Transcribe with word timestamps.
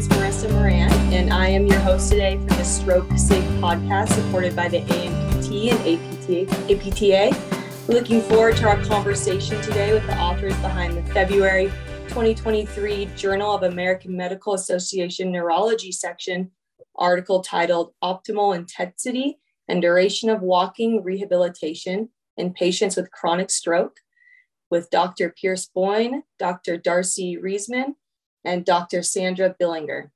is 0.00 0.08
Marissa 0.08 0.50
Moran, 0.50 0.90
and 1.12 1.30
I 1.30 1.48
am 1.48 1.66
your 1.66 1.78
host 1.80 2.10
today 2.10 2.38
for 2.38 2.54
the 2.54 2.64
Stroke 2.64 3.06
SIG 3.18 3.44
podcast 3.60 4.08
supported 4.14 4.56
by 4.56 4.66
the 4.66 4.80
ANPT 4.80 5.72
and 5.72 6.48
APTA. 6.72 7.34
APTA. 7.34 7.92
Looking 7.92 8.22
forward 8.22 8.56
to 8.56 8.66
our 8.66 8.82
conversation 8.84 9.60
today 9.60 9.92
with 9.92 10.06
the 10.06 10.16
authors 10.16 10.56
behind 10.62 10.96
the 10.96 11.02
February 11.12 11.66
2023 12.08 13.10
Journal 13.14 13.54
of 13.54 13.62
American 13.62 14.16
Medical 14.16 14.54
Association 14.54 15.30
Neurology 15.30 15.92
section 15.92 16.50
article 16.96 17.42
titled 17.42 17.92
Optimal 18.02 18.56
Intensity 18.56 19.38
and 19.68 19.82
Duration 19.82 20.30
of 20.30 20.40
Walking 20.40 21.04
Rehabilitation 21.04 22.08
in 22.38 22.54
Patients 22.54 22.96
with 22.96 23.10
Chronic 23.10 23.50
Stroke 23.50 23.98
with 24.70 24.88
Dr. 24.88 25.28
Pierce 25.38 25.66
Boyne, 25.66 26.22
Dr. 26.38 26.78
Darcy 26.78 27.36
Reisman, 27.36 27.96
and 28.44 28.64
Dr. 28.64 29.02
Sandra 29.02 29.54
Billinger. 29.58 30.10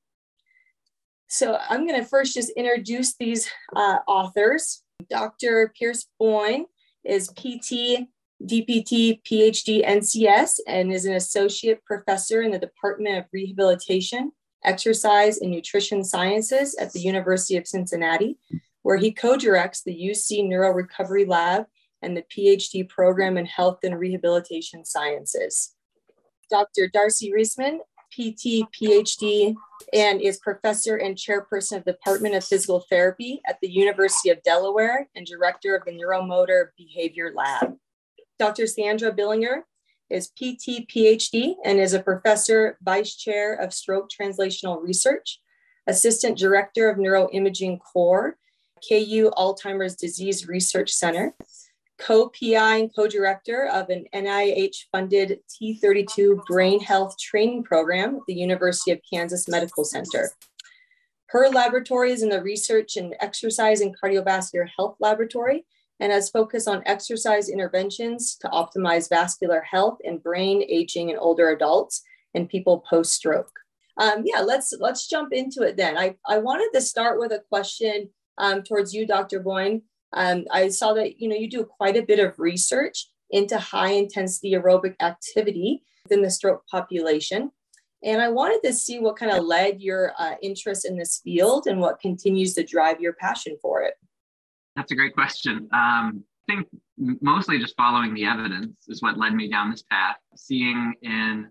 So 1.28 1.59
I'm 1.69 1.87
going 1.87 2.01
to 2.01 2.06
first 2.06 2.34
just 2.34 2.50
introduce 2.50 3.16
these 3.16 3.48
uh, 3.74 3.98
authors. 4.06 4.83
Dr. 5.10 5.73
Pierce 5.77 6.06
Boyne 6.19 6.66
is 7.05 7.28
PT, 7.28 8.06
DPT, 8.42 9.20
PhD, 9.23 9.84
NCS, 9.87 10.60
and 10.66 10.92
is 10.92 11.06
an 11.06 11.14
associate 11.14 11.84
professor 11.84 12.42
in 12.42 12.50
the 12.50 12.59
Department 12.59 13.19
of 13.19 13.24
Rehabilitation, 13.33 14.33
Exercise, 14.64 15.38
and 15.38 15.50
Nutrition 15.50 16.05
Sciences 16.05 16.75
at 16.77 16.92
the 16.92 17.00
University 17.00 17.56
of 17.56 17.66
Cincinnati, 17.66 18.38
where 18.83 18.97
he 18.97 19.11
co 19.11 19.36
directs 19.36 19.83
the 19.83 19.95
UC 19.95 20.48
Neuro 20.48 20.70
Recovery 20.70 21.25
Lab 21.25 21.66
and 22.02 22.16
the 22.16 22.25
PhD 22.34 22.88
program 22.88 23.36
in 23.36 23.47
Health 23.47 23.78
and 23.83 23.98
Rehabilitation 23.98 24.84
Sciences. 24.84 25.75
Dr. 26.50 26.88
Darcy 26.88 27.33
Reisman 27.33 27.78
PT, 28.14 28.64
PhD, 28.73 29.56
and 29.92 30.20
is 30.20 30.38
professor 30.38 30.96
and 30.96 31.16
chairperson 31.16 31.78
of 31.78 31.84
the 31.84 31.92
Department 31.92 32.36
of 32.36 32.45
Physical 32.45 32.84
Therapy 32.89 33.41
at 33.47 33.58
the 33.61 33.69
University 33.69 34.30
of 34.30 34.42
Delaware 34.44 35.08
and 35.16 35.27
director 35.27 35.75
of 35.75 35.84
the 35.84 35.91
Neuromotor 35.91 36.69
Behavior 36.77 37.33
Lab. 37.34 37.74
Dr. 38.39 38.66
Sandra 38.69 39.12
Billinger 39.12 39.64
is 40.11 40.28
PT, 40.28 40.86
PhD, 40.89 41.55
and 41.64 41.80
is 41.80 41.92
a 41.92 42.02
professor, 42.02 42.78
vice 42.83 43.16
chair 43.16 43.55
of 43.55 43.74
stroke 43.74 44.08
translational 44.11 44.80
research, 44.80 45.41
assistant 45.89 46.39
director 46.39 46.89
of 46.89 46.98
neuroimaging 46.98 47.80
core, 47.80 48.36
KU 48.89 49.33
Alzheimer's 49.36 49.96
Disease 49.96 50.46
Research 50.46 50.91
Center, 50.91 51.34
co-PI 51.98 52.77
and 52.77 52.95
co-director 52.95 53.69
of 53.69 53.89
an 53.89 54.05
NIH-funded 54.14 55.41
T32 55.48 56.45
brain 56.47 56.81
health 56.81 57.17
training 57.19 57.62
program 57.64 58.17
at 58.17 58.23
the 58.27 58.34
University 58.34 58.91
of 58.91 59.01
Kansas 59.11 59.48
Medical 59.48 59.84
Center. 59.84 60.31
Her 61.27 61.48
laboratory 61.48 62.12
is 62.12 62.23
in 62.23 62.28
the 62.28 62.42
research 62.42 62.97
and 62.97 63.14
exercise 63.20 63.81
and 63.81 63.95
cardiovascular 63.98 64.69
health 64.77 64.97
laboratory 65.01 65.64
and 66.01 66.12
has 66.12 66.31
focused 66.31 66.69
on 66.69 66.83
exercise 66.86 67.48
interventions 67.48 68.36
to 68.41 68.48
optimize 68.48 69.08
vascular 69.08 69.61
health 69.61 69.98
in 70.03 70.19
brain 70.19 70.64
aging 70.69 71.11
in 71.11 71.17
older 71.17 71.51
adults 71.51 72.03
and 72.34 72.48
people 72.48 72.84
post-stroke. 72.89 73.51
Um, 73.97 74.25
yeah, 74.25 74.41
let's 74.41 74.75
let's 74.81 75.08
jump 75.08 75.33
into 75.33 75.62
it 75.62 75.77
then. 75.77 75.97
I, 75.97 76.17
I 76.27 76.39
wanted 76.39 76.70
to 76.75 76.81
start 76.81 77.20
with 77.20 77.31
a 77.31 77.45
question 77.48 78.11
um, 78.39 78.62
towards 78.62 78.92
you, 78.92 79.06
Dr. 79.06 79.41
Boyne. 79.41 79.83
Um, 80.15 80.45
I 80.51 80.69
saw 80.69 80.95
that 80.95 81.20
you 81.20 81.29
know 81.29 81.37
you 81.37 81.48
do 81.48 81.65
quite 81.65 81.97
a 81.97 82.03
bit 82.03 82.19
of 82.19 82.39
research 82.39 83.09
into 83.31 83.59
high 83.59 83.93
intensity 83.93 84.53
aerobic 84.53 84.95
activity 85.01 85.83
within 86.05 86.23
the 86.23 86.31
stroke 86.31 86.67
population. 86.70 87.51
And 88.05 88.20
I 88.20 88.29
wanted 88.29 88.61
to 88.65 88.75
see 88.75 89.01
what 89.01 89.17
kind 89.17 89.33
of 89.33 89.45
led 89.45 89.81
your 89.81 90.12
uh, 90.19 90.35
interest 90.42 90.85
in 90.85 90.97
this 90.97 91.20
field 91.25 91.67
and 91.67 91.81
what 91.81 92.01
continues 92.01 92.53
to 92.55 92.62
drive 92.62 93.01
your 93.01 93.15
passion 93.15 93.57
for 93.62 93.83
it. 93.83 93.95
That's 94.77 94.92
a 94.92 94.95
great 94.95 95.15
question. 95.15 95.69
Um, 95.73 96.25
I 96.48 96.55
think 96.55 96.69
mostly 97.23 97.58
just 97.58 97.77
following 97.77 98.13
the 98.13 98.27
evidence 98.27 98.77
is 98.89 99.01
what 99.01 99.19
led 99.19 99.35
me 99.35 99.48
down 99.48 99.70
this 99.70 99.83
path, 99.83 100.17
seeing 100.36 100.95
in 101.03 101.48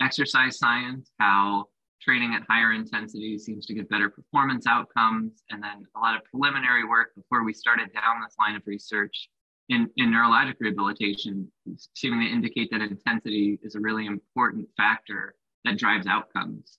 exercise 0.00 0.58
science 0.58 1.10
how 1.18 1.66
training 2.02 2.34
at 2.34 2.42
higher 2.48 2.72
intensity 2.72 3.38
seems 3.38 3.66
to 3.66 3.74
get 3.74 3.88
better 3.88 4.08
performance 4.08 4.66
outcomes. 4.66 5.42
And 5.50 5.62
then 5.62 5.86
a 5.96 6.00
lot 6.00 6.16
of 6.16 6.24
preliminary 6.24 6.84
work 6.84 7.14
before 7.14 7.44
we 7.44 7.52
started 7.52 7.92
down 7.92 8.20
this 8.22 8.36
line 8.38 8.56
of 8.56 8.62
research 8.66 9.28
in, 9.68 9.88
in 9.96 10.10
neurologic 10.10 10.54
rehabilitation, 10.58 11.50
seeming 11.94 12.20
to 12.20 12.32
indicate 12.32 12.70
that 12.72 12.80
intensity 12.80 13.58
is 13.62 13.74
a 13.74 13.80
really 13.80 14.06
important 14.06 14.68
factor 14.76 15.34
that 15.64 15.78
drives 15.78 16.06
outcomes. 16.06 16.78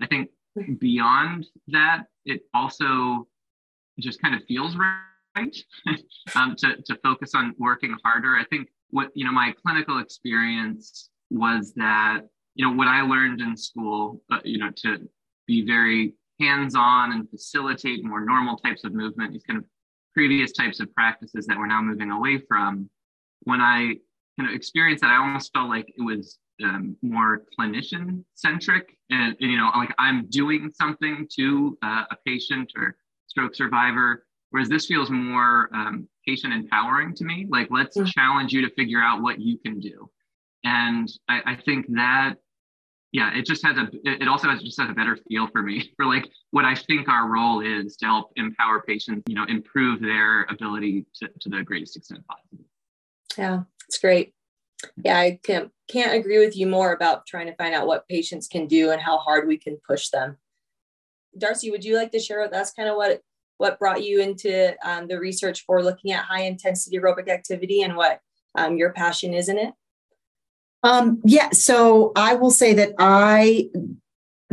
I 0.00 0.06
think 0.06 0.30
beyond 0.78 1.46
that, 1.68 2.04
it 2.24 2.42
also 2.52 3.26
just 3.98 4.20
kind 4.20 4.34
of 4.34 4.44
feels 4.44 4.76
right 4.76 5.56
um, 6.34 6.54
to, 6.56 6.76
to 6.82 6.98
focus 7.02 7.34
on 7.34 7.54
working 7.58 7.96
harder. 8.04 8.36
I 8.36 8.44
think 8.44 8.68
what, 8.90 9.10
you 9.14 9.24
know, 9.24 9.32
my 9.32 9.54
clinical 9.64 9.98
experience 9.98 11.10
was 11.30 11.72
that 11.74 12.20
you 12.58 12.66
know 12.66 12.74
what 12.76 12.88
I 12.88 13.00
learned 13.02 13.40
in 13.40 13.56
school, 13.56 14.20
uh, 14.30 14.40
you 14.44 14.58
know, 14.58 14.70
to 14.82 15.08
be 15.46 15.64
very 15.64 16.14
hands-on 16.40 17.12
and 17.12 17.30
facilitate 17.30 18.04
more 18.04 18.24
normal 18.24 18.56
types 18.58 18.82
of 18.84 18.92
movement, 18.92 19.32
these 19.32 19.44
kind 19.44 19.58
of 19.58 19.64
previous 20.12 20.52
types 20.52 20.80
of 20.80 20.92
practices 20.92 21.46
that 21.46 21.56
we're 21.56 21.68
now 21.68 21.80
moving 21.80 22.10
away 22.10 22.42
from. 22.48 22.90
When 23.44 23.60
I 23.60 23.94
kind 24.36 24.50
of 24.50 24.54
experienced 24.54 25.02
that, 25.02 25.10
I 25.10 25.18
almost 25.18 25.52
felt 25.54 25.70
like 25.70 25.88
it 25.96 26.02
was 26.02 26.38
um, 26.62 26.96
more 27.00 27.44
clinician 27.56 28.24
centric, 28.34 28.98
and, 29.08 29.36
and, 29.40 29.50
you 29.52 29.56
know, 29.56 29.70
like 29.76 29.94
I'm 29.96 30.26
doing 30.26 30.72
something 30.74 31.28
to 31.36 31.78
uh, 31.82 32.04
a 32.10 32.16
patient 32.26 32.72
or 32.76 32.96
stroke 33.28 33.54
survivor. 33.54 34.26
Whereas 34.50 34.68
this 34.68 34.86
feels 34.86 35.10
more 35.10 35.68
um, 35.74 36.08
patient 36.26 36.52
empowering 36.54 37.14
to 37.16 37.24
me. 37.24 37.46
Like, 37.48 37.68
let's 37.70 37.96
mm-hmm. 37.96 38.06
challenge 38.06 38.52
you 38.52 38.62
to 38.62 38.74
figure 38.74 39.02
out 39.02 39.22
what 39.22 39.40
you 39.40 39.58
can 39.58 39.78
do. 39.78 40.10
And 40.64 41.08
I, 41.28 41.52
I 41.52 41.56
think 41.56 41.86
that 41.94 42.36
yeah, 43.12 43.34
it 43.34 43.46
just 43.46 43.64
has 43.64 43.76
a, 43.78 43.88
it 44.04 44.28
also 44.28 44.48
has 44.48 44.62
just 44.62 44.78
has 44.80 44.90
a 44.90 44.92
better 44.92 45.18
feel 45.28 45.46
for 45.48 45.62
me 45.62 45.92
for 45.96 46.06
like 46.06 46.28
what 46.50 46.64
I 46.64 46.74
think 46.74 47.08
our 47.08 47.28
role 47.28 47.60
is 47.60 47.96
to 47.98 48.06
help 48.06 48.32
empower 48.36 48.82
patients, 48.82 49.24
you 49.28 49.34
know, 49.34 49.44
improve 49.44 50.00
their 50.00 50.44
ability 50.44 51.06
to, 51.16 51.28
to 51.40 51.48
the 51.48 51.62
greatest 51.62 51.96
extent 51.96 52.26
possible. 52.26 52.64
Yeah, 53.36 53.62
it's 53.86 53.98
great. 53.98 54.34
Yeah, 55.04 55.18
I 55.18 55.40
can't, 55.42 55.70
can't 55.88 56.14
agree 56.14 56.38
with 56.38 56.56
you 56.56 56.66
more 56.66 56.92
about 56.92 57.26
trying 57.26 57.46
to 57.46 57.56
find 57.56 57.74
out 57.74 57.86
what 57.86 58.06
patients 58.08 58.46
can 58.46 58.66
do 58.66 58.90
and 58.90 59.00
how 59.00 59.18
hard 59.18 59.48
we 59.48 59.58
can 59.58 59.78
push 59.86 60.10
them. 60.10 60.36
Darcy, 61.36 61.70
would 61.70 61.84
you 61.84 61.96
like 61.96 62.12
to 62.12 62.20
share 62.20 62.40
with 62.40 62.52
us 62.52 62.72
kind 62.72 62.88
of 62.88 62.96
what 62.96 63.22
what 63.58 63.78
brought 63.80 64.04
you 64.04 64.20
into 64.20 64.74
um, 64.88 65.08
the 65.08 65.18
research 65.18 65.64
for 65.66 65.82
looking 65.82 66.12
at 66.12 66.24
high 66.24 66.42
intensity 66.42 66.96
aerobic 66.96 67.28
activity 67.28 67.82
and 67.82 67.96
what 67.96 68.20
um, 68.54 68.76
your 68.76 68.92
passion 68.92 69.34
is 69.34 69.48
in 69.48 69.58
it? 69.58 69.74
Um, 70.82 71.20
yeah, 71.24 71.50
so 71.50 72.12
I 72.14 72.34
will 72.34 72.50
say 72.50 72.74
that 72.74 72.92
I 72.98 73.68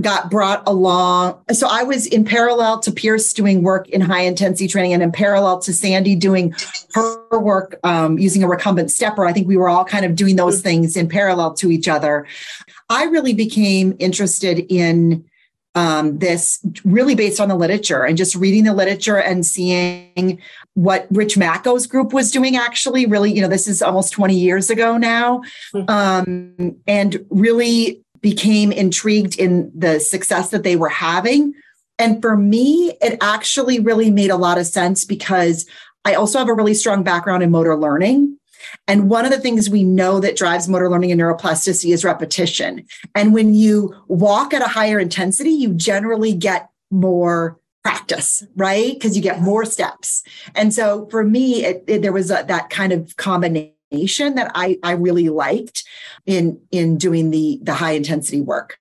got 0.02 0.30
brought 0.30 0.62
along. 0.68 1.42
So 1.54 1.68
I 1.70 1.84
was 1.84 2.06
in 2.06 2.26
parallel 2.26 2.80
to 2.80 2.92
Pierce 2.92 3.32
doing 3.32 3.64
work 3.64 3.88
in 3.90 4.02
high 4.02 4.24
intensity 4.24 4.68
training 4.68 4.94
and 4.94 5.02
in 5.02 5.12
parallel 5.12 5.60
to 5.60 5.74
Sandy 5.74 6.16
doing 6.16 6.54
her 6.94 7.40
work 7.40 7.80
um, 7.84 8.20
using 8.20 8.44
a 8.44 8.48
recumbent 8.48 8.92
stepper. 8.92 9.26
I 9.26 9.32
think 9.32 9.48
we 9.48 9.56
were 9.56 9.70
all 9.70 9.86
kind 9.86 10.04
of 10.06 10.16
doing 10.16 10.36
those 10.36 10.62
things 10.62 10.98
in 10.98 11.08
parallel 11.08 11.54
to 11.56 11.72
each 11.72 11.88
other. 11.88 12.28
I 12.90 13.06
really 13.06 13.34
became 13.34 13.96
interested 14.00 14.60
in 14.70 15.24
um, 15.76 16.18
this 16.18 16.66
really 16.84 17.16
based 17.16 17.40
on 17.40 17.50
the 17.50 17.56
literature 17.56 18.04
and 18.04 18.18
just 18.18 18.36
reading 18.36 18.64
the 18.64 18.74
literature 18.74 19.18
and 19.18 19.46
seeing 19.46 20.42
what 20.76 21.08
Rich 21.10 21.38
Macko's 21.38 21.88
group 21.88 22.14
was 22.14 22.32
doing 22.32 22.56
actually 22.56 23.06
really, 23.06 23.34
you 23.34 23.42
know, 23.42 23.48
this 23.48 23.68
is 23.68 23.82
almost 23.82 24.14
20 24.14 24.38
years 24.38 24.70
ago 24.70 24.98
now. 24.98 25.42
Hmm. 25.74 25.90
Um, 25.90 26.76
and 26.86 27.26
really 27.30 28.04
became 28.22 28.72
intrigued 28.72 29.38
in 29.38 29.72
the 29.76 30.00
success 30.00 30.50
that 30.50 30.64
they 30.64 30.76
were 30.76 30.90
having. 30.90 31.54
And 31.98 32.22
for 32.22 32.36
me, 32.36 32.98
it 33.02 33.18
actually 33.22 33.80
really 33.80 34.12
made 34.12 34.32
a 34.32 34.36
lot 34.36 34.58
of 34.58 34.66
sense 34.66 35.06
because 35.06 35.66
I 36.04 36.16
also 36.16 36.40
have 36.40 36.50
a 36.50 36.54
really 36.54 36.74
strong 36.74 37.04
background 37.04 37.44
in 37.44 37.52
motor 37.52 37.78
learning. 37.78 38.38
And 38.88 39.10
one 39.10 39.26
of 39.26 39.32
the 39.32 39.40
things 39.40 39.70
we 39.70 39.84
know 39.84 40.20
that 40.20 40.36
drives 40.36 40.68
motor 40.68 40.90
learning 40.90 41.12
and 41.12 41.22
neuroplasticity 41.22 41.94
is 41.94 42.04
repetition. 42.04 42.86
And 43.14 43.34
when 43.34 43.54
you 43.54 43.96
walk 44.08 44.54
at 44.54 44.62
a 44.62 44.68
higher 44.68 45.00
intensity, 45.00 45.52
you 45.52 45.74
generally 45.74 46.34
get 46.34 46.70
more 46.92 47.60
practice, 47.86 48.44
right? 48.56 48.94
Because 48.94 49.16
you 49.16 49.22
get 49.22 49.42
more 49.42 49.64
steps. 49.64 50.24
And 50.56 50.74
so 50.74 51.08
for 51.12 51.24
me, 51.24 51.64
it, 51.64 51.84
it, 51.86 52.02
there 52.02 52.12
was 52.12 52.32
a, 52.32 52.44
that 52.48 52.72
kind 52.72 52.92
of 52.92 53.16
combination 53.16 54.34
that 54.34 54.52
I, 54.56 54.80
I 54.82 54.94
really 54.94 55.30
liked 55.30 55.84
in 56.26 56.60
in 56.72 56.98
doing 56.98 57.30
the 57.30 57.60
the 57.62 57.76
high 57.76 57.92
intensity 57.92 58.42
work. 58.42 58.80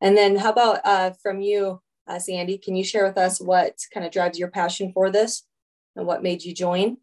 And 0.00 0.16
then 0.16 0.34
how 0.34 0.50
about 0.50 0.80
uh, 0.84 1.12
from 1.22 1.40
you, 1.40 1.82
uh, 2.08 2.18
Sandy? 2.18 2.58
Can 2.58 2.74
you 2.74 2.82
share 2.82 3.06
with 3.06 3.16
us 3.16 3.40
what 3.40 3.78
kind 3.94 4.04
of 4.04 4.10
drives 4.10 4.40
your 4.40 4.50
passion 4.50 4.90
for 4.92 5.08
this 5.08 5.44
and 5.94 6.04
what 6.04 6.20
made 6.20 6.42
you 6.42 6.52
join? 6.52 6.96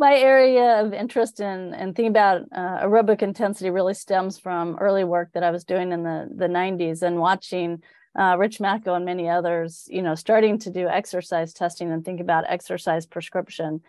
My 0.00 0.16
area 0.16 0.80
of 0.84 0.92
interest 0.92 1.38
in, 1.38 1.72
in 1.74 1.94
thinking 1.94 2.08
about 2.08 2.42
uh, 2.50 2.80
aerobic 2.84 3.22
intensity 3.22 3.70
really 3.70 3.94
stems 3.94 4.36
from 4.36 4.76
early 4.80 5.04
work 5.04 5.28
that 5.34 5.44
I 5.44 5.52
was 5.52 5.62
doing 5.62 5.92
in 5.92 6.02
the, 6.02 6.28
the 6.34 6.48
90s 6.48 7.02
and 7.02 7.20
watching 7.20 7.80
uh, 8.18 8.36
Rich 8.36 8.60
Macko 8.60 8.94
and 8.94 9.04
many 9.04 9.28
others, 9.28 9.86
you 9.88 10.02
know, 10.02 10.16
starting 10.16 10.58
to 10.60 10.70
do 10.70 10.88
exercise 10.88 11.52
testing 11.52 11.92
and 11.92 12.04
think 12.04 12.20
about 12.20 12.44
exercise 12.48 13.06
prescription. 13.06 13.80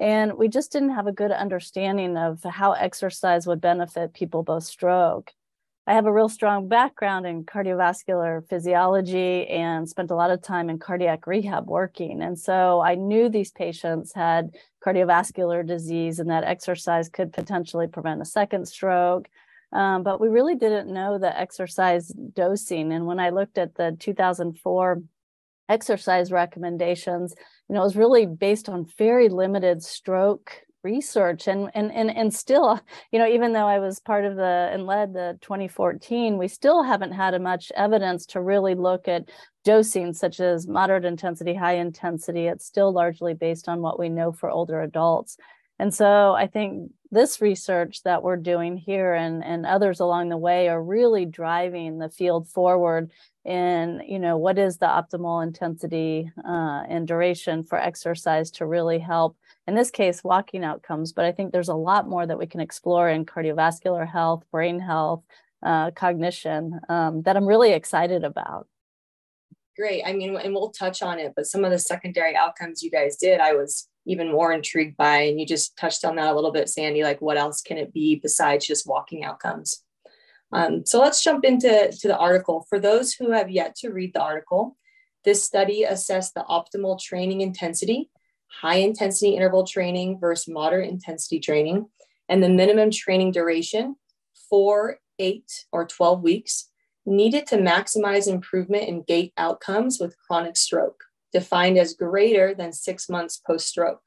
And 0.00 0.38
we 0.38 0.48
just 0.48 0.70
didn't 0.70 0.94
have 0.94 1.08
a 1.08 1.12
good 1.12 1.32
understanding 1.32 2.16
of 2.16 2.42
how 2.44 2.72
exercise 2.72 3.46
would 3.46 3.60
benefit 3.60 4.14
people 4.14 4.44
both 4.44 4.64
stroke. 4.64 5.32
I 5.84 5.94
have 5.94 6.06
a 6.06 6.12
real 6.12 6.28
strong 6.28 6.68
background 6.68 7.26
in 7.26 7.44
cardiovascular 7.44 8.48
physiology 8.48 9.48
and 9.48 9.88
spent 9.88 10.12
a 10.12 10.14
lot 10.14 10.30
of 10.30 10.40
time 10.40 10.70
in 10.70 10.78
cardiac 10.78 11.26
rehab 11.26 11.66
working. 11.66 12.22
And 12.22 12.38
so 12.38 12.80
I 12.80 12.94
knew 12.94 13.28
these 13.28 13.50
patients 13.50 14.12
had 14.14 14.54
cardiovascular 14.86 15.66
disease 15.66 16.20
and 16.20 16.30
that 16.30 16.44
exercise 16.44 17.08
could 17.08 17.32
potentially 17.32 17.88
prevent 17.88 18.22
a 18.22 18.24
second 18.24 18.68
stroke. 18.68 19.28
Um, 19.72 20.02
but 20.02 20.20
we 20.20 20.28
really 20.28 20.54
didn't 20.54 20.92
know 20.92 21.18
the 21.18 21.38
exercise 21.38 22.08
dosing. 22.08 22.92
And 22.92 23.06
when 23.06 23.18
I 23.18 23.30
looked 23.30 23.58
at 23.58 23.74
the 23.74 23.96
2004 23.98 25.02
exercise 25.68 26.30
recommendations, 26.30 27.34
you 27.68 27.74
know, 27.74 27.80
it 27.80 27.84
was 27.84 27.96
really 27.96 28.26
based 28.26 28.68
on 28.68 28.86
very 28.98 29.28
limited 29.28 29.82
stroke 29.82 30.52
research. 30.84 31.46
And 31.46 31.70
and 31.74 31.92
and 31.92 32.10
and 32.10 32.34
still 32.34 32.80
you 33.12 33.18
know 33.20 33.28
even 33.28 33.52
though 33.52 33.68
i 33.68 33.78
was 33.78 34.00
part 34.00 34.24
of 34.24 34.34
the 34.34 34.68
and 34.72 34.84
led 34.84 35.12
the 35.12 35.38
2014 35.40 36.36
we 36.38 36.48
still 36.48 36.82
haven't 36.82 37.12
had 37.12 37.40
much 37.40 37.70
evidence 37.76 38.26
to 38.26 38.40
really 38.40 38.74
look 38.74 39.06
at 39.06 39.28
dosing 39.64 40.12
such 40.12 40.40
as 40.40 40.66
moderate 40.66 41.04
intensity 41.04 41.54
high 41.54 41.76
intensity. 41.76 42.46
It's 42.46 42.66
still 42.66 42.92
largely 42.92 43.34
based 43.34 43.68
on 43.68 43.80
what 43.80 43.98
we 43.98 44.08
know 44.08 44.32
for 44.32 44.50
older 44.50 44.80
adults 44.82 45.36
and 45.82 45.92
so 45.94 46.32
i 46.34 46.46
think 46.46 46.90
this 47.10 47.42
research 47.42 48.02
that 48.04 48.22
we're 48.22 48.36
doing 48.36 48.76
here 48.76 49.12
and 49.12 49.44
and 49.44 49.66
others 49.66 50.00
along 50.00 50.28
the 50.28 50.36
way 50.36 50.68
are 50.68 50.82
really 50.82 51.26
driving 51.26 51.98
the 51.98 52.08
field 52.08 52.48
forward 52.48 53.10
in 53.44 54.00
you 54.06 54.18
know 54.18 54.38
what 54.38 54.58
is 54.58 54.78
the 54.78 54.86
optimal 54.86 55.42
intensity 55.42 56.30
uh, 56.46 56.82
and 56.88 57.06
duration 57.06 57.62
for 57.64 57.78
exercise 57.78 58.50
to 58.50 58.64
really 58.64 58.98
help 58.98 59.36
in 59.66 59.74
this 59.74 59.90
case, 59.90 60.24
walking 60.24 60.64
outcomes, 60.64 61.12
but 61.12 61.24
I 61.24 61.32
think 61.32 61.52
there's 61.52 61.68
a 61.68 61.74
lot 61.74 62.08
more 62.08 62.26
that 62.26 62.38
we 62.38 62.46
can 62.46 62.60
explore 62.60 63.08
in 63.08 63.24
cardiovascular 63.24 64.08
health, 64.08 64.44
brain 64.50 64.80
health, 64.80 65.22
uh, 65.62 65.92
cognition 65.92 66.80
um, 66.88 67.22
that 67.22 67.36
I'm 67.36 67.46
really 67.46 67.72
excited 67.72 68.24
about. 68.24 68.66
Great. 69.76 70.02
I 70.04 70.12
mean, 70.12 70.36
and 70.36 70.52
we'll 70.52 70.70
touch 70.70 71.00
on 71.02 71.18
it, 71.18 71.32
but 71.36 71.46
some 71.46 71.64
of 71.64 71.70
the 71.70 71.78
secondary 71.78 72.34
outcomes 72.34 72.82
you 72.82 72.90
guys 72.90 73.16
did, 73.16 73.40
I 73.40 73.52
was 73.52 73.88
even 74.06 74.32
more 74.32 74.52
intrigued 74.52 74.96
by. 74.96 75.22
And 75.22 75.40
you 75.40 75.46
just 75.46 75.76
touched 75.76 76.04
on 76.04 76.16
that 76.16 76.32
a 76.32 76.34
little 76.34 76.52
bit, 76.52 76.68
Sandy. 76.68 77.02
Like, 77.02 77.20
what 77.20 77.36
else 77.36 77.62
can 77.62 77.78
it 77.78 77.92
be 77.92 78.16
besides 78.16 78.66
just 78.66 78.86
walking 78.86 79.24
outcomes? 79.24 79.82
Um, 80.52 80.84
so 80.84 81.00
let's 81.00 81.22
jump 81.22 81.44
into 81.44 81.90
to 81.90 82.08
the 82.08 82.18
article. 82.18 82.66
For 82.68 82.78
those 82.78 83.14
who 83.14 83.30
have 83.30 83.50
yet 83.50 83.74
to 83.76 83.90
read 83.90 84.12
the 84.14 84.20
article, 84.20 84.76
this 85.24 85.44
study 85.44 85.84
assessed 85.84 86.34
the 86.34 86.44
optimal 86.48 87.00
training 87.00 87.40
intensity 87.40 88.10
high 88.60 88.76
intensity 88.76 89.34
interval 89.34 89.66
training 89.66 90.18
versus 90.18 90.52
moderate 90.52 90.90
intensity 90.90 91.40
training, 91.40 91.86
and 92.28 92.42
the 92.42 92.48
minimum 92.48 92.90
training 92.90 93.32
duration, 93.32 93.96
four, 94.48 94.98
eight, 95.18 95.64
or 95.72 95.86
12 95.86 96.22
weeks, 96.22 96.68
needed 97.06 97.46
to 97.46 97.56
maximize 97.56 98.28
improvement 98.28 98.88
in 98.88 99.02
gait 99.02 99.32
outcomes 99.36 99.98
with 99.98 100.16
chronic 100.18 100.56
stroke, 100.56 101.02
defined 101.32 101.78
as 101.78 101.94
greater 101.94 102.54
than 102.54 102.72
six 102.72 103.08
months 103.08 103.38
post 103.38 103.68
stroke. 103.68 104.02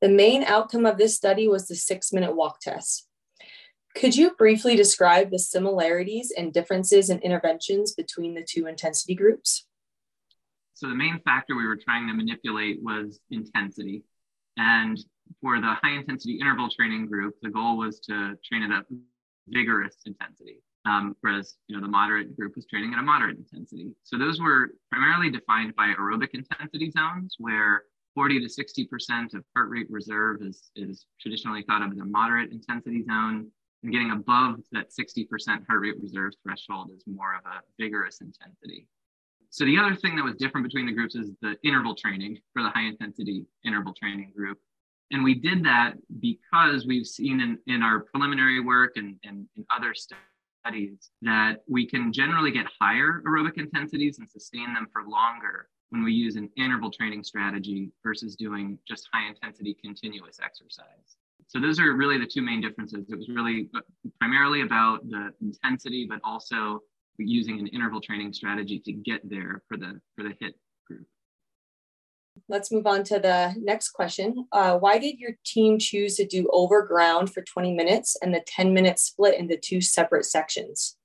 The 0.00 0.08
main 0.08 0.44
outcome 0.44 0.86
of 0.86 0.98
this 0.98 1.16
study 1.16 1.46
was 1.46 1.68
the 1.68 1.74
six 1.74 2.12
minute 2.12 2.34
walk 2.34 2.60
test. 2.60 3.06
Could 3.94 4.16
you 4.16 4.34
briefly 4.36 4.76
describe 4.76 5.30
the 5.30 5.38
similarities 5.38 6.32
and 6.36 6.52
differences 6.52 7.10
in 7.10 7.18
interventions 7.20 7.92
between 7.92 8.34
the 8.34 8.46
two 8.48 8.66
intensity 8.66 9.14
groups? 9.14 9.66
So 10.74 10.88
the 10.88 10.94
main 10.94 11.20
factor 11.24 11.56
we 11.56 11.66
were 11.66 11.76
trying 11.76 12.06
to 12.06 12.14
manipulate 12.14 12.82
was 12.82 13.20
intensity. 13.30 14.04
And 14.56 14.98
for 15.40 15.60
the 15.60 15.74
high 15.82 15.96
intensity 15.96 16.38
interval 16.40 16.70
training 16.70 17.06
group, 17.06 17.34
the 17.42 17.50
goal 17.50 17.76
was 17.76 18.00
to 18.00 18.38
train 18.44 18.62
at 18.62 18.70
a 18.70 18.84
vigorous 19.48 19.96
intensity. 20.06 20.62
Um, 20.86 21.14
whereas 21.20 21.56
you 21.68 21.76
know 21.76 21.82
the 21.82 21.90
moderate 21.90 22.34
group 22.36 22.56
was 22.56 22.66
training 22.66 22.94
at 22.94 22.98
a 22.98 23.02
moderate 23.02 23.36
intensity. 23.36 23.90
So 24.02 24.16
those 24.16 24.40
were 24.40 24.70
primarily 24.90 25.30
defined 25.30 25.76
by 25.76 25.92
aerobic 25.98 26.30
intensity 26.32 26.90
zones, 26.90 27.34
where 27.38 27.82
40 28.14 28.40
to 28.40 28.46
60% 28.46 29.34
of 29.34 29.44
heart 29.54 29.70
rate 29.70 29.86
reserve 29.90 30.42
is, 30.42 30.70
is 30.74 31.06
traditionally 31.20 31.62
thought 31.62 31.82
of 31.82 31.92
as 31.92 31.98
a 31.98 32.04
moderate 32.04 32.50
intensity 32.50 33.04
zone. 33.04 33.50
And 33.82 33.92
getting 33.92 34.10
above 34.10 34.56
that 34.72 34.90
60% 34.90 35.26
heart 35.66 35.80
rate 35.80 35.94
reserve 36.02 36.32
threshold 36.42 36.90
is 36.94 37.02
more 37.06 37.34
of 37.34 37.44
a 37.46 37.62
vigorous 37.78 38.20
intensity. 38.20 38.86
So 39.48 39.64
the 39.64 39.78
other 39.78 39.96
thing 39.96 40.16
that 40.16 40.24
was 40.24 40.36
different 40.36 40.66
between 40.66 40.86
the 40.86 40.92
groups 40.92 41.14
is 41.14 41.30
the 41.40 41.56
interval 41.64 41.94
training 41.94 42.38
for 42.52 42.62
the 42.62 42.68
high 42.68 42.84
intensity 42.84 43.46
interval 43.64 43.94
training 43.94 44.32
group. 44.36 44.58
And 45.12 45.24
we 45.24 45.34
did 45.34 45.64
that 45.64 45.94
because 46.20 46.86
we've 46.86 47.06
seen 47.06 47.40
in, 47.40 47.58
in 47.66 47.82
our 47.82 48.00
preliminary 48.00 48.60
work 48.60 48.92
and, 48.96 49.16
and 49.24 49.46
in 49.56 49.64
other 49.74 49.94
studies 49.94 50.22
that 51.22 51.62
we 51.68 51.86
can 51.86 52.12
generally 52.12 52.50
get 52.50 52.66
higher 52.80 53.22
aerobic 53.26 53.58
intensities 53.58 54.18
and 54.18 54.28
sustain 54.28 54.72
them 54.74 54.86
for 54.92 55.02
longer 55.08 55.68
when 55.90 56.04
we 56.04 56.12
use 56.12 56.36
an 56.36 56.48
interval 56.56 56.90
training 56.90 57.24
strategy 57.24 57.90
versus 58.02 58.36
doing 58.36 58.78
just 58.86 59.08
high 59.12 59.28
intensity 59.28 59.76
continuous 59.82 60.38
exercise. 60.42 61.16
So 61.48 61.58
those 61.58 61.80
are 61.80 61.94
really 61.94 62.16
the 62.16 62.26
two 62.26 62.42
main 62.42 62.60
differences. 62.60 63.10
It 63.10 63.16
was 63.16 63.28
really 63.28 63.68
primarily 64.20 64.62
about 64.62 65.08
the 65.08 65.30
intensity, 65.40 66.06
but 66.08 66.20
also 66.22 66.80
using 67.18 67.58
an 67.58 67.66
interval 67.68 68.00
training 68.00 68.32
strategy 68.32 68.78
to 68.84 68.92
get 68.92 69.28
there 69.28 69.62
for 69.68 69.76
the 69.76 70.00
for 70.16 70.22
the 70.22 70.34
hit. 70.40 70.54
Let's 72.48 72.72
move 72.72 72.86
on 72.86 73.04
to 73.04 73.18
the 73.18 73.54
next 73.58 73.90
question. 73.90 74.46
Uh, 74.52 74.76
why 74.78 74.98
did 74.98 75.18
your 75.18 75.32
team 75.44 75.78
choose 75.78 76.16
to 76.16 76.26
do 76.26 76.48
overground 76.52 77.32
for 77.32 77.42
20 77.42 77.74
minutes 77.74 78.16
and 78.22 78.34
the 78.34 78.42
10 78.46 78.74
minutes 78.74 79.04
split 79.04 79.38
into 79.38 79.56
two 79.56 79.80
separate 79.80 80.24
sections? 80.24 80.96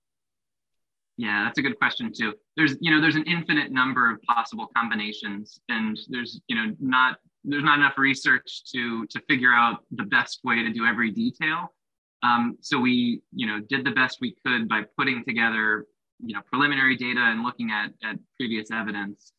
Yeah, 1.18 1.46
that's 1.46 1.58
a 1.58 1.62
good 1.62 1.78
question 1.78 2.12
too. 2.16 2.34
There's, 2.58 2.76
you 2.82 2.92
know, 2.92 3.00
there's 3.00 3.16
an 3.16 3.24
infinite 3.24 3.72
number 3.72 4.12
of 4.12 4.22
possible 4.24 4.68
combinations, 4.76 5.60
and 5.70 5.98
there's, 6.10 6.42
you 6.48 6.56
know, 6.56 6.76
not 6.80 7.18
there's 7.48 7.64
not 7.64 7.78
enough 7.78 7.98
research 7.98 8.64
to 8.74 9.06
to 9.08 9.22
figure 9.30 9.54
out 9.54 9.86
the 9.92 10.04
best 10.04 10.42
way 10.44 10.62
to 10.64 10.74
do 10.74 10.86
every 10.86 11.12
detail. 11.12 11.74
Um, 12.22 12.58
so 12.60 12.80
we, 12.80 13.22
you 13.34 13.48
know, 13.48 13.62
did 13.62 13.86
the 13.86 13.92
best 13.92 14.18
we 14.20 14.36
could 14.46 14.68
by 14.68 14.84
putting 14.98 15.24
together 15.24 15.86
you 16.24 16.34
know 16.34 16.42
preliminary 16.52 16.96
data 16.96 17.20
and 17.20 17.44
looking 17.44 17.72
at, 17.72 17.92
at 18.04 18.18
previous 18.38 18.72
evidence. 18.72 19.34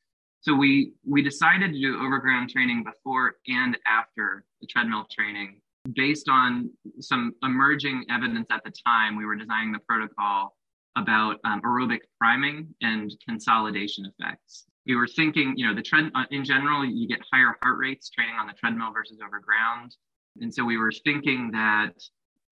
So 0.47 0.55
we 0.55 0.93
we 1.05 1.23
decided 1.23 1.73
to 1.73 1.81
do 1.81 2.01
overground 2.01 2.51
training 2.51 2.85
before 2.85 3.35
and 3.49 3.77
after 3.85 4.45
the 4.61 4.69
treadmill 4.69 5.05
training 5.11 5.61
based 5.93 6.29
on 6.29 6.71
some 7.01 7.33
emerging 7.43 8.05
evidence 8.11 8.47
at 8.53 8.63
the 8.63 8.73
time. 8.87 9.17
We 9.17 9.27
were 9.27 9.35
designing 9.35 9.73
the 9.73 9.81
protocol 9.81 10.57
about 10.97 11.41
um, 11.43 11.63
aerobic 11.63 12.03
priming 12.21 12.73
and 12.81 13.13
consolidation 13.29 14.07
effects. 14.07 14.67
We 14.87 14.95
were 14.95 15.09
thinking, 15.09 15.55
you 15.57 15.67
know, 15.67 15.75
the 15.75 15.83
tread 15.83 16.13
uh, 16.15 16.27
in 16.31 16.45
general, 16.45 16.85
you 16.85 17.09
get 17.09 17.19
higher 17.33 17.57
heart 17.61 17.79
rates 17.79 18.09
training 18.09 18.37
on 18.41 18.47
the 18.47 18.53
treadmill 18.53 18.93
versus 18.93 19.19
overground. 19.25 19.97
And 20.41 20.55
so 20.55 20.65
we 20.65 20.77
were 20.77 20.93
thinking 20.93 21.51
that, 21.55 21.95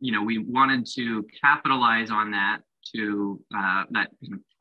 you 0.00 0.10
know, 0.10 0.22
we 0.22 0.38
wanted 0.38 0.84
to 0.96 1.24
capitalize 1.40 2.10
on 2.10 2.32
that 2.32 2.58
to 2.92 3.40
uh, 3.56 3.84
that 3.92 4.10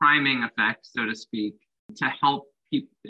priming 0.00 0.44
effect, 0.44 0.86
so 0.86 1.04
to 1.04 1.16
speak, 1.16 1.56
to 1.96 2.04
help 2.20 2.46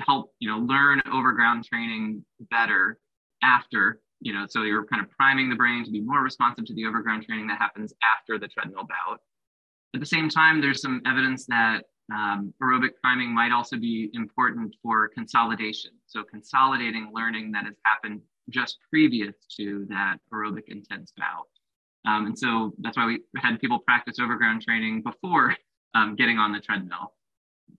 help 0.06 0.32
you 0.38 0.48
know 0.50 0.58
learn 0.58 1.02
overground 1.12 1.64
training 1.64 2.24
better 2.50 2.98
after 3.42 4.00
you 4.20 4.32
know. 4.32 4.46
So 4.48 4.62
you're 4.62 4.86
kind 4.86 5.02
of 5.02 5.10
priming 5.10 5.48
the 5.48 5.56
brain 5.56 5.84
to 5.84 5.90
be 5.90 6.00
more 6.00 6.22
responsive 6.22 6.64
to 6.66 6.74
the 6.74 6.86
overground 6.86 7.24
training 7.24 7.46
that 7.48 7.58
happens 7.58 7.92
after 8.16 8.38
the 8.38 8.48
treadmill 8.48 8.84
bout. 8.84 9.20
At 9.94 10.00
the 10.00 10.06
same 10.06 10.28
time, 10.28 10.60
there's 10.60 10.82
some 10.82 11.00
evidence 11.06 11.46
that 11.46 11.84
um, 12.12 12.52
aerobic 12.62 12.90
priming 13.02 13.34
might 13.34 13.52
also 13.52 13.76
be 13.76 14.10
important 14.12 14.74
for 14.82 15.08
consolidation. 15.08 15.92
So 16.06 16.22
consolidating 16.22 17.10
learning 17.14 17.52
that 17.52 17.64
has 17.64 17.76
happened 17.84 18.20
just 18.50 18.78
previous 18.90 19.34
to 19.56 19.86
that 19.88 20.16
aerobic 20.32 20.64
intense 20.68 21.12
bout. 21.16 21.48
Um, 22.06 22.26
and 22.26 22.38
so 22.38 22.74
that's 22.80 22.96
why 22.96 23.06
we 23.06 23.20
had 23.36 23.58
people 23.60 23.78
practice 23.78 24.18
overground 24.18 24.62
training 24.62 25.02
before 25.02 25.56
um, 25.94 26.16
getting 26.16 26.38
on 26.38 26.52
the 26.52 26.60
treadmill. 26.60 27.14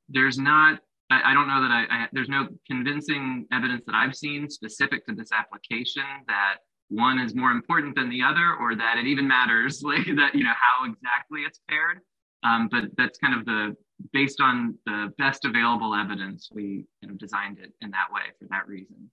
There's 0.10 0.40
not, 0.40 0.80
I, 1.10 1.32
I 1.32 1.34
don't 1.34 1.48
know 1.48 1.62
that 1.62 1.72
I, 1.72 1.86
I, 1.90 2.08
there's 2.12 2.30
no 2.30 2.48
convincing 2.68 3.46
evidence 3.52 3.84
that 3.86 3.96
I've 3.96 4.16
seen 4.16 4.50
specific 4.50 5.06
to 5.08 5.16
this 5.16 5.30
application 5.32 6.04
that 6.28 6.58
one 6.90 7.20
is 7.20 7.36
more 7.36 7.52
important 7.52 7.96
than 7.96 8.10
the 8.10 8.22
other 8.22 8.56
or 8.60 8.76
that 8.76 8.98
it 8.98 9.06
even 9.06 9.28
matters, 9.28 9.82
like 9.84 10.06
that, 10.16 10.36
you 10.36 10.44
know, 10.44 10.54
how 10.56 10.86
exactly 10.86 11.42
it's 11.42 11.60
paired. 11.70 12.00
Um, 12.44 12.70
but 12.72 12.86
that's 12.98 13.18
kind 13.18 13.40
of 13.40 13.46
the, 13.46 13.76
based 14.14 14.40
on 14.42 14.78
the 14.86 15.12
best 15.18 15.46
available 15.46 15.96
evidence, 15.96 16.50
we 16.54 16.86
kind 17.02 17.12
of 17.12 17.18
designed 17.18 17.60
it 17.60 17.72
in 17.82 17.92
that 17.92 18.12
way 18.12 18.22
for 18.40 18.48
that 18.50 18.68
reason 18.68 19.10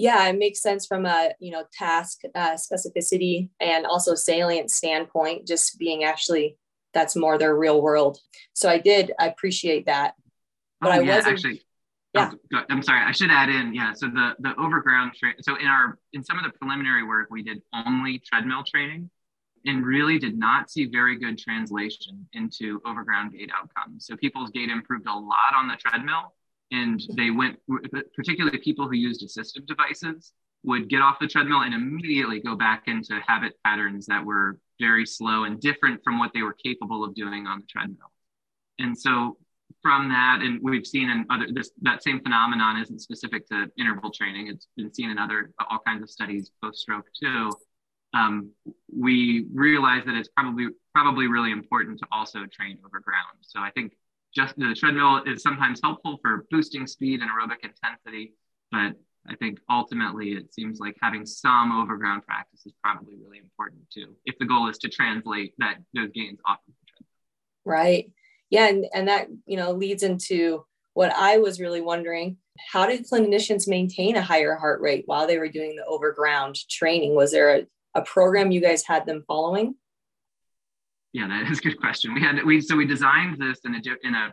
yeah 0.00 0.26
it 0.28 0.38
makes 0.38 0.62
sense 0.62 0.86
from 0.86 1.04
a 1.04 1.30
you 1.40 1.50
know 1.50 1.64
task 1.72 2.20
uh, 2.34 2.54
specificity 2.54 3.50
and 3.60 3.84
also 3.86 4.14
salient 4.14 4.70
standpoint 4.70 5.46
just 5.46 5.78
being 5.78 6.04
actually 6.04 6.56
that's 6.92 7.16
more 7.16 7.38
their 7.38 7.54
real 7.54 7.80
world. 7.80 8.18
So 8.52 8.68
I 8.68 8.78
did 8.78 9.12
I 9.18 9.28
appreciate 9.28 9.86
that. 9.86 10.14
But 10.80 10.90
oh, 10.90 10.92
I 10.92 11.00
yeah, 11.00 11.16
wasn't 11.16 11.34
actually 11.34 11.62
yeah. 12.14 12.32
Oh, 12.54 12.62
I'm 12.68 12.82
sorry. 12.82 13.04
I 13.04 13.12
should 13.12 13.30
add 13.30 13.48
in. 13.48 13.72
Yeah. 13.72 13.92
So 13.92 14.08
the 14.08 14.34
the 14.40 14.54
overground 14.56 15.14
train. 15.14 15.34
So 15.42 15.56
in 15.56 15.66
our 15.66 15.98
in 16.12 16.24
some 16.24 16.38
of 16.38 16.44
the 16.44 16.50
preliminary 16.58 17.04
work, 17.04 17.28
we 17.30 17.42
did 17.42 17.62
only 17.72 18.18
treadmill 18.18 18.64
training, 18.64 19.10
and 19.64 19.84
really 19.84 20.18
did 20.18 20.36
not 20.36 20.70
see 20.70 20.86
very 20.86 21.18
good 21.18 21.38
translation 21.38 22.26
into 22.32 22.80
overground 22.84 23.32
gait 23.32 23.50
outcomes. 23.54 24.06
So 24.06 24.16
people's 24.16 24.50
gait 24.50 24.70
improved 24.70 25.06
a 25.06 25.14
lot 25.14 25.54
on 25.54 25.68
the 25.68 25.76
treadmill, 25.76 26.34
and 26.72 27.00
they 27.16 27.30
went, 27.30 27.58
particularly 28.14 28.58
people 28.58 28.88
who 28.88 28.96
used 28.96 29.24
assistive 29.24 29.66
devices, 29.66 30.32
would 30.64 30.88
get 30.88 31.02
off 31.02 31.18
the 31.20 31.28
treadmill 31.28 31.60
and 31.60 31.74
immediately 31.74 32.40
go 32.40 32.56
back 32.56 32.84
into 32.86 33.20
habit 33.26 33.54
patterns 33.64 34.06
that 34.06 34.24
were 34.24 34.58
very 34.80 35.06
slow 35.06 35.44
and 35.44 35.60
different 35.60 36.02
from 36.02 36.18
what 36.18 36.32
they 36.34 36.42
were 36.42 36.56
capable 36.66 37.04
of 37.04 37.14
doing 37.14 37.46
on 37.46 37.60
the 37.60 37.66
treadmill. 37.66 38.12
And 38.78 38.98
so 38.98 39.36
from 39.82 40.08
that, 40.08 40.40
and 40.42 40.58
we've 40.62 40.86
seen 40.86 41.08
in 41.10 41.24
other 41.30 41.46
this 41.52 41.70
that 41.82 42.02
same 42.02 42.20
phenomenon 42.20 42.80
isn't 42.82 43.00
specific 43.00 43.46
to 43.48 43.70
interval 43.78 44.10
training. 44.10 44.48
It's 44.48 44.66
been 44.76 44.92
seen 44.92 45.10
in 45.10 45.18
other 45.18 45.52
all 45.70 45.78
kinds 45.86 46.02
of 46.02 46.10
studies 46.10 46.50
post-stroke 46.62 47.06
too. 47.22 47.50
Um, 48.12 48.50
we 48.94 49.46
realize 49.54 50.04
that 50.06 50.16
it's 50.16 50.28
probably 50.36 50.66
probably 50.92 51.28
really 51.28 51.52
important 51.52 51.98
to 52.00 52.06
also 52.10 52.40
train 52.56 52.78
over 52.84 52.98
ground. 53.00 53.38
So 53.42 53.60
I 53.60 53.70
think 53.70 53.92
just 54.34 54.56
the 54.56 54.74
treadmill 54.74 55.22
is 55.26 55.42
sometimes 55.42 55.80
helpful 55.82 56.18
for 56.22 56.46
boosting 56.50 56.86
speed 56.86 57.20
and 57.20 57.30
aerobic 57.30 57.60
intensity, 57.62 58.34
but 58.70 58.94
I 59.30 59.36
think 59.36 59.60
ultimately 59.70 60.32
it 60.32 60.52
seems 60.52 60.80
like 60.80 60.96
having 61.00 61.24
some 61.24 61.80
overground 61.80 62.26
practice 62.26 62.66
is 62.66 62.72
probably 62.82 63.14
really 63.14 63.38
important 63.38 63.88
too, 63.90 64.16
if 64.24 64.36
the 64.38 64.44
goal 64.44 64.68
is 64.68 64.78
to 64.78 64.88
translate 64.88 65.54
that 65.58 65.78
those 65.94 66.10
gains 66.12 66.40
off 66.46 66.58
of 66.66 66.74
the 66.74 66.86
treadmill. 66.90 67.08
Right. 67.64 68.12
Yeah, 68.50 68.66
and, 68.66 68.86
and 68.92 69.08
that 69.08 69.28
you 69.46 69.56
know 69.56 69.70
leads 69.70 70.02
into 70.02 70.64
what 70.94 71.12
I 71.14 71.38
was 71.38 71.60
really 71.60 71.80
wondering. 71.80 72.38
How 72.72 72.86
did 72.86 73.08
clinicians 73.08 73.68
maintain 73.68 74.16
a 74.16 74.22
higher 74.22 74.56
heart 74.56 74.80
rate 74.80 75.04
while 75.06 75.26
they 75.26 75.38
were 75.38 75.48
doing 75.48 75.76
the 75.76 75.84
overground 75.84 76.56
training? 76.68 77.14
Was 77.14 77.30
there 77.30 77.56
a, 77.56 77.66
a 77.94 78.02
program 78.02 78.50
you 78.50 78.60
guys 78.60 78.84
had 78.84 79.06
them 79.06 79.24
following? 79.28 79.76
Yeah, 81.12 81.28
that 81.28 81.50
is 81.50 81.60
a 81.60 81.62
good 81.62 81.80
question. 81.80 82.14
We 82.14 82.20
had 82.20 82.44
we 82.44 82.60
so 82.60 82.76
we 82.76 82.86
designed 82.86 83.38
this 83.40 83.60
in 83.64 83.76
a 83.76 83.80
in 84.02 84.14
a 84.14 84.32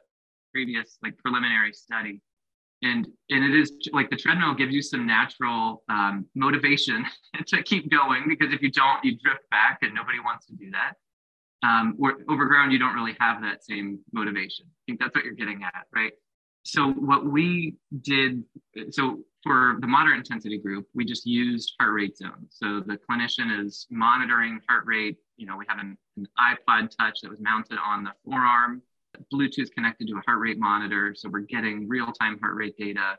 previous 0.51 0.97
like 1.03 1.17
preliminary 1.19 1.73
study 1.73 2.21
and 2.84 3.07
and 3.29 3.43
it 3.43 3.57
is 3.60 3.74
like 3.91 4.10
the 4.10 4.15
treadmill 4.15 4.53
gives 4.53 4.74
you 4.74 4.81
some 4.81 5.05
natural 5.07 5.84
um, 5.89 6.25
motivation 6.36 7.05
to 7.48 7.63
keep 7.63 7.89
going 7.89 8.25
because 8.27 8.53
if 8.53 8.62
you 8.62 8.72
don't 8.72 9.03
you 9.03 9.17
drift 9.17 9.50
back 9.50 9.79
and 9.81 9.93
nobody 9.93 10.19
wants 10.19 10.46
to 10.48 10.53
do 10.53 10.72
that. 10.72 10.93
Um, 11.63 11.96
or 12.00 12.19
overground 12.29 12.72
you 12.72 12.77
don't 12.77 12.93
really 12.93 13.15
have 13.19 13.41
that 13.41 13.63
same 13.63 14.00
motivation. 14.13 14.67
I 14.67 14.81
think 14.86 15.00
that's 15.00 15.15
what 15.15 15.25
you're 15.25 15.34
getting 15.34 15.63
at 15.63 15.88
right? 15.93 16.13
So 16.63 16.91
what 16.91 17.25
we 17.25 17.75
did 18.01 18.43
so 18.91 19.24
for 19.43 19.77
the 19.79 19.88
moderate 19.88 20.17
intensity 20.17 20.60
group 20.60 20.86
we 20.93 21.03
just 21.03 21.25
used 21.25 21.74
heart 21.79 21.93
rate 21.93 22.17
zones 22.17 22.50
so 22.51 22.81
the 22.86 23.00
clinician 23.10 23.65
is 23.65 23.88
monitoring 23.89 24.60
heart 24.69 24.84
rate. 24.86 25.17
You 25.38 25.48
know 25.48 25.57
we 25.57 25.65
have 25.67 25.79
an, 25.79 25.98
an 26.17 26.27
ipod 26.39 26.96
touch 26.96 27.22
that 27.22 27.31
was 27.31 27.39
mounted 27.39 27.79
on 27.84 28.03
the 28.03 28.12
forearm 28.24 28.84
Bluetooth 29.33 29.71
connected 29.74 30.07
to 30.07 30.17
a 30.17 30.21
heart 30.25 30.39
rate 30.39 30.59
monitor. 30.59 31.13
So 31.15 31.29
we're 31.29 31.41
getting 31.41 31.88
real 31.88 32.12
time 32.12 32.39
heart 32.39 32.55
rate 32.55 32.75
data. 32.77 33.17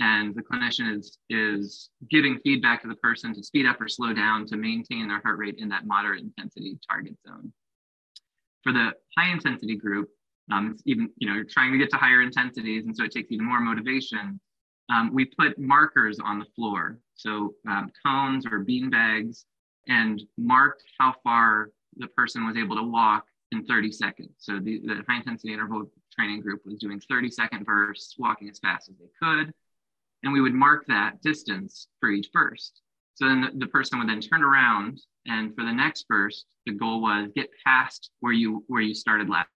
And 0.00 0.34
the 0.34 0.42
clinician 0.42 0.96
is, 0.96 1.18
is 1.28 1.90
giving 2.08 2.38
feedback 2.44 2.82
to 2.82 2.88
the 2.88 2.94
person 2.96 3.34
to 3.34 3.42
speed 3.42 3.66
up 3.66 3.80
or 3.80 3.88
slow 3.88 4.12
down 4.12 4.46
to 4.46 4.56
maintain 4.56 5.08
their 5.08 5.20
heart 5.20 5.38
rate 5.38 5.56
in 5.58 5.68
that 5.70 5.86
moderate 5.86 6.22
intensity 6.22 6.78
target 6.88 7.16
zone. 7.26 7.52
For 8.62 8.72
the 8.72 8.92
high 9.16 9.32
intensity 9.32 9.76
group, 9.76 10.08
um, 10.52 10.72
it's 10.72 10.82
even, 10.86 11.10
you 11.18 11.28
know, 11.28 11.34
you're 11.34 11.44
trying 11.44 11.72
to 11.72 11.78
get 11.78 11.90
to 11.90 11.96
higher 11.96 12.22
intensities. 12.22 12.86
And 12.86 12.96
so 12.96 13.04
it 13.04 13.10
takes 13.10 13.32
even 13.32 13.46
more 13.46 13.60
motivation. 13.60 14.40
Um, 14.88 15.12
we 15.12 15.24
put 15.24 15.58
markers 15.58 16.18
on 16.24 16.38
the 16.38 16.46
floor. 16.56 16.98
So 17.14 17.54
um, 17.68 17.90
cones 18.04 18.46
or 18.46 18.60
bean 18.60 18.90
bags 18.90 19.46
and 19.88 20.22
marked 20.36 20.84
how 20.98 21.14
far 21.24 21.70
the 21.96 22.06
person 22.08 22.46
was 22.46 22.56
able 22.56 22.76
to 22.76 22.82
walk 22.82 23.24
in 23.52 23.64
30 23.64 23.92
seconds. 23.92 24.30
So 24.38 24.58
the, 24.58 24.80
the 24.80 25.02
high 25.08 25.16
intensity 25.16 25.52
interval 25.52 25.90
training 26.12 26.40
group 26.40 26.62
was 26.64 26.78
doing 26.78 27.00
30 27.00 27.30
second 27.30 27.64
bursts, 27.64 28.16
walking 28.18 28.48
as 28.48 28.58
fast 28.58 28.88
as 28.88 28.96
they 28.96 29.10
could. 29.20 29.52
And 30.22 30.32
we 30.32 30.40
would 30.40 30.54
mark 30.54 30.86
that 30.88 31.22
distance 31.22 31.88
for 32.00 32.10
each 32.10 32.30
burst. 32.32 32.80
So 33.14 33.26
then 33.26 33.40
the, 33.40 33.50
the 33.54 33.66
person 33.66 33.98
would 33.98 34.08
then 34.08 34.20
turn 34.20 34.42
around 34.42 35.00
and 35.26 35.54
for 35.54 35.64
the 35.64 35.72
next 35.72 36.06
burst, 36.08 36.46
the 36.66 36.72
goal 36.72 37.00
was 37.00 37.30
get 37.34 37.48
past 37.64 38.10
where 38.20 38.32
you 38.32 38.64
where 38.66 38.80
you 38.80 38.94
started 38.94 39.28
last 39.28 39.48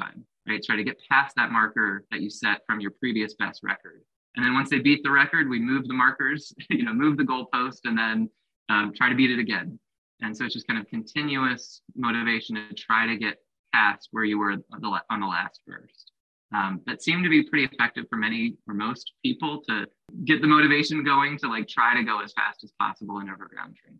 time, 0.00 0.24
right? 0.48 0.62
Try 0.62 0.76
to 0.76 0.84
get 0.84 1.00
past 1.10 1.36
that 1.36 1.50
marker 1.50 2.04
that 2.10 2.20
you 2.20 2.30
set 2.30 2.62
from 2.66 2.80
your 2.80 2.92
previous 2.92 3.34
best 3.34 3.62
record. 3.62 4.02
And 4.36 4.44
then 4.44 4.54
once 4.54 4.70
they 4.70 4.80
beat 4.80 5.02
the 5.02 5.10
record, 5.10 5.48
we 5.48 5.60
move 5.60 5.86
the 5.86 5.94
markers, 5.94 6.52
you 6.70 6.84
know, 6.84 6.92
move 6.92 7.16
the 7.16 7.24
goalpost 7.24 7.80
and 7.84 7.96
then 7.96 8.30
um, 8.68 8.92
try 8.94 9.08
to 9.08 9.14
beat 9.14 9.30
it 9.30 9.38
again. 9.38 9.78
And 10.20 10.36
so 10.36 10.44
it's 10.44 10.54
just 10.54 10.66
kind 10.66 10.80
of 10.80 10.88
continuous 10.88 11.82
motivation 11.96 12.56
to 12.56 12.74
try 12.74 13.06
to 13.06 13.16
get 13.16 13.38
past 13.72 14.08
where 14.12 14.24
you 14.24 14.38
were 14.38 14.52
on 14.52 15.20
the 15.20 15.26
last 15.26 15.60
burst. 15.66 16.12
Um, 16.54 16.80
that 16.86 17.02
seemed 17.02 17.24
to 17.24 17.30
be 17.30 17.42
pretty 17.42 17.64
effective 17.64 18.04
for 18.08 18.16
many 18.16 18.56
or 18.68 18.74
most 18.74 19.12
people 19.24 19.62
to 19.68 19.86
get 20.24 20.40
the 20.40 20.46
motivation 20.46 21.02
going 21.02 21.36
to 21.38 21.48
like 21.48 21.66
try 21.66 21.96
to 21.96 22.04
go 22.04 22.20
as 22.20 22.32
fast 22.32 22.62
as 22.62 22.72
possible 22.78 23.18
in 23.18 23.28
overground 23.28 23.74
training. 23.76 23.98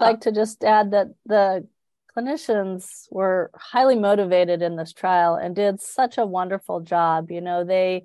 I'd 0.00 0.04
like 0.04 0.20
to 0.22 0.32
just 0.32 0.64
add 0.64 0.90
that 0.90 1.08
the 1.24 1.66
clinicians 2.16 3.06
were 3.10 3.50
highly 3.54 3.96
motivated 3.96 4.60
in 4.62 4.76
this 4.76 4.92
trial 4.92 5.36
and 5.36 5.54
did 5.54 5.80
such 5.80 6.18
a 6.18 6.26
wonderful 6.26 6.80
job. 6.80 7.30
You 7.30 7.42
know, 7.42 7.62
they 7.62 8.04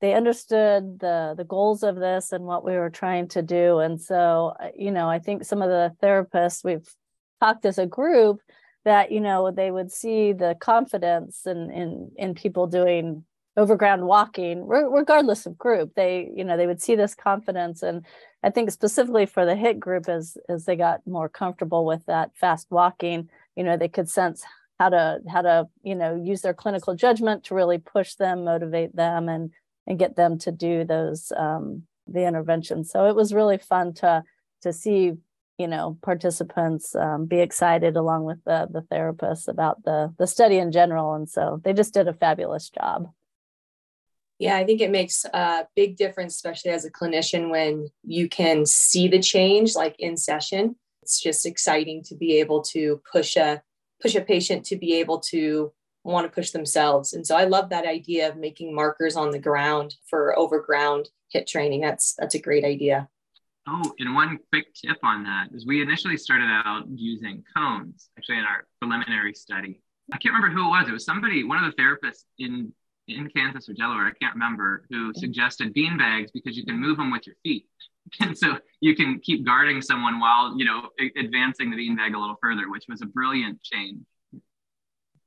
they 0.00 0.14
understood 0.14 0.98
the 0.98 1.34
the 1.36 1.44
goals 1.44 1.82
of 1.82 1.96
this 1.96 2.32
and 2.32 2.44
what 2.44 2.64
we 2.64 2.72
were 2.72 2.90
trying 2.90 3.28
to 3.28 3.42
do. 3.42 3.78
And 3.78 4.00
so 4.00 4.54
uh, 4.60 4.68
you 4.76 4.90
know 4.90 5.08
i 5.08 5.18
think 5.18 5.44
some 5.44 5.62
of 5.62 5.68
the 5.68 5.92
therapists 6.02 6.64
we've 6.64 6.88
talked 7.40 7.64
as 7.64 7.78
a 7.78 7.86
group 7.86 8.40
that 8.84 9.12
you 9.12 9.20
know 9.20 9.50
they 9.50 9.70
would 9.70 9.92
see 9.92 10.32
the 10.32 10.56
confidence 10.60 11.46
in 11.46 11.70
in 11.70 12.10
in 12.16 12.34
people 12.34 12.66
doing 12.66 13.24
overground 13.56 14.06
walking 14.06 14.66
regardless 14.66 15.44
of 15.44 15.58
group 15.58 15.92
they 15.96 16.30
you 16.34 16.44
know 16.44 16.56
they 16.56 16.66
would 16.66 16.80
see 16.80 16.94
this 16.94 17.14
confidence. 17.14 17.82
And 17.82 18.06
i 18.42 18.50
think 18.50 18.70
specifically 18.70 19.26
for 19.26 19.44
the 19.44 19.56
hit 19.56 19.78
group 19.78 20.08
as 20.08 20.36
as 20.48 20.64
they 20.64 20.76
got 20.76 21.06
more 21.06 21.28
comfortable 21.28 21.84
with 21.84 22.04
that 22.06 22.30
fast 22.36 22.68
walking 22.70 23.28
you 23.56 23.64
know 23.64 23.76
they 23.76 23.88
could 23.88 24.08
sense 24.08 24.44
how 24.78 24.88
to 24.88 25.20
how 25.28 25.42
to 25.42 25.68
you 25.82 25.94
know 25.94 26.14
use 26.16 26.40
their 26.40 26.54
clinical 26.54 26.94
judgment 26.94 27.44
to 27.44 27.54
really 27.54 27.78
push 27.78 28.14
them 28.14 28.44
motivate 28.44 28.96
them 28.96 29.28
and 29.28 29.50
and 29.90 29.98
get 29.98 30.14
them 30.14 30.38
to 30.38 30.52
do 30.52 30.84
those 30.84 31.32
um, 31.36 31.82
the 32.06 32.24
interventions. 32.26 32.90
So 32.92 33.06
it 33.06 33.16
was 33.16 33.34
really 33.34 33.58
fun 33.58 33.92
to 33.94 34.22
to 34.62 34.72
see 34.72 35.14
you 35.58 35.66
know 35.66 35.98
participants 36.00 36.94
um, 36.94 37.26
be 37.26 37.40
excited 37.40 37.96
along 37.96 38.24
with 38.24 38.38
the 38.44 38.68
the 38.70 38.82
therapists 38.82 39.48
about 39.48 39.82
the 39.82 40.14
the 40.16 40.28
study 40.28 40.58
in 40.58 40.70
general, 40.70 41.14
and 41.14 41.28
so 41.28 41.60
they 41.64 41.72
just 41.72 41.92
did 41.92 42.06
a 42.06 42.14
fabulous 42.14 42.70
job. 42.70 43.10
Yeah, 44.38 44.56
I 44.56 44.64
think 44.64 44.80
it 44.80 44.92
makes 44.92 45.24
a 45.24 45.66
big 45.74 45.96
difference, 45.96 46.36
especially 46.36 46.70
as 46.70 46.86
a 46.86 46.90
clinician, 46.90 47.50
when 47.50 47.88
you 48.04 48.28
can 48.28 48.64
see 48.64 49.08
the 49.08 49.20
change 49.20 49.74
like 49.74 49.96
in 49.98 50.16
session. 50.16 50.76
It's 51.02 51.20
just 51.20 51.44
exciting 51.44 52.04
to 52.04 52.14
be 52.14 52.38
able 52.38 52.62
to 52.74 53.02
push 53.12 53.36
a 53.36 53.60
push 54.00 54.14
a 54.14 54.20
patient 54.20 54.64
to 54.66 54.76
be 54.76 54.94
able 55.00 55.18
to 55.18 55.72
want 56.04 56.26
to 56.26 56.34
push 56.34 56.50
themselves. 56.50 57.12
And 57.12 57.26
so 57.26 57.36
I 57.36 57.44
love 57.44 57.68
that 57.70 57.86
idea 57.86 58.28
of 58.28 58.36
making 58.36 58.74
markers 58.74 59.16
on 59.16 59.30
the 59.30 59.38
ground 59.38 59.96
for 60.08 60.38
overground 60.38 61.08
hit 61.28 61.46
training. 61.46 61.80
That's 61.80 62.14
that's 62.18 62.34
a 62.34 62.40
great 62.40 62.64
idea. 62.64 63.08
Oh, 63.68 63.92
and 63.98 64.14
one 64.14 64.38
quick 64.50 64.74
tip 64.74 64.96
on 65.02 65.22
that 65.24 65.48
is 65.52 65.66
we 65.66 65.82
initially 65.82 66.16
started 66.16 66.48
out 66.50 66.84
using 66.88 67.44
cones, 67.54 68.08
actually 68.16 68.38
in 68.38 68.44
our 68.44 68.66
preliminary 68.80 69.34
study. 69.34 69.80
I 70.12 70.16
can't 70.16 70.34
remember 70.34 70.54
who 70.54 70.66
it 70.66 70.70
was. 70.70 70.88
It 70.88 70.92
was 70.92 71.04
somebody, 71.04 71.44
one 71.44 71.62
of 71.62 71.70
the 71.70 71.80
therapists 71.80 72.24
in 72.38 72.72
in 73.06 73.28
Kansas 73.28 73.68
or 73.68 73.74
Delaware, 73.74 74.06
I 74.06 74.12
can't 74.22 74.34
remember, 74.34 74.84
who 74.88 75.12
suggested 75.14 75.74
bean 75.74 75.98
bags 75.98 76.30
because 76.30 76.56
you 76.56 76.64
can 76.64 76.78
move 76.78 76.96
them 76.96 77.10
with 77.10 77.26
your 77.26 77.36
feet. 77.42 77.66
And 78.18 78.36
so 78.36 78.58
you 78.80 78.96
can 78.96 79.20
keep 79.20 79.44
guarding 79.44 79.80
someone 79.80 80.18
while, 80.18 80.58
you 80.58 80.64
know, 80.64 80.88
advancing 81.16 81.70
the 81.70 81.76
bean 81.76 81.94
bag 81.94 82.14
a 82.14 82.18
little 82.18 82.38
further, 82.42 82.68
which 82.68 82.86
was 82.88 83.02
a 83.02 83.06
brilliant 83.06 83.62
change 83.62 84.00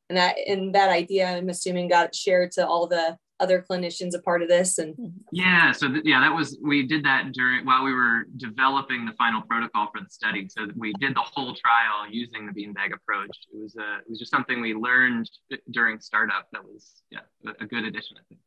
and 0.09 0.17
that 0.17 0.35
and 0.47 0.73
that 0.75 0.89
idea 0.89 1.27
i'm 1.27 1.49
assuming 1.49 1.87
got 1.87 2.13
shared 2.13 2.51
to 2.51 2.65
all 2.65 2.87
the 2.87 3.17
other 3.39 3.65
clinicians 3.67 4.15
a 4.15 4.21
part 4.21 4.41
of 4.41 4.47
this 4.47 4.77
and 4.77 4.95
yeah 5.31 5.71
so 5.71 5.89
th- 5.89 6.03
yeah 6.05 6.21
that 6.21 6.33
was 6.33 6.57
we 6.63 6.85
did 6.85 7.03
that 7.03 7.31
during 7.33 7.65
while 7.65 7.83
we 7.83 7.93
were 7.93 8.25
developing 8.37 9.05
the 9.05 9.13
final 9.13 9.41
protocol 9.41 9.89
for 9.93 10.01
the 10.01 10.09
study. 10.09 10.47
So 10.49 10.67
we 10.75 10.93
did 10.99 11.15
the 11.15 11.21
whole 11.21 11.53
trial 11.55 12.09
using 12.09 12.45
the 12.45 12.51
beanbag 12.51 12.93
approach. 12.93 13.35
It 13.53 13.61
was 13.61 13.75
a 13.75 13.97
it 13.99 14.09
was 14.09 14.19
just 14.19 14.31
something 14.31 14.61
we 14.61 14.73
learned 14.73 15.29
uh, 15.51 15.57
during 15.71 15.99
startup 15.99 16.47
that 16.53 16.63
was 16.63 17.01
yeah 17.09 17.19
a, 17.45 17.63
a 17.63 17.67
good 17.67 17.83
addition 17.83 18.17
i 18.17 18.23
think. 18.29 18.41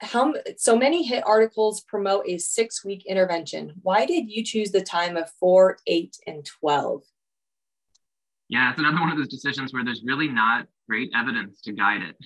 How 0.00 0.34
so 0.56 0.76
many 0.76 1.04
hit 1.04 1.22
articles 1.26 1.82
promote 1.82 2.24
a 2.26 2.38
six 2.38 2.84
week 2.84 3.04
intervention. 3.06 3.74
Why 3.82 4.04
did 4.04 4.30
you 4.30 4.42
choose 4.44 4.70
the 4.70 4.82
time 4.82 5.16
of 5.16 5.30
four 5.38 5.78
eight 5.86 6.16
and 6.26 6.44
12 6.44 7.02
Yeah, 8.52 8.68
it's 8.68 8.78
another 8.78 9.00
one 9.00 9.10
of 9.10 9.16
those 9.16 9.28
decisions 9.28 9.72
where 9.72 9.82
there's 9.82 10.02
really 10.04 10.28
not 10.28 10.66
great 10.86 11.10
evidence 11.16 11.62
to 11.62 11.72
guide 11.72 12.02
it. 12.02 12.16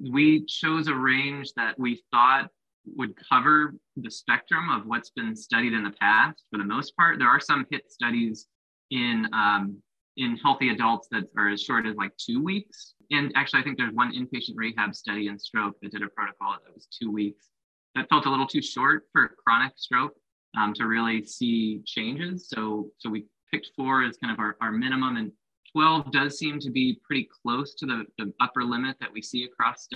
We 0.00 0.46
chose 0.46 0.88
a 0.88 0.94
range 0.94 1.52
that 1.56 1.78
we 1.78 2.02
thought 2.10 2.48
would 2.86 3.12
cover 3.28 3.74
the 3.96 4.10
spectrum 4.10 4.70
of 4.70 4.86
what's 4.86 5.10
been 5.10 5.36
studied 5.36 5.74
in 5.74 5.84
the 5.84 5.90
past 6.00 6.42
for 6.50 6.56
the 6.56 6.64
most 6.64 6.96
part. 6.96 7.18
There 7.18 7.28
are 7.28 7.38
some 7.38 7.66
hit 7.70 7.92
studies 7.92 8.46
in 8.90 9.28
um, 9.34 9.76
in 10.16 10.38
healthy 10.38 10.70
adults 10.70 11.08
that 11.10 11.24
are 11.36 11.50
as 11.50 11.62
short 11.62 11.84
as 11.84 11.96
like 11.96 12.12
two 12.16 12.42
weeks. 12.42 12.94
And 13.10 13.30
actually, 13.36 13.60
I 13.60 13.64
think 13.64 13.76
there's 13.76 13.92
one 13.92 14.10
inpatient 14.14 14.54
rehab 14.56 14.94
study 14.94 15.26
in 15.26 15.38
stroke 15.38 15.76
that 15.82 15.92
did 15.92 16.02
a 16.02 16.08
protocol 16.08 16.56
that 16.64 16.74
was 16.74 16.86
two 16.86 17.10
weeks. 17.10 17.50
That 17.94 18.08
felt 18.08 18.24
a 18.24 18.30
little 18.30 18.46
too 18.46 18.62
short 18.62 19.04
for 19.12 19.36
chronic 19.44 19.74
stroke 19.76 20.14
um, 20.56 20.72
to 20.74 20.86
really 20.86 21.22
see 21.26 21.82
changes. 21.84 22.48
So, 22.48 22.88
so 22.96 23.10
we 23.10 23.26
picked 23.50 23.68
four 23.76 24.02
as 24.02 24.16
kind 24.16 24.32
of 24.32 24.38
our, 24.38 24.56
our 24.62 24.72
minimum, 24.72 25.18
and 25.18 25.30
12 25.72 26.12
does 26.12 26.38
seem 26.38 26.58
to 26.60 26.70
be 26.70 27.00
pretty 27.02 27.28
close 27.42 27.74
to 27.74 27.86
the, 27.86 28.04
the 28.18 28.32
upper 28.40 28.64
limit 28.64 28.96
that 29.00 29.12
we 29.12 29.22
see 29.22 29.44
across 29.44 29.88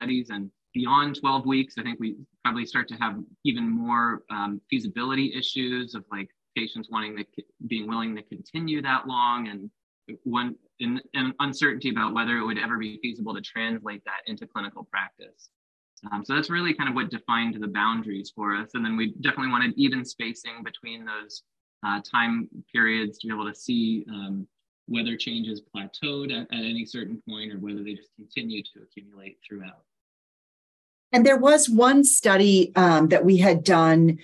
studies. 0.00 0.28
And 0.30 0.50
beyond 0.74 1.18
12 1.20 1.46
weeks, 1.46 1.74
I 1.78 1.82
think 1.82 1.98
we 2.00 2.16
probably 2.44 2.66
start 2.66 2.88
to 2.88 2.94
have 2.96 3.16
even 3.44 3.68
more 3.68 4.22
um, 4.30 4.60
feasibility 4.68 5.34
issues 5.34 5.94
of 5.94 6.04
like 6.10 6.28
patients 6.56 6.88
wanting 6.90 7.16
to 7.16 7.24
being 7.66 7.88
willing 7.88 8.14
to 8.16 8.22
continue 8.22 8.82
that 8.82 9.06
long 9.06 9.48
and 9.48 9.70
one 10.24 10.54
in, 10.80 11.00
in 11.14 11.32
uncertainty 11.40 11.88
about 11.90 12.12
whether 12.12 12.36
it 12.36 12.44
would 12.44 12.58
ever 12.58 12.78
be 12.78 12.98
feasible 13.00 13.34
to 13.34 13.40
translate 13.40 14.02
that 14.04 14.20
into 14.26 14.46
clinical 14.46 14.84
practice. 14.90 15.50
Um, 16.10 16.24
so 16.24 16.34
that's 16.34 16.50
really 16.50 16.74
kind 16.74 16.88
of 16.88 16.96
what 16.96 17.10
defined 17.10 17.56
the 17.60 17.68
boundaries 17.68 18.32
for 18.34 18.56
us. 18.56 18.70
And 18.74 18.84
then 18.84 18.96
we 18.96 19.14
definitely 19.20 19.52
wanted 19.52 19.72
even 19.76 20.04
spacing 20.04 20.64
between 20.64 21.04
those 21.04 21.42
uh, 21.86 22.00
time 22.00 22.48
periods 22.72 23.18
to 23.18 23.28
be 23.28 23.32
able 23.32 23.46
to 23.46 23.54
see 23.54 24.04
um, 24.08 24.46
whether 24.86 25.16
changes 25.16 25.62
plateaued 25.74 26.32
at, 26.32 26.52
at 26.52 26.64
any 26.64 26.84
certain 26.84 27.22
point 27.28 27.52
or 27.52 27.58
whether 27.58 27.82
they 27.82 27.94
just 27.94 28.10
continue 28.16 28.62
to 28.62 28.82
accumulate 28.82 29.38
throughout. 29.46 29.84
And 31.12 31.26
there 31.26 31.36
was 31.36 31.68
one 31.68 32.04
study 32.04 32.72
um, 32.74 33.08
that 33.08 33.24
we 33.24 33.36
had 33.36 33.64
done 33.64 34.18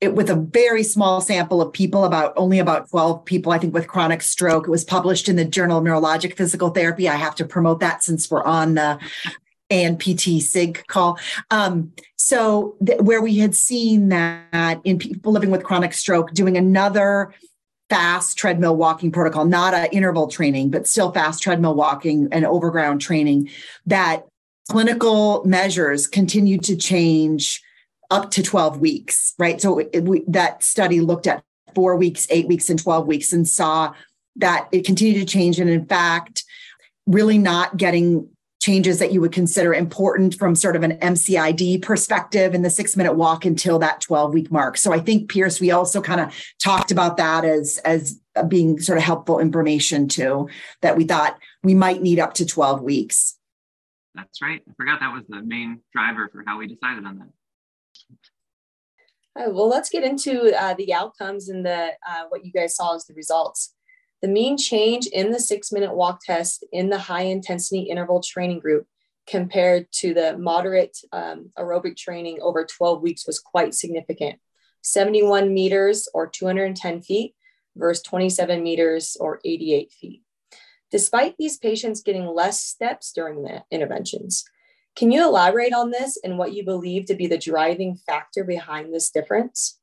it, 0.00 0.14
with 0.14 0.30
a 0.30 0.36
very 0.36 0.82
small 0.82 1.20
sample 1.20 1.62
of 1.62 1.72
people, 1.72 2.04
about 2.04 2.32
only 2.36 2.58
about 2.58 2.90
12 2.90 3.24
people, 3.24 3.52
I 3.52 3.58
think, 3.58 3.74
with 3.74 3.88
chronic 3.88 4.22
stroke. 4.22 4.66
It 4.66 4.70
was 4.70 4.84
published 4.84 5.28
in 5.28 5.36
the 5.36 5.44
Journal 5.44 5.78
of 5.78 5.84
Neurologic 5.84 6.36
Physical 6.36 6.70
Therapy. 6.70 7.08
I 7.08 7.16
have 7.16 7.34
to 7.36 7.44
promote 7.44 7.80
that 7.80 8.02
since 8.02 8.30
we're 8.30 8.42
on 8.42 8.74
the 8.74 8.98
ANPT 9.70 10.42
SIG 10.42 10.86
call. 10.86 11.18
Um, 11.50 11.92
so, 12.16 12.76
th- 12.84 13.00
where 13.00 13.22
we 13.22 13.38
had 13.38 13.54
seen 13.54 14.08
that 14.10 14.80
in 14.84 14.98
people 14.98 15.32
living 15.32 15.50
with 15.50 15.64
chronic 15.64 15.92
stroke, 15.92 16.32
doing 16.32 16.56
another 16.56 17.34
fast 17.90 18.38
treadmill 18.38 18.76
walking 18.76 19.12
protocol, 19.12 19.44
not 19.44 19.74
a 19.74 19.92
interval 19.94 20.26
training, 20.28 20.70
but 20.70 20.86
still 20.86 21.12
fast 21.12 21.42
treadmill 21.42 21.74
walking 21.74 22.28
and 22.32 22.46
overground 22.46 23.00
training, 23.00 23.50
that 23.86 24.24
clinical 24.70 25.44
measures 25.44 26.06
continued 26.06 26.62
to 26.64 26.76
change 26.76 27.62
up 28.10 28.30
to 28.30 28.42
12 28.42 28.78
weeks, 28.78 29.34
right? 29.38 29.60
So 29.60 29.78
it, 29.78 30.04
we, 30.04 30.24
that 30.28 30.62
study 30.62 31.00
looked 31.00 31.26
at 31.26 31.42
four 31.74 31.96
weeks, 31.96 32.26
eight 32.30 32.46
weeks, 32.46 32.70
and 32.70 32.78
12 32.78 33.06
weeks 33.06 33.32
and 33.32 33.48
saw 33.48 33.92
that 34.36 34.68
it 34.72 34.86
continued 34.86 35.20
to 35.20 35.26
change. 35.26 35.58
And 35.58 35.70
in 35.70 35.86
fact, 35.86 36.44
really 37.06 37.38
not 37.38 37.76
getting 37.76 38.28
changes 38.64 38.98
that 38.98 39.12
you 39.12 39.20
would 39.20 39.30
consider 39.30 39.74
important 39.74 40.34
from 40.36 40.54
sort 40.54 40.74
of 40.74 40.82
an 40.82 40.92
MCID 41.00 41.82
perspective 41.82 42.54
in 42.54 42.62
the 42.62 42.70
six 42.70 42.96
minute 42.96 43.12
walk 43.12 43.44
until 43.44 43.78
that 43.78 44.00
12 44.00 44.32
week 44.32 44.50
mark. 44.50 44.78
So 44.78 44.90
I 44.90 45.00
think 45.00 45.28
Pierce, 45.28 45.60
we 45.60 45.70
also 45.70 46.00
kind 46.00 46.18
of 46.18 46.34
talked 46.58 46.90
about 46.90 47.18
that 47.18 47.44
as, 47.44 47.76
as 47.84 48.18
being 48.48 48.80
sort 48.80 48.96
of 48.96 49.04
helpful 49.04 49.38
information 49.38 50.08
too, 50.08 50.48
that 50.80 50.96
we 50.96 51.04
thought 51.04 51.38
we 51.62 51.74
might 51.74 52.00
need 52.00 52.18
up 52.18 52.32
to 52.34 52.46
12 52.46 52.80
weeks. 52.80 53.36
That's 54.14 54.40
right. 54.40 54.62
I 54.66 54.72
forgot 54.78 55.00
that 55.00 55.12
was 55.12 55.24
the 55.28 55.42
main 55.42 55.80
driver 55.92 56.30
for 56.32 56.42
how 56.46 56.58
we 56.58 56.66
decided 56.66 57.04
on 57.04 57.18
that. 57.18 57.28
Right, 59.36 59.52
well, 59.52 59.68
let's 59.68 59.90
get 59.90 60.04
into 60.04 60.58
uh, 60.58 60.72
the 60.72 60.94
outcomes 60.94 61.50
and 61.50 61.66
the 61.66 61.90
uh, 62.08 62.24
what 62.30 62.46
you 62.46 62.52
guys 62.52 62.76
saw 62.76 62.94
as 62.94 63.04
the 63.04 63.14
results. 63.14 63.74
The 64.24 64.30
mean 64.30 64.56
change 64.56 65.06
in 65.08 65.32
the 65.32 65.38
six 65.38 65.70
minute 65.70 65.94
walk 65.94 66.22
test 66.24 66.64
in 66.72 66.88
the 66.88 66.96
high 66.96 67.24
intensity 67.24 67.80
interval 67.80 68.22
training 68.22 68.60
group 68.60 68.86
compared 69.26 69.92
to 69.96 70.14
the 70.14 70.38
moderate 70.38 70.96
um, 71.12 71.50
aerobic 71.58 71.94
training 71.98 72.38
over 72.40 72.64
12 72.64 73.02
weeks 73.02 73.26
was 73.26 73.38
quite 73.38 73.74
significant 73.74 74.40
71 74.80 75.52
meters 75.52 76.08
or 76.14 76.26
210 76.26 77.02
feet 77.02 77.34
versus 77.76 78.02
27 78.04 78.62
meters 78.62 79.14
or 79.20 79.40
88 79.44 79.92
feet. 79.92 80.22
Despite 80.90 81.36
these 81.36 81.58
patients 81.58 82.00
getting 82.00 82.24
less 82.24 82.62
steps 82.62 83.12
during 83.12 83.42
the 83.42 83.62
interventions, 83.70 84.42
can 84.96 85.10
you 85.10 85.22
elaborate 85.22 85.74
on 85.74 85.90
this 85.90 86.18
and 86.24 86.38
what 86.38 86.54
you 86.54 86.64
believe 86.64 87.04
to 87.08 87.14
be 87.14 87.26
the 87.26 87.36
driving 87.36 87.94
factor 87.94 88.42
behind 88.42 88.94
this 88.94 89.10
difference? 89.10 89.78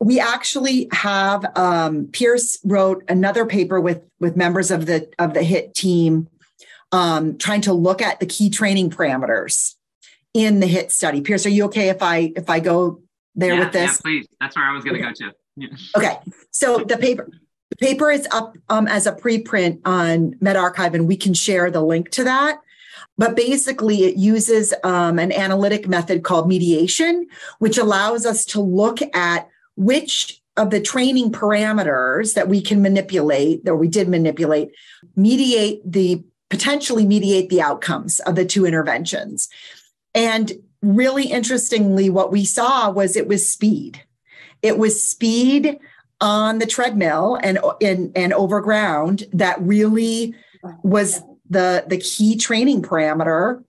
We 0.00 0.20
actually 0.20 0.88
have 0.92 1.46
um, 1.56 2.08
Pierce 2.08 2.58
wrote 2.64 3.04
another 3.08 3.46
paper 3.46 3.80
with 3.80 4.02
with 4.20 4.36
members 4.36 4.70
of 4.70 4.86
the 4.86 5.10
of 5.18 5.34
the 5.34 5.42
HIT 5.42 5.74
team, 5.74 6.28
um, 6.92 7.38
trying 7.38 7.62
to 7.62 7.72
look 7.72 8.02
at 8.02 8.20
the 8.20 8.26
key 8.26 8.50
training 8.50 8.90
parameters 8.90 9.74
in 10.32 10.60
the 10.60 10.66
HIT 10.66 10.92
study. 10.92 11.20
Pierce, 11.20 11.46
are 11.46 11.50
you 11.50 11.64
okay 11.64 11.88
if 11.88 12.02
I 12.02 12.32
if 12.36 12.50
I 12.50 12.60
go 12.60 13.00
there 13.34 13.54
yeah, 13.54 13.60
with 13.60 13.72
this? 13.72 13.92
Yeah, 13.92 13.96
please. 14.02 14.28
That's 14.40 14.56
where 14.56 14.64
I 14.64 14.72
was 14.74 14.84
going 14.84 14.96
to 14.96 15.08
okay. 15.08 15.14
go 15.18 15.30
to. 15.30 15.34
Yeah. 15.56 15.68
Okay, 15.96 16.18
so 16.50 16.78
the 16.78 16.96
paper 16.96 17.28
the 17.70 17.76
paper 17.76 18.10
is 18.10 18.28
up 18.30 18.56
um, 18.68 18.86
as 18.86 19.06
a 19.06 19.12
preprint 19.12 19.80
on 19.84 20.34
medRxiv, 20.34 20.94
and 20.94 21.08
we 21.08 21.16
can 21.16 21.34
share 21.34 21.70
the 21.70 21.82
link 21.82 22.10
to 22.10 22.24
that. 22.24 22.60
But 23.16 23.36
basically, 23.36 24.04
it 24.04 24.16
uses 24.16 24.74
um, 24.82 25.18
an 25.18 25.32
analytic 25.32 25.88
method 25.88 26.24
called 26.24 26.48
mediation, 26.48 27.26
which 27.58 27.78
allows 27.78 28.26
us 28.26 28.44
to 28.46 28.60
look 28.60 28.98
at 29.14 29.48
which 29.76 30.40
of 30.56 30.70
the 30.70 30.80
training 30.80 31.32
parameters 31.32 32.34
that 32.34 32.48
we 32.48 32.60
can 32.60 32.80
manipulate, 32.80 33.64
that 33.64 33.76
we 33.76 33.88
did 33.88 34.08
manipulate, 34.08 34.70
mediate 35.16 35.80
the 35.90 36.22
potentially 36.50 37.04
mediate 37.04 37.48
the 37.48 37.60
outcomes 37.60 38.20
of 38.20 38.36
the 38.36 38.44
two 38.44 38.64
interventions. 38.64 39.48
And 40.14 40.52
really 40.82 41.24
interestingly, 41.24 42.10
what 42.10 42.30
we 42.30 42.44
saw 42.44 42.90
was 42.90 43.16
it 43.16 43.26
was 43.26 43.48
speed. 43.48 44.02
It 44.62 44.78
was 44.78 45.02
speed 45.02 45.78
on 46.20 46.58
the 46.58 46.66
treadmill 46.66 47.38
and 47.42 47.58
and, 47.80 48.12
and 48.16 48.32
over 48.32 48.60
ground 48.60 49.24
that 49.32 49.60
really 49.60 50.34
was 50.82 51.20
the 51.50 51.84
the 51.88 51.98
key 51.98 52.36
training 52.36 52.82
parameter 52.82 53.62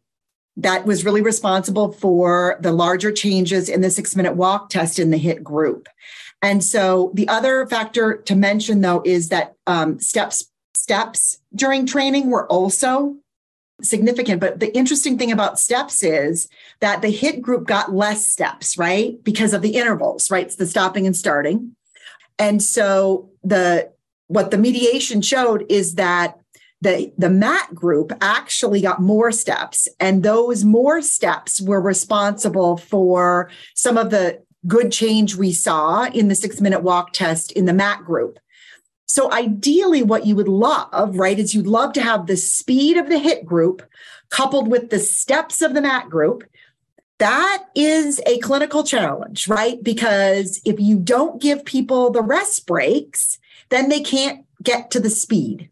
that 0.58 0.86
was 0.86 1.04
really 1.04 1.22
responsible 1.22 1.92
for 1.92 2.58
the 2.62 2.72
larger 2.72 3.12
changes 3.12 3.70
in 3.70 3.82
the 3.82 3.90
six 3.90 4.16
minute 4.16 4.36
walk 4.36 4.70
test 4.70 5.00
in 5.00 5.12
the 5.12 5.18
hit 5.18 5.44
group. 5.44 5.88
And 6.42 6.64
so 6.64 7.12
the 7.14 7.28
other 7.28 7.66
factor 7.68 8.18
to 8.18 8.36
mention 8.36 8.82
though 8.82 9.02
is 9.06 9.30
that 9.30 9.56
um, 9.68 10.00
steps 10.00 10.46
steps 10.74 11.40
during 11.54 11.86
training 11.86 12.30
were 12.30 12.48
also 12.48 13.16
significant. 13.82 14.40
But 14.40 14.60
the 14.60 14.76
interesting 14.76 15.18
thing 15.18 15.32
about 15.32 15.60
steps 15.60 16.04
is 16.04 16.48
that 16.80 17.02
the 17.02 17.10
hit 17.10 17.42
group 17.42 17.68
got 17.68 17.94
less 17.94 18.26
steps 18.26 18.78
right 18.78 19.22
because 19.24 19.54
of 19.54 19.62
the 19.62 19.76
intervals 19.76 20.32
right? 20.32 20.46
It's 20.46 20.56
the 20.56 20.66
stopping 20.66 21.06
and 21.06 21.16
starting. 21.16 21.76
And 22.40 22.62
so 22.62 23.30
the 23.44 23.92
what 24.28 24.52
the 24.52 24.58
mediation 24.58 25.22
showed 25.22 25.66
is 25.70 25.96
that 25.96 26.40
the, 26.86 27.12
the 27.18 27.32
MAT 27.32 27.74
group 27.74 28.12
actually 28.22 28.80
got 28.80 29.02
more 29.02 29.32
steps, 29.32 29.88
and 30.00 30.22
those 30.22 30.64
more 30.64 31.02
steps 31.02 31.60
were 31.60 31.82
responsible 31.82 32.78
for 32.78 33.50
some 33.74 33.98
of 33.98 34.12
the 34.12 34.44
good 34.68 34.92
change 34.92 35.36
we 35.36 35.52
saw 35.52 36.06
in 36.06 36.28
the 36.28 36.36
six 36.36 36.62
minute 36.62 36.84
walk 36.84 37.12
test 37.12 37.52
in 37.54 37.66
the 37.66 37.74
MAT 37.74 38.06
group. 38.06 38.38
So, 39.08 39.32
ideally, 39.32 40.04
what 40.04 40.28
you 40.28 40.36
would 40.36 40.48
love, 40.48 41.18
right, 41.18 41.40
is 41.40 41.56
you'd 41.56 41.66
love 41.66 41.92
to 41.94 42.04
have 42.04 42.28
the 42.28 42.38
speed 42.38 42.98
of 42.98 43.10
the 43.10 43.18
HIT 43.18 43.48
group 43.48 43.82
coupled 44.30 44.68
with 44.68 44.92
the 44.92 45.00
steps 45.00 45.64
of 45.64 45.74
the 45.74 45.82
MAT 45.82 46.08
group. 46.08 46.44
That 47.18 47.64
is 47.74 48.22
a 48.28 48.38
clinical 48.40 48.84
challenge, 48.84 49.48
right? 49.48 49.82
Because 49.82 50.62
if 50.66 50.80
you 50.80 51.00
don't 51.00 51.42
give 51.42 51.66
people 51.66 52.12
the 52.12 52.22
rest 52.22 52.68
breaks, 52.68 53.40
then 53.70 53.90
they 53.90 54.02
can't 54.02 54.46
get 54.62 54.92
to 54.92 55.00
the 55.00 55.10
speed 55.10 55.72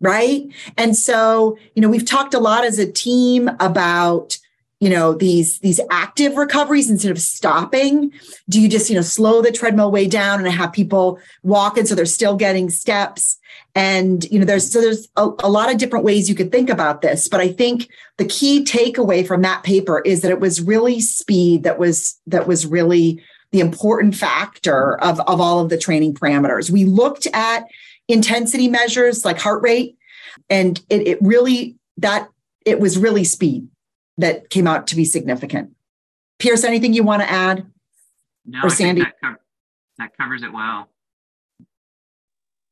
right? 0.00 0.46
And 0.76 0.96
so 0.96 1.58
you 1.74 1.82
know 1.82 1.88
we've 1.88 2.06
talked 2.06 2.34
a 2.34 2.38
lot 2.38 2.64
as 2.64 2.78
a 2.78 2.90
team 2.90 3.50
about 3.60 4.38
you 4.80 4.90
know 4.90 5.14
these 5.14 5.58
these 5.60 5.80
active 5.90 6.36
recoveries 6.36 6.90
instead 6.90 7.10
of 7.10 7.20
stopping. 7.20 8.12
Do 8.48 8.60
you 8.60 8.68
just 8.68 8.90
you 8.90 8.96
know 8.96 9.02
slow 9.02 9.42
the 9.42 9.52
treadmill 9.52 9.90
way 9.90 10.06
down 10.06 10.44
and 10.44 10.48
have 10.48 10.72
people 10.72 11.18
walk 11.42 11.76
and 11.78 11.88
so 11.88 11.94
they're 11.94 12.06
still 12.06 12.36
getting 12.36 12.70
steps? 12.70 13.38
And 13.74 14.24
you 14.30 14.38
know 14.38 14.44
there's 14.44 14.70
so 14.70 14.80
there's 14.80 15.08
a, 15.16 15.30
a 15.40 15.50
lot 15.50 15.70
of 15.70 15.78
different 15.78 16.04
ways 16.04 16.28
you 16.28 16.34
could 16.34 16.50
think 16.50 16.70
about 16.70 17.02
this 17.02 17.28
but 17.28 17.40
i 17.40 17.48
think 17.48 17.88
the 18.16 18.24
key 18.24 18.64
takeaway 18.64 19.26
from 19.26 19.42
that 19.42 19.62
paper 19.64 20.00
is 20.00 20.22
that 20.22 20.30
it 20.30 20.40
was 20.40 20.62
really 20.62 20.98
speed 21.00 21.62
that 21.62 21.78
was 21.78 22.18
that 22.26 22.46
was 22.46 22.66
really 22.66 23.22
the 23.52 23.60
important 23.60 24.14
factor 24.14 25.00
of, 25.00 25.20
of 25.20 25.40
all 25.40 25.60
of 25.60 25.70
the 25.70 25.78
training 25.78 26.14
parameters. 26.14 26.70
We 26.70 26.84
looked 26.84 27.26
at 27.32 27.64
intensity 28.08 28.68
measures 28.68 29.24
like 29.24 29.38
heart 29.38 29.62
rate. 29.62 29.96
And 30.50 30.80
it, 30.90 31.06
it 31.06 31.18
really, 31.20 31.76
that 31.96 32.28
it 32.64 32.80
was 32.80 32.98
really 32.98 33.24
speed 33.24 33.68
that 34.18 34.50
came 34.50 34.66
out 34.66 34.86
to 34.88 34.96
be 34.96 35.04
significant. 35.04 35.70
Pierce, 36.38 36.64
anything 36.64 36.92
you 36.92 37.02
want 37.02 37.22
to 37.22 37.30
add? 37.30 37.66
No, 38.44 38.60
or 38.62 38.70
Sandy? 38.70 39.02
That, 39.02 39.14
co- 39.22 39.36
that 39.98 40.16
covers 40.16 40.42
it 40.42 40.52
well. 40.52 40.88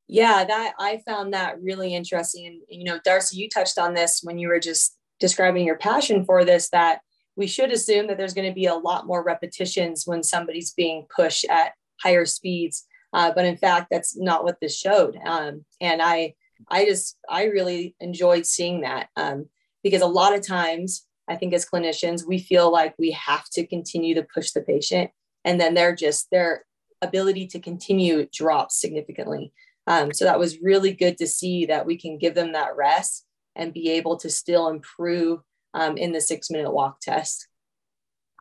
Yeah, 0.06 0.44
that 0.44 0.74
I 0.78 1.00
found 1.06 1.32
that 1.32 1.60
really 1.62 1.94
interesting. 1.94 2.46
And 2.46 2.60
you 2.68 2.84
know, 2.84 3.00
Darcy, 3.04 3.38
you 3.38 3.48
touched 3.48 3.78
on 3.78 3.94
this 3.94 4.20
when 4.22 4.38
you 4.38 4.48
were 4.48 4.60
just 4.60 4.96
describing 5.18 5.64
your 5.64 5.78
passion 5.78 6.24
for 6.24 6.44
this, 6.44 6.68
that 6.70 7.00
we 7.36 7.46
should 7.46 7.72
assume 7.72 8.06
that 8.06 8.18
there's 8.18 8.34
going 8.34 8.48
to 8.48 8.54
be 8.54 8.66
a 8.66 8.74
lot 8.74 9.06
more 9.06 9.24
repetitions 9.24 10.04
when 10.06 10.22
somebody's 10.22 10.72
being 10.72 11.06
pushed 11.14 11.46
at 11.46 11.72
higher 12.02 12.26
speeds. 12.26 12.86
Uh, 13.14 13.32
but 13.34 13.44
in 13.44 13.56
fact, 13.56 13.86
that's 13.90 14.16
not 14.18 14.44
what 14.44 14.58
this 14.60 14.76
showed. 14.76 15.16
Um, 15.24 15.64
and 15.80 16.02
I, 16.02 16.34
I 16.68 16.84
just, 16.84 17.16
I 17.28 17.44
really 17.44 17.94
enjoyed 18.00 18.44
seeing 18.44 18.80
that 18.80 19.08
um, 19.16 19.46
because 19.82 20.02
a 20.02 20.06
lot 20.06 20.34
of 20.34 20.46
times, 20.46 21.06
I 21.28 21.36
think 21.36 21.54
as 21.54 21.64
clinicians, 21.64 22.26
we 22.26 22.38
feel 22.38 22.70
like 22.70 22.94
we 22.98 23.12
have 23.12 23.48
to 23.52 23.66
continue 23.66 24.14
to 24.16 24.26
push 24.34 24.50
the 24.50 24.62
patient, 24.62 25.10
and 25.44 25.60
then 25.60 25.74
they're 25.74 25.94
just 25.94 26.30
their 26.30 26.64
ability 27.00 27.46
to 27.48 27.60
continue 27.60 28.26
drops 28.32 28.80
significantly. 28.80 29.52
Um, 29.86 30.12
so 30.12 30.24
that 30.24 30.38
was 30.38 30.60
really 30.60 30.92
good 30.92 31.16
to 31.18 31.26
see 31.26 31.66
that 31.66 31.86
we 31.86 31.96
can 31.96 32.18
give 32.18 32.34
them 32.34 32.52
that 32.52 32.76
rest 32.76 33.26
and 33.54 33.72
be 33.72 33.90
able 33.92 34.16
to 34.18 34.30
still 34.30 34.68
improve 34.68 35.40
um, 35.74 35.96
in 35.96 36.12
the 36.12 36.20
six 36.20 36.50
minute 36.50 36.72
walk 36.72 37.00
test. 37.00 37.48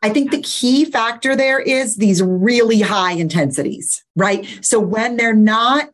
I 0.04 0.10
think 0.10 0.32
the 0.32 0.42
key 0.42 0.84
factor 0.84 1.34
there 1.34 1.58
is 1.58 1.96
these 1.96 2.22
really 2.22 2.82
high 2.82 3.12
intensities, 3.12 4.04
right? 4.16 4.46
So 4.60 4.78
when 4.78 5.16
they're 5.16 5.32
not, 5.32 5.88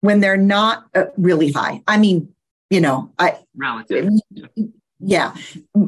when 0.00 0.18
they're 0.18 0.36
not 0.36 0.86
uh, 0.96 1.04
really 1.16 1.52
high, 1.52 1.80
I 1.86 1.96
mean, 1.96 2.34
you 2.70 2.80
know, 2.80 3.12
I 3.20 3.38
relative. 3.54 4.10
Yeah, 4.98 5.34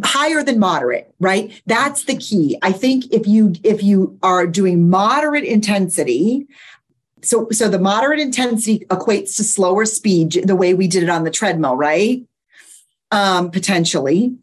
higher 0.05 0.45
than 0.45 0.61
moderate, 0.61 1.13
right? 1.19 1.61
That's 1.67 2.05
the 2.05 2.17
key. 2.17 2.59
I 2.63 2.71
think 2.71 3.13
if 3.13 3.27
you 3.27 3.55
if 3.65 3.83
you 3.83 4.19
are 4.23 4.47
doing 4.47 4.89
moderate 4.89 5.45
intensity, 5.45 6.47
so 7.23 7.49
so 7.51 7.69
the 7.69 7.81
moderate 7.81 8.21
intensity 8.21 8.87
equates 8.87 9.35
to 9.37 9.43
slower 9.43 9.85
speed 9.85 10.43
the 10.45 10.55
way 10.55 10.75
we 10.75 10.87
did 10.87 11.03
it 11.03 11.09
on 11.09 11.25
the 11.25 11.31
treadmill 11.31 11.75
right 11.75 12.25
um, 13.11 13.51
potentially 13.51 14.37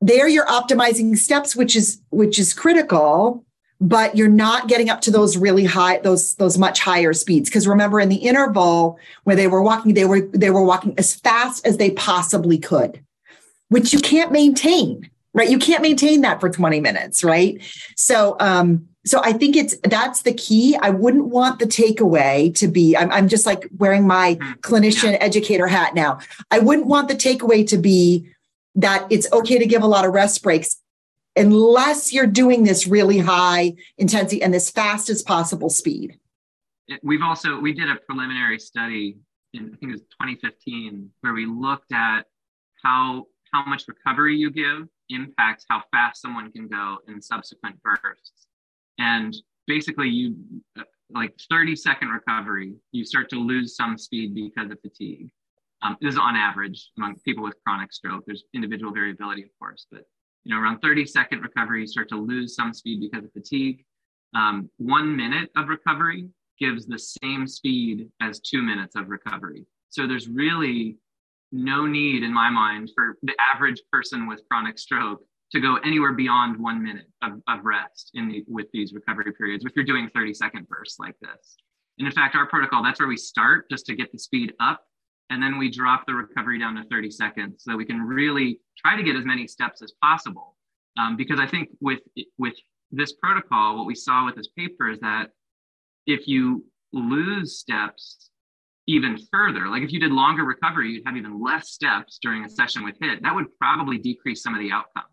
there 0.00 0.28
you're 0.28 0.46
optimizing 0.46 1.16
steps 1.16 1.54
which 1.54 1.76
is 1.76 2.00
which 2.10 2.38
is 2.38 2.54
critical 2.54 3.44
but 3.80 4.14
you're 4.16 4.28
not 4.28 4.68
getting 4.68 4.90
up 4.90 5.00
to 5.00 5.10
those 5.10 5.36
really 5.36 5.64
high 5.64 5.98
those 5.98 6.34
those 6.36 6.58
much 6.58 6.80
higher 6.80 7.12
speeds 7.12 7.48
because 7.48 7.66
remember 7.66 8.00
in 8.00 8.08
the 8.08 8.16
interval 8.16 8.98
where 9.24 9.36
they 9.36 9.46
were 9.46 9.62
walking 9.62 9.94
they 9.94 10.04
were 10.04 10.20
they 10.32 10.50
were 10.50 10.64
walking 10.64 10.94
as 10.98 11.14
fast 11.14 11.66
as 11.66 11.76
they 11.76 11.90
possibly 11.90 12.58
could 12.58 13.02
which 13.68 13.92
you 13.92 14.00
can't 14.00 14.32
maintain 14.32 15.08
right 15.32 15.50
you 15.50 15.58
can't 15.58 15.82
maintain 15.82 16.20
that 16.22 16.40
for 16.40 16.50
20 16.50 16.80
minutes 16.80 17.24
right 17.24 17.62
so 17.96 18.36
um 18.40 18.86
so 19.06 19.20
I 19.24 19.32
think 19.32 19.56
it's 19.56 19.76
that's 19.84 20.22
the 20.22 20.34
key. 20.34 20.76
I 20.76 20.90
wouldn't 20.90 21.28
want 21.28 21.58
the 21.58 21.64
takeaway 21.64 22.54
to 22.56 22.68
be, 22.68 22.94
I'm, 22.94 23.10
I'm 23.10 23.28
just 23.28 23.46
like 23.46 23.66
wearing 23.78 24.06
my 24.06 24.34
mm-hmm. 24.34 24.52
clinician 24.60 25.16
educator 25.20 25.66
hat 25.66 25.94
now. 25.94 26.18
I 26.50 26.58
wouldn't 26.58 26.86
want 26.86 27.08
the 27.08 27.14
takeaway 27.14 27.66
to 27.68 27.78
be 27.78 28.28
that 28.74 29.06
it's 29.10 29.30
okay 29.32 29.58
to 29.58 29.66
give 29.66 29.82
a 29.82 29.86
lot 29.86 30.04
of 30.04 30.12
rest 30.12 30.42
breaks 30.42 30.80
unless 31.36 32.12
you're 32.12 32.26
doing 32.26 32.64
this 32.64 32.86
really 32.86 33.18
high 33.18 33.74
intensity 33.98 34.42
and 34.42 34.54
as 34.54 34.70
fast 34.70 35.08
as 35.08 35.22
possible 35.22 35.70
speed. 35.70 36.18
We've 37.02 37.22
also, 37.22 37.58
we 37.60 37.72
did 37.72 37.88
a 37.88 37.96
preliminary 37.96 38.58
study 38.58 39.16
in, 39.52 39.66
I 39.66 39.76
think 39.76 39.82
it 39.82 39.92
was 39.92 40.00
2015, 40.00 41.10
where 41.20 41.32
we 41.32 41.46
looked 41.46 41.92
at 41.92 42.22
how, 42.82 43.26
how 43.52 43.64
much 43.64 43.84
recovery 43.86 44.36
you 44.36 44.50
give 44.50 44.88
impacts 45.10 45.66
how 45.68 45.82
fast 45.92 46.22
someone 46.22 46.50
can 46.52 46.68
go 46.68 46.98
in 47.08 47.20
subsequent 47.20 47.76
bursts 47.82 48.46
and 48.98 49.36
basically 49.66 50.08
you 50.08 50.36
uh, 50.78 50.82
like 51.12 51.34
30 51.50 51.74
second 51.76 52.08
recovery 52.08 52.74
you 52.92 53.04
start 53.04 53.28
to 53.30 53.36
lose 53.36 53.74
some 53.74 53.98
speed 53.98 54.34
because 54.34 54.70
of 54.70 54.80
fatigue 54.80 55.30
um, 55.82 55.96
this 56.00 56.12
is 56.14 56.18
on 56.18 56.36
average 56.36 56.90
among 56.98 57.16
people 57.24 57.42
with 57.42 57.54
chronic 57.64 57.92
stroke 57.92 58.24
there's 58.26 58.44
individual 58.54 58.92
variability 58.92 59.42
of 59.42 59.48
course 59.58 59.86
but 59.90 60.02
you 60.44 60.54
know 60.54 60.60
around 60.60 60.80
30 60.80 61.06
second 61.06 61.40
recovery 61.40 61.80
you 61.80 61.86
start 61.86 62.08
to 62.08 62.16
lose 62.16 62.54
some 62.54 62.72
speed 62.72 63.00
because 63.00 63.24
of 63.24 63.32
fatigue 63.32 63.84
um, 64.34 64.70
one 64.76 65.16
minute 65.16 65.50
of 65.56 65.68
recovery 65.68 66.28
gives 66.58 66.86
the 66.86 66.98
same 66.98 67.46
speed 67.46 68.08
as 68.20 68.40
two 68.40 68.62
minutes 68.62 68.96
of 68.96 69.08
recovery 69.08 69.64
so 69.88 70.06
there's 70.06 70.28
really 70.28 70.96
no 71.52 71.86
need 71.86 72.22
in 72.22 72.32
my 72.32 72.48
mind 72.48 72.90
for 72.94 73.16
the 73.22 73.34
average 73.54 73.82
person 73.92 74.28
with 74.28 74.40
chronic 74.48 74.78
stroke 74.78 75.20
to 75.52 75.60
go 75.60 75.76
anywhere 75.78 76.12
beyond 76.12 76.58
one 76.58 76.82
minute 76.82 77.06
of, 77.22 77.32
of 77.48 77.64
rest 77.64 78.12
in 78.14 78.28
the, 78.28 78.44
with 78.46 78.66
these 78.72 78.92
recovery 78.92 79.32
periods 79.32 79.64
if 79.64 79.72
you're 79.74 79.84
doing 79.84 80.08
30 80.14 80.34
second 80.34 80.68
bursts 80.68 80.98
like 80.98 81.16
this. 81.20 81.56
And 81.98 82.06
in 82.06 82.14
fact, 82.14 82.34
our 82.36 82.46
protocol, 82.46 82.82
that's 82.82 83.00
where 83.00 83.08
we 83.08 83.16
start 83.16 83.68
just 83.70 83.84
to 83.86 83.96
get 83.96 84.12
the 84.12 84.18
speed 84.18 84.54
up. 84.60 84.84
And 85.30 85.42
then 85.42 85.58
we 85.58 85.70
drop 85.70 86.06
the 86.06 86.14
recovery 86.14 86.58
down 86.58 86.74
to 86.74 86.84
30 86.84 87.10
seconds 87.10 87.62
so 87.62 87.76
we 87.76 87.84
can 87.84 88.02
really 88.02 88.60
try 88.76 88.96
to 88.96 89.02
get 89.02 89.16
as 89.16 89.24
many 89.24 89.46
steps 89.46 89.80
as 89.80 89.92
possible. 90.02 90.56
Um, 90.98 91.16
because 91.16 91.38
I 91.38 91.46
think 91.46 91.68
with, 91.80 92.00
with 92.36 92.54
this 92.90 93.12
protocol, 93.12 93.76
what 93.76 93.86
we 93.86 93.94
saw 93.94 94.26
with 94.26 94.34
this 94.34 94.48
paper 94.48 94.90
is 94.90 94.98
that 95.00 95.28
if 96.06 96.26
you 96.26 96.64
lose 96.92 97.58
steps 97.58 98.30
even 98.88 99.16
further, 99.30 99.68
like 99.68 99.84
if 99.84 99.92
you 99.92 100.00
did 100.00 100.10
longer 100.10 100.44
recovery, 100.44 100.90
you'd 100.90 101.06
have 101.06 101.16
even 101.16 101.40
less 101.40 101.70
steps 101.70 102.18
during 102.20 102.44
a 102.44 102.48
session 102.48 102.82
with 102.82 102.96
HIT, 103.00 103.22
that 103.22 103.34
would 103.34 103.46
probably 103.58 103.98
decrease 103.98 104.42
some 104.42 104.54
of 104.54 104.60
the 104.60 104.72
outcome. 104.72 105.04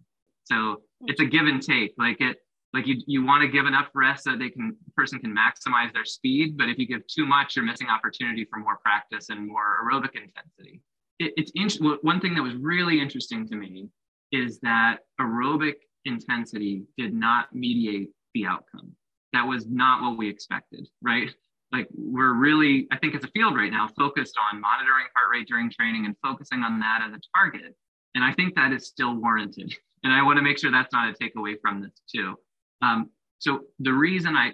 So 0.45 0.82
it's 1.01 1.21
a 1.21 1.25
give 1.25 1.45
and 1.45 1.62
take. 1.62 1.93
Like 1.97 2.21
it, 2.21 2.38
like 2.73 2.86
you 2.86 3.01
you 3.08 3.25
want 3.25 3.41
to 3.41 3.47
give 3.47 3.65
enough 3.65 3.88
rest 3.95 4.25
so 4.25 4.36
they 4.36 4.49
can 4.49 4.75
person 4.95 5.19
can 5.19 5.36
maximize 5.36 5.93
their 5.93 6.06
speed, 6.06 6.58
but 6.58 6.69
if 6.69 6.77
you 6.77 6.88
give 6.88 7.06
too 7.08 7.25
much, 7.25 7.56
you're 7.56 7.65
missing 7.65 7.88
opportunity 7.88 8.45
for 8.49 8.60
more 8.60 8.77
practice 8.77 9.30
and 9.30 9.47
more 9.47 9.77
aerobic 9.84 10.15
intensity. 10.15 10.82
It, 11.19 11.34
it's 11.38 11.51
in, 11.56 11.69
one 12.01 12.19
thing 12.19 12.36
that 12.36 12.43
was 12.43 12.56
really 12.56 12.99
interesting 13.01 13.47
to 13.47 13.56
me 13.56 13.89
is 14.32 14.60
that 14.60 14.97
aerobic 15.19 15.75
intensity 16.06 16.84
did 16.97 17.13
not 17.13 17.53
mediate 17.56 18.10
the 18.34 18.45
outcome. 18.45 18.91
That 19.34 19.47
was 19.47 19.67
not 19.67 20.01
what 20.01 20.17
we 20.17 20.30
expected, 20.30 20.88
right? 21.01 21.34
Like 21.71 21.88
we're 21.93 22.34
really, 22.34 22.88
I 22.91 22.97
think 22.97 23.15
as 23.15 23.23
a 23.23 23.27
field 23.30 23.56
right 23.56 23.71
now, 23.71 23.89
focused 23.97 24.38
on 24.51 24.62
monitoring 24.62 25.08
heart 25.15 25.30
rate 25.32 25.47
during 25.47 25.69
training 25.69 26.06
and 26.06 26.15
focusing 26.23 26.63
on 26.63 26.80
that 26.80 27.01
as 27.06 27.13
a 27.13 27.19
target. 27.36 27.75
And 28.15 28.23
I 28.23 28.34
think 28.34 28.56
that 28.56 28.71
is 28.71 28.88
still 28.88 29.15
warranted. 29.15 29.73
And 30.03 30.13
I 30.13 30.21
want 30.21 30.38
to 30.38 30.43
make 30.43 30.60
sure 30.60 30.71
that's 30.71 30.93
not 30.93 31.10
a 31.10 31.13
takeaway 31.13 31.60
from 31.60 31.82
this 31.82 31.91
too. 32.10 32.38
Um, 32.81 33.09
so 33.39 33.61
the 33.79 33.93
reason 33.93 34.35
I 34.35 34.53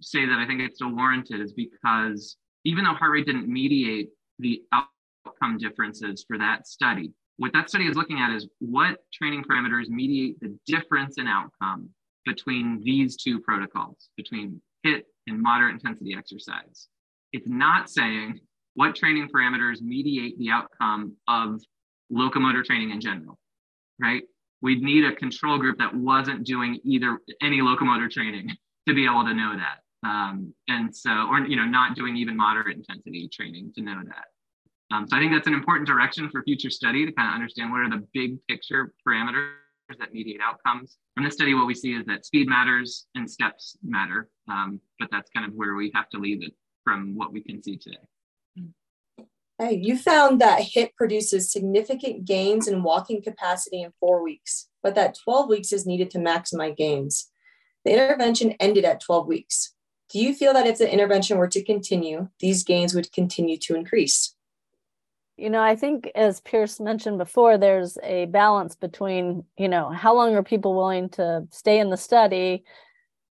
say 0.00 0.26
that 0.26 0.38
I 0.38 0.46
think 0.46 0.60
it's 0.60 0.76
still 0.76 0.94
warranted 0.94 1.40
is 1.40 1.52
because 1.52 2.36
even 2.64 2.84
though 2.84 2.94
heart 2.94 3.12
rate 3.12 3.26
didn't 3.26 3.48
mediate 3.48 4.10
the 4.38 4.62
outcome 4.72 5.58
differences 5.58 6.24
for 6.26 6.38
that 6.38 6.66
study, 6.66 7.12
what 7.36 7.52
that 7.52 7.68
study 7.68 7.86
is 7.86 7.96
looking 7.96 8.20
at 8.20 8.34
is 8.34 8.48
what 8.60 8.98
training 9.12 9.42
parameters 9.42 9.88
mediate 9.88 10.38
the 10.40 10.56
difference 10.66 11.18
in 11.18 11.26
outcome 11.26 11.88
between 12.24 12.80
these 12.84 13.16
two 13.16 13.40
protocols, 13.40 14.10
between 14.16 14.60
HIT 14.84 15.06
and 15.26 15.40
moderate 15.40 15.74
intensity 15.74 16.14
exercise. 16.16 16.88
It's 17.32 17.48
not 17.48 17.90
saying 17.90 18.40
what 18.74 18.94
training 18.94 19.28
parameters 19.34 19.80
mediate 19.80 20.38
the 20.38 20.50
outcome 20.50 21.16
of 21.28 21.60
locomotor 22.10 22.62
training 22.62 22.90
in 22.90 23.00
general, 23.00 23.38
right? 24.00 24.22
We'd 24.62 24.82
need 24.82 25.04
a 25.04 25.14
control 25.14 25.58
group 25.58 25.78
that 25.78 25.94
wasn't 25.94 26.44
doing 26.44 26.80
either 26.84 27.18
any 27.42 27.60
locomotor 27.60 28.08
training 28.08 28.50
to 28.88 28.94
be 28.94 29.04
able 29.04 29.24
to 29.24 29.34
know 29.34 29.54
that. 29.56 30.08
Um, 30.08 30.54
and 30.68 30.94
so, 30.94 31.10
or, 31.10 31.40
you 31.40 31.56
know, 31.56 31.64
not 31.64 31.94
doing 31.94 32.16
even 32.16 32.36
moderate 32.36 32.76
intensity 32.76 33.28
training 33.32 33.72
to 33.76 33.82
know 33.82 34.00
that. 34.04 34.94
Um, 34.94 35.06
so 35.08 35.16
I 35.16 35.20
think 35.20 35.32
that's 35.32 35.46
an 35.46 35.54
important 35.54 35.86
direction 35.86 36.28
for 36.30 36.42
future 36.42 36.70
study 36.70 37.06
to 37.06 37.12
kind 37.12 37.28
of 37.28 37.34
understand 37.34 37.70
what 37.70 37.80
are 37.80 37.90
the 37.90 38.06
big 38.12 38.36
picture 38.46 38.92
parameters 39.06 39.52
that 39.98 40.12
mediate 40.12 40.40
outcomes. 40.42 40.96
From 41.14 41.24
this 41.24 41.34
study, 41.34 41.54
what 41.54 41.66
we 41.66 41.74
see 41.74 41.92
is 41.92 42.04
that 42.06 42.24
speed 42.24 42.48
matters 42.48 43.06
and 43.14 43.30
steps 43.30 43.76
matter, 43.82 44.28
um, 44.48 44.80
but 44.98 45.08
that's 45.10 45.30
kind 45.30 45.46
of 45.46 45.54
where 45.54 45.74
we 45.74 45.90
have 45.94 46.08
to 46.10 46.18
leave 46.18 46.42
it 46.42 46.52
from 46.84 47.14
what 47.14 47.32
we 47.32 47.42
can 47.42 47.62
see 47.62 47.76
today. 47.76 47.98
Hey, 49.58 49.78
you 49.80 49.98
found 49.98 50.40
that 50.40 50.62
HIT 50.62 50.96
produces 50.96 51.52
significant 51.52 52.24
gains 52.24 52.66
in 52.66 52.82
walking 52.82 53.22
capacity 53.22 53.82
in 53.82 53.92
four 54.00 54.22
weeks, 54.22 54.68
but 54.82 54.94
that 54.94 55.16
12 55.22 55.48
weeks 55.48 55.72
is 55.72 55.86
needed 55.86 56.10
to 56.10 56.18
maximize 56.18 56.76
gains. 56.76 57.30
The 57.84 57.92
intervention 57.92 58.52
ended 58.52 58.84
at 58.84 59.00
12 59.00 59.26
weeks. 59.26 59.74
Do 60.10 60.18
you 60.18 60.34
feel 60.34 60.52
that 60.52 60.66
if 60.66 60.78
the 60.78 60.92
intervention 60.92 61.38
were 61.38 61.48
to 61.48 61.64
continue, 61.64 62.28
these 62.40 62.64
gains 62.64 62.94
would 62.94 63.12
continue 63.12 63.56
to 63.58 63.74
increase? 63.74 64.34
You 65.36 65.50
know, 65.50 65.62
I 65.62 65.76
think 65.76 66.10
as 66.14 66.40
Pierce 66.40 66.78
mentioned 66.78 67.18
before, 67.18 67.56
there's 67.56 67.98
a 68.02 68.26
balance 68.26 68.74
between, 68.74 69.44
you 69.56 69.68
know, 69.68 69.90
how 69.90 70.14
long 70.14 70.34
are 70.34 70.42
people 70.42 70.74
willing 70.74 71.08
to 71.10 71.46
stay 71.50 71.78
in 71.78 71.90
the 71.90 71.96
study 71.96 72.64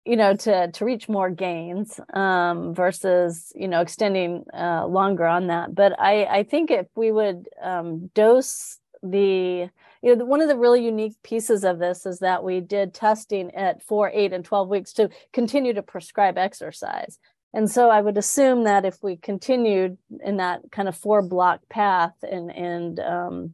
you 0.05 0.15
know 0.15 0.35
to 0.35 0.71
to 0.71 0.85
reach 0.85 1.07
more 1.07 1.29
gains 1.29 1.99
um, 2.13 2.73
versus 2.73 3.51
you 3.55 3.67
know 3.67 3.81
extending 3.81 4.43
uh, 4.53 4.85
longer 4.85 5.25
on 5.25 5.47
that. 5.47 5.75
But 5.75 5.99
i 5.99 6.25
i 6.25 6.43
think 6.43 6.71
if 6.71 6.87
we 6.95 7.11
would 7.11 7.47
um, 7.61 8.09
dose 8.13 8.79
the 9.03 9.69
you 10.01 10.15
know 10.15 10.25
one 10.25 10.41
of 10.41 10.47
the 10.47 10.57
really 10.57 10.83
unique 10.83 11.15
pieces 11.23 11.63
of 11.63 11.79
this 11.79 12.05
is 12.05 12.19
that 12.19 12.43
we 12.43 12.59
did 12.59 12.93
testing 12.93 13.53
at 13.55 13.83
4 13.83 14.11
8 14.13 14.33
and 14.33 14.45
12 14.45 14.69
weeks 14.69 14.93
to 14.93 15.09
continue 15.33 15.73
to 15.73 15.83
prescribe 15.83 16.37
exercise. 16.37 17.19
And 17.53 17.69
so 17.69 17.89
i 17.89 18.01
would 18.01 18.17
assume 18.17 18.63
that 18.63 18.85
if 18.85 18.97
we 19.03 19.17
continued 19.17 19.97
in 20.23 20.37
that 20.37 20.61
kind 20.71 20.87
of 20.87 20.95
four 20.95 21.21
block 21.21 21.61
path 21.69 22.15
and 22.23 22.51
and 22.51 22.99
um, 22.99 23.53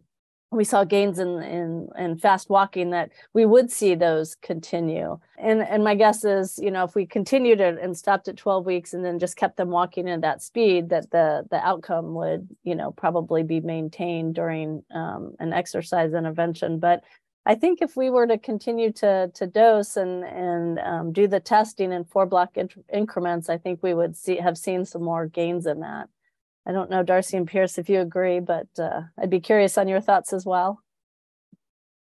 we 0.51 0.63
saw 0.63 0.83
gains 0.83 1.19
in, 1.19 1.41
in 1.43 1.89
in 1.97 2.17
fast 2.17 2.49
walking 2.49 2.91
that 2.91 3.12
we 3.33 3.45
would 3.45 3.69
see 3.69 3.95
those 3.95 4.36
continue. 4.36 5.19
And 5.38 5.62
and 5.62 5.83
my 5.83 5.95
guess 5.95 6.23
is 6.23 6.57
you 6.62 6.71
know 6.71 6.86
if 6.86 6.95
we 6.95 7.05
continued 7.05 7.60
it 7.60 7.77
and 7.81 7.97
stopped 7.97 8.27
at 8.27 8.38
12 8.38 8.65
weeks 8.65 8.93
and 8.93 9.03
then 9.03 9.19
just 9.19 9.36
kept 9.36 9.57
them 9.57 9.69
walking 9.69 10.10
at 10.10 10.21
that 10.21 10.41
speed 10.41 10.89
that 10.89 11.12
the 11.12 11.45
the 11.51 11.57
outcome 11.57 12.13
would 12.15 12.47
you 12.63 12.75
know 12.75 12.91
probably 12.91 13.43
be 13.43 13.60
maintained 13.60 14.36
during 14.36 14.83
um, 14.93 15.36
an 15.39 15.53
exercise 15.53 16.13
intervention. 16.13 16.79
But 16.79 17.03
i 17.45 17.55
think 17.55 17.81
if 17.81 17.95
we 17.95 18.10
were 18.10 18.27
to 18.27 18.38
continue 18.38 18.91
to 18.91 19.31
to 19.33 19.47
dose 19.47 19.95
and 19.97 20.23
and 20.25 20.79
um, 20.79 21.13
do 21.13 21.27
the 21.27 21.39
testing 21.39 21.91
in 21.91 22.03
four 22.03 22.25
block 22.25 22.57
increments 22.93 23.49
i 23.49 23.57
think 23.57 23.81
we 23.81 23.93
would 23.93 24.17
see 24.17 24.36
have 24.36 24.57
seen 24.57 24.83
some 24.83 25.03
more 25.03 25.25
gains 25.27 25.65
in 25.65 25.79
that 25.79 26.10
I 26.67 26.73
don't 26.73 26.89
know, 26.89 27.01
Darcy 27.01 27.38
and 27.38 27.47
Pierce, 27.47 27.77
if 27.77 27.88
you 27.88 28.01
agree, 28.01 28.41
but 28.41 28.67
uh, 28.77 29.03
I'd 29.17 29.30
be 29.30 29.39
curious 29.39 29.77
on 29.77 29.88
your 29.88 30.01
thoughts 30.01 30.34
as 30.34 30.45
well. 30.45 30.84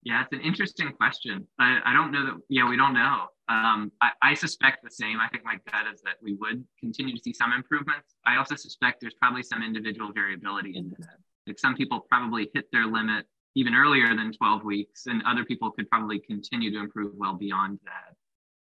Yeah, 0.03 0.23
it's 0.23 0.33
an 0.33 0.41
interesting 0.41 0.93
question. 0.93 1.47
I, 1.59 1.79
I 1.87 1.95
don't 1.95 2.13
know 2.13 2.27
that, 2.27 2.35
yeah, 2.51 2.69
we 2.69 2.77
don't 2.77 2.93
know. 2.93 3.29
Um, 3.49 3.91
I, 4.03 4.11
I, 4.21 4.35
suspect 4.35 4.83
the 4.83 4.91
same. 4.91 5.21
I 5.21 5.29
think 5.29 5.45
my 5.45 5.57
gut 5.71 5.93
is 5.93 6.03
that 6.03 6.17
we 6.23 6.35
would 6.35 6.65
continue 6.79 7.17
to 7.17 7.23
see 7.23 7.33
some 7.33 7.53
improvements. 7.53 8.15
I 8.27 8.37
also 8.37 8.57
suspect 8.57 9.01
there's 9.01 9.15
probably 9.15 9.43
some 9.43 9.63
individual 9.63 10.13
variability 10.13 10.77
in 10.77 10.91
that. 10.99 11.17
Like 11.47 11.59
some 11.59 11.75
people 11.75 12.01
probably 12.09 12.51
hit 12.55 12.67
their 12.73 12.87
limit 12.87 13.27
even 13.55 13.75
earlier 13.75 14.15
than 14.17 14.33
12 14.33 14.65
weeks, 14.65 15.07
and 15.07 15.23
other 15.27 15.45
people 15.45 15.71
could 15.71 15.89
probably 15.91 16.19
continue 16.19 16.71
to 16.73 16.79
improve 16.79 17.13
well 17.15 17.35
beyond 17.35 17.79
that. 17.85 18.15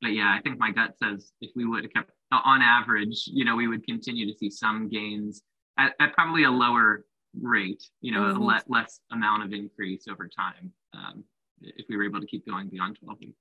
But 0.03 0.13
yeah, 0.13 0.35
I 0.37 0.41
think 0.43 0.59
my 0.59 0.71
gut 0.71 0.97
says 0.99 1.33
if 1.41 1.51
we 1.55 1.65
would 1.65 1.85
have 1.85 1.93
kept 1.93 2.11
on 2.33 2.63
average, 2.63 3.25
you 3.27 3.45
know, 3.45 3.55
we 3.55 3.69
would 3.69 3.85
continue 3.87 4.27
to 4.27 4.37
see 4.37 4.51
some 4.51 4.89
gains 4.89 5.43
at, 5.79 5.95
at 6.01 6.13
probably 6.15 6.45
a 6.45 6.51
lower 6.51 7.05
rate, 7.41 7.83
you 8.01 8.13
know, 8.13 8.23
mm-hmm. 8.23 8.43
a 8.43 8.45
le- 8.45 8.63
less 8.69 9.01
amount 9.11 9.43
of 9.43 9.53
increase 9.53 10.05
over 10.09 10.29
time 10.29 10.73
um, 10.95 11.25
if 11.61 11.87
we 11.89 11.97
were 11.97 12.05
able 12.05 12.21
to 12.21 12.27
keep 12.27 12.47
going 12.47 12.69
beyond 12.69 12.99
12 13.03 13.19
weeks. 13.21 13.39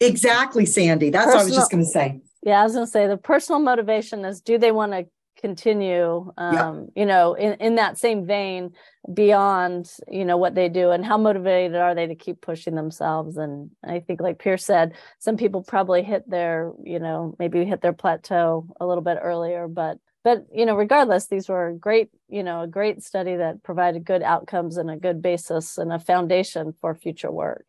Exactly, 0.00 0.66
Sandy. 0.66 1.10
That's 1.10 1.26
personal, 1.26 1.38
what 1.38 1.42
I 1.42 1.48
was 1.48 1.56
just 1.56 1.70
going 1.70 1.84
to 1.84 1.90
say. 1.90 2.20
Yeah, 2.42 2.60
I 2.60 2.64
was 2.64 2.74
going 2.74 2.86
to 2.86 2.90
say 2.90 3.06
the 3.06 3.16
personal 3.16 3.60
motivation 3.60 4.24
is 4.24 4.40
do 4.40 4.58
they 4.58 4.72
want 4.72 4.92
to 4.92 5.06
continue, 5.40 6.32
um, 6.36 6.54
yep. 6.54 6.88
you 6.96 7.06
know, 7.06 7.34
in, 7.34 7.54
in 7.54 7.74
that 7.74 7.98
same 7.98 8.26
vein 8.26 8.72
beyond, 9.12 9.90
you 10.08 10.24
know, 10.24 10.36
what 10.36 10.54
they 10.54 10.68
do 10.68 10.90
and 10.90 11.04
how 11.04 11.18
motivated 11.18 11.76
are 11.76 11.94
they 11.94 12.06
to 12.06 12.14
keep 12.14 12.40
pushing 12.40 12.74
themselves? 12.74 13.36
And 13.36 13.70
I 13.84 14.00
think, 14.00 14.20
like 14.20 14.38
Pierce 14.38 14.64
said, 14.64 14.94
some 15.18 15.36
people 15.36 15.62
probably 15.62 16.02
hit 16.02 16.28
their, 16.28 16.72
you 16.82 16.98
know, 16.98 17.34
maybe 17.38 17.64
hit 17.64 17.82
their 17.82 17.92
plateau 17.92 18.66
a 18.80 18.86
little 18.86 19.02
bit 19.02 19.18
earlier, 19.20 19.68
but 19.68 19.98
but 20.24 20.46
you 20.52 20.66
know 20.66 20.74
regardless 20.74 21.26
these 21.26 21.48
were 21.48 21.72
great 21.78 22.08
you 22.28 22.42
know 22.42 22.62
a 22.62 22.66
great 22.66 23.04
study 23.04 23.36
that 23.36 23.62
provided 23.62 24.04
good 24.04 24.22
outcomes 24.22 24.76
and 24.76 24.90
a 24.90 24.96
good 24.96 25.22
basis 25.22 25.78
and 25.78 25.92
a 25.92 25.98
foundation 25.98 26.74
for 26.80 26.94
future 26.94 27.30
work. 27.30 27.68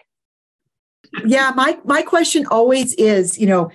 Yeah 1.23 1.51
my 1.55 1.77
my 1.83 2.01
question 2.01 2.47
always 2.47 2.93
is 2.95 3.37
you 3.37 3.45
know 3.45 3.69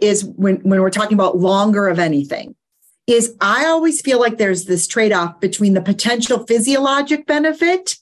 is 0.00 0.24
when 0.24 0.56
when 0.56 0.80
we're 0.80 0.90
talking 0.90 1.14
about 1.14 1.38
longer 1.38 1.86
of 1.86 1.98
anything 1.98 2.56
is 3.06 3.36
i 3.40 3.66
always 3.66 4.00
feel 4.00 4.18
like 4.18 4.38
there's 4.38 4.64
this 4.64 4.86
trade-off 4.86 5.38
between 5.40 5.74
the 5.74 5.80
potential 5.80 6.44
physiologic 6.46 7.26
benefit 7.26 7.96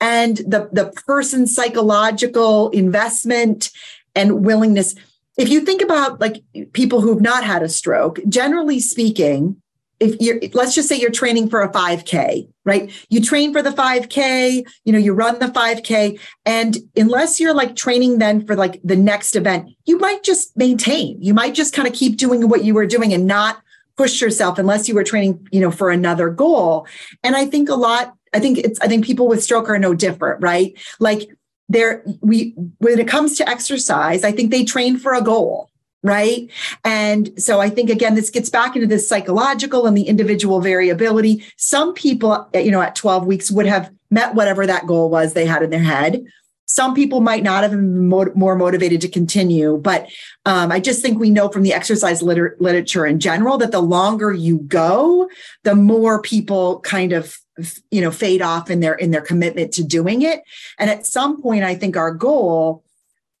and 0.00 0.38
the 0.38 0.68
the 0.72 0.92
person's 1.06 1.54
psychological 1.54 2.68
investment 2.70 3.70
and 4.14 4.44
willingness 4.44 4.94
if 5.36 5.48
you 5.48 5.62
think 5.62 5.82
about 5.82 6.20
like 6.20 6.42
people 6.72 7.00
who've 7.00 7.20
not 7.20 7.44
had 7.44 7.62
a 7.62 7.68
stroke, 7.68 8.20
generally 8.28 8.80
speaking, 8.80 9.62
if 10.02 10.20
you're 10.20 10.40
let's 10.52 10.74
just 10.74 10.88
say 10.88 10.98
you're 10.98 11.10
training 11.10 11.48
for 11.48 11.62
a 11.62 11.70
5k 11.70 12.48
right? 12.64 12.92
You 13.08 13.20
train 13.20 13.52
for 13.52 13.62
the 13.62 13.70
5k 13.70 14.66
you 14.84 14.92
know 14.92 14.98
you 14.98 15.12
run 15.14 15.38
the 15.38 15.46
5k 15.46 16.18
and 16.44 16.76
unless 16.96 17.38
you're 17.38 17.54
like 17.54 17.76
training 17.76 18.18
then 18.18 18.44
for 18.44 18.56
like 18.56 18.80
the 18.82 18.96
next 18.96 19.36
event 19.36 19.70
you 19.86 19.98
might 19.98 20.24
just 20.24 20.56
maintain. 20.56 21.22
You 21.22 21.34
might 21.34 21.54
just 21.54 21.72
kind 21.72 21.86
of 21.86 21.94
keep 21.94 22.16
doing 22.16 22.48
what 22.48 22.64
you 22.64 22.74
were 22.74 22.86
doing 22.86 23.12
and 23.12 23.26
not 23.26 23.62
push 23.96 24.20
yourself 24.20 24.58
unless 24.58 24.88
you 24.88 24.94
were 24.94 25.04
training 25.04 25.46
you 25.52 25.60
know 25.60 25.70
for 25.70 25.90
another 25.90 26.30
goal. 26.30 26.86
And 27.22 27.36
i 27.36 27.46
think 27.46 27.68
a 27.68 27.76
lot 27.76 28.14
i 28.34 28.40
think 28.40 28.58
it's 28.58 28.80
i 28.80 28.88
think 28.88 29.04
people 29.04 29.28
with 29.28 29.44
stroke 29.44 29.68
are 29.70 29.78
no 29.78 29.94
different 29.94 30.42
right? 30.42 30.76
Like 30.98 31.28
there 31.72 32.02
we 32.20 32.54
when 32.78 32.98
it 32.98 33.08
comes 33.08 33.36
to 33.36 33.48
exercise 33.48 34.24
i 34.24 34.32
think 34.32 34.50
they 34.50 34.64
train 34.64 34.98
for 34.98 35.14
a 35.14 35.22
goal 35.22 35.68
right? 36.04 36.50
And 36.84 37.30
so 37.40 37.60
i 37.60 37.68
think 37.68 37.88
again 37.88 38.14
this 38.14 38.30
gets 38.30 38.50
back 38.50 38.74
into 38.74 38.88
this 38.88 39.08
psychological 39.08 39.86
and 39.86 39.96
the 39.96 40.02
individual 40.02 40.60
variability. 40.60 41.44
Some 41.56 41.94
people 41.94 42.48
you 42.54 42.70
know 42.70 42.82
at 42.82 42.96
12 42.96 43.26
weeks 43.26 43.50
would 43.50 43.66
have 43.66 43.90
met 44.10 44.34
whatever 44.34 44.66
that 44.66 44.86
goal 44.86 45.10
was 45.10 45.32
they 45.32 45.46
had 45.46 45.62
in 45.62 45.70
their 45.70 45.80
head. 45.80 46.24
Some 46.66 46.94
people 46.94 47.20
might 47.20 47.42
not 47.42 47.62
have 47.62 47.72
been 47.72 48.08
more 48.08 48.56
motivated 48.56 49.00
to 49.02 49.08
continue 49.08 49.76
but 49.78 50.08
um, 50.44 50.72
i 50.72 50.80
just 50.80 51.02
think 51.02 51.18
we 51.18 51.30
know 51.30 51.48
from 51.48 51.62
the 51.62 51.72
exercise 51.74 52.22
liter- 52.22 52.56
literature 52.58 53.06
in 53.06 53.20
general 53.20 53.58
that 53.58 53.72
the 53.72 53.80
longer 53.80 54.32
you 54.32 54.58
go 54.58 55.28
the 55.64 55.74
more 55.74 56.22
people 56.22 56.80
kind 56.80 57.12
of 57.12 57.41
you 57.90 58.00
know 58.00 58.10
fade 58.10 58.42
off 58.42 58.70
in 58.70 58.80
their 58.80 58.94
in 58.94 59.10
their 59.10 59.20
commitment 59.20 59.72
to 59.72 59.84
doing 59.84 60.22
it. 60.22 60.42
And 60.78 60.90
at 60.90 61.06
some 61.06 61.40
point 61.42 61.64
i 61.64 61.74
think 61.74 61.96
our 61.96 62.12
goal 62.12 62.84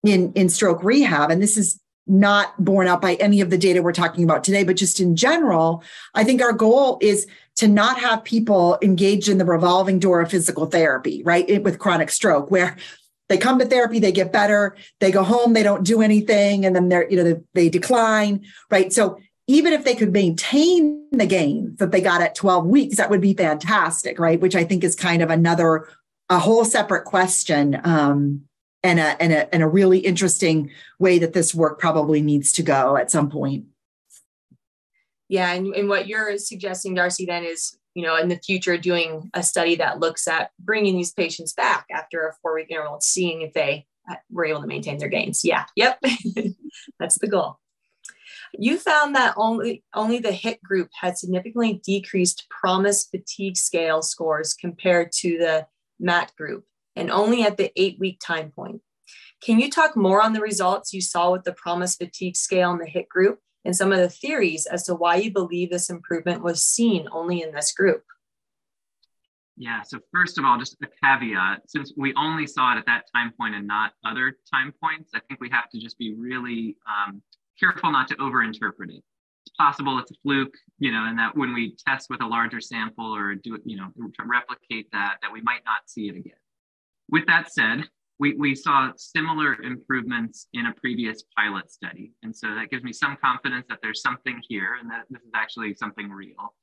in 0.04 0.32
in 0.34 0.48
stroke 0.48 0.82
rehab 0.82 1.30
and 1.30 1.42
this 1.42 1.56
is 1.56 1.80
not 2.06 2.52
borne 2.62 2.88
out 2.88 3.00
by 3.00 3.14
any 3.14 3.40
of 3.40 3.50
the 3.50 3.56
data 3.56 3.80
we're 3.80 3.92
talking 3.92 4.24
about 4.24 4.42
today 4.42 4.64
but 4.64 4.76
just 4.76 4.98
in 4.98 5.14
general 5.14 5.84
i 6.14 6.24
think 6.24 6.42
our 6.42 6.52
goal 6.52 6.98
is 7.00 7.28
to 7.54 7.68
not 7.68 7.98
have 7.98 8.24
people 8.24 8.78
engaged 8.82 9.28
in 9.28 9.38
the 9.38 9.44
revolving 9.44 9.98
door 9.98 10.20
of 10.20 10.30
physical 10.30 10.66
therapy 10.66 11.22
right? 11.24 11.62
With 11.62 11.78
chronic 11.78 12.10
stroke 12.10 12.50
where 12.50 12.76
they 13.28 13.38
come 13.38 13.58
to 13.58 13.64
therapy 13.64 13.98
they 13.98 14.12
get 14.12 14.32
better 14.32 14.76
they 15.00 15.10
go 15.10 15.22
home 15.22 15.52
they 15.52 15.62
don't 15.62 15.84
do 15.84 16.02
anything 16.02 16.66
and 16.66 16.74
then 16.74 16.88
they're 16.88 17.08
you 17.08 17.16
know 17.16 17.24
they, 17.24 17.40
they 17.54 17.68
decline 17.68 18.44
right? 18.70 18.92
So 18.92 19.18
even 19.52 19.74
if 19.74 19.84
they 19.84 19.94
could 19.94 20.12
maintain 20.12 21.06
the 21.10 21.26
gains 21.26 21.78
that 21.78 21.92
they 21.92 22.00
got 22.00 22.22
at 22.22 22.34
12 22.34 22.66
weeks, 22.66 22.96
that 22.96 23.10
would 23.10 23.20
be 23.20 23.34
fantastic, 23.34 24.18
right? 24.18 24.40
Which 24.40 24.56
I 24.56 24.64
think 24.64 24.82
is 24.82 24.96
kind 24.96 25.22
of 25.22 25.28
another, 25.28 25.88
a 26.30 26.38
whole 26.38 26.64
separate 26.64 27.04
question 27.04 27.78
um, 27.84 28.44
and, 28.82 28.98
a, 28.98 29.22
and, 29.22 29.30
a, 29.30 29.54
and 29.54 29.62
a 29.62 29.68
really 29.68 29.98
interesting 29.98 30.70
way 30.98 31.18
that 31.18 31.34
this 31.34 31.54
work 31.54 31.78
probably 31.78 32.22
needs 32.22 32.50
to 32.52 32.62
go 32.62 32.96
at 32.96 33.10
some 33.10 33.28
point. 33.28 33.66
Yeah, 35.28 35.52
and, 35.52 35.74
and 35.74 35.86
what 35.86 36.06
you're 36.06 36.38
suggesting, 36.38 36.94
Darcy, 36.94 37.26
then 37.26 37.44
is 37.44 37.76
you 37.94 38.02
know 38.02 38.16
in 38.16 38.28
the 38.28 38.38
future 38.38 38.78
doing 38.78 39.30
a 39.34 39.42
study 39.42 39.76
that 39.76 39.98
looks 39.98 40.28
at 40.28 40.50
bringing 40.58 40.94
these 40.94 41.12
patients 41.12 41.54
back 41.54 41.86
after 41.90 42.26
a 42.26 42.34
four 42.42 42.54
week 42.54 42.70
interval, 42.70 43.00
seeing 43.00 43.40
if 43.40 43.54
they 43.54 43.86
uh, 44.10 44.16
were 44.30 44.44
able 44.44 44.60
to 44.60 44.66
maintain 44.66 44.98
their 44.98 45.08
gains. 45.08 45.42
Yeah, 45.42 45.64
yep, 45.74 45.98
that's 46.98 47.18
the 47.18 47.28
goal. 47.28 47.58
You 48.58 48.78
found 48.78 49.14
that 49.14 49.34
only, 49.36 49.82
only 49.94 50.18
the 50.18 50.32
HIT 50.32 50.62
group 50.62 50.90
had 51.00 51.16
significantly 51.16 51.80
decreased 51.84 52.46
PROMIS 52.50 53.08
fatigue 53.10 53.56
scale 53.56 54.02
scores 54.02 54.54
compared 54.54 55.10
to 55.20 55.38
the 55.38 55.66
MAT 55.98 56.34
group, 56.36 56.64
and 56.94 57.10
only 57.10 57.44
at 57.44 57.56
the 57.56 57.72
eight 57.76 57.98
week 57.98 58.20
time 58.20 58.50
point. 58.50 58.82
Can 59.42 59.58
you 59.58 59.70
talk 59.70 59.96
more 59.96 60.22
on 60.22 60.32
the 60.32 60.40
results 60.40 60.92
you 60.92 61.00
saw 61.00 61.32
with 61.32 61.44
the 61.44 61.52
PROMIS 61.52 61.96
fatigue 61.96 62.36
scale 62.36 62.72
in 62.72 62.78
the 62.78 62.86
HIT 62.86 63.08
group 63.08 63.40
and 63.64 63.74
some 63.74 63.92
of 63.92 63.98
the 63.98 64.08
theories 64.08 64.66
as 64.66 64.84
to 64.84 64.94
why 64.94 65.16
you 65.16 65.32
believe 65.32 65.70
this 65.70 65.90
improvement 65.90 66.42
was 66.42 66.62
seen 66.62 67.08
only 67.10 67.42
in 67.42 67.52
this 67.52 67.72
group? 67.72 68.04
Yeah, 69.56 69.82
so 69.82 69.98
first 70.12 70.38
of 70.38 70.44
all, 70.44 70.58
just 70.58 70.76
a 70.82 70.86
caveat 71.02 71.62
since 71.66 71.92
we 71.96 72.14
only 72.14 72.46
saw 72.46 72.74
it 72.74 72.78
at 72.78 72.86
that 72.86 73.04
time 73.14 73.32
point 73.38 73.54
and 73.54 73.66
not 73.66 73.92
other 74.04 74.36
time 74.52 74.72
points, 74.82 75.10
I 75.14 75.20
think 75.28 75.40
we 75.40 75.50
have 75.50 75.68
to 75.70 75.78
just 75.78 75.98
be 75.98 76.14
really 76.14 76.76
um, 76.86 77.22
careful 77.58 77.90
not 77.90 78.08
to 78.08 78.16
overinterpret 78.16 78.90
it. 78.90 79.02
It's 79.44 79.56
possible 79.58 79.98
it's 79.98 80.10
a 80.10 80.14
fluke, 80.22 80.54
you 80.78 80.92
know, 80.92 81.06
and 81.06 81.18
that 81.18 81.36
when 81.36 81.52
we 81.52 81.76
test 81.86 82.08
with 82.10 82.22
a 82.22 82.26
larger 82.26 82.60
sample 82.60 83.14
or 83.14 83.34
do 83.34 83.54
it, 83.56 83.62
you 83.64 83.76
know, 83.76 83.90
replicate 84.24 84.88
that, 84.92 85.16
that 85.22 85.32
we 85.32 85.40
might 85.40 85.64
not 85.64 85.80
see 85.86 86.08
it 86.08 86.16
again. 86.16 86.34
With 87.10 87.26
that 87.26 87.52
said, 87.52 87.84
we, 88.18 88.34
we 88.34 88.54
saw 88.54 88.92
similar 88.96 89.60
improvements 89.62 90.46
in 90.52 90.66
a 90.66 90.72
previous 90.74 91.24
pilot 91.36 91.70
study. 91.72 92.12
And 92.22 92.34
so 92.34 92.54
that 92.54 92.70
gives 92.70 92.84
me 92.84 92.92
some 92.92 93.16
confidence 93.22 93.66
that 93.68 93.80
there's 93.82 94.00
something 94.00 94.40
here 94.48 94.76
and 94.80 94.88
that 94.90 95.06
this 95.10 95.22
is 95.22 95.30
actually 95.34 95.74
something 95.74 96.08
real. 96.08 96.54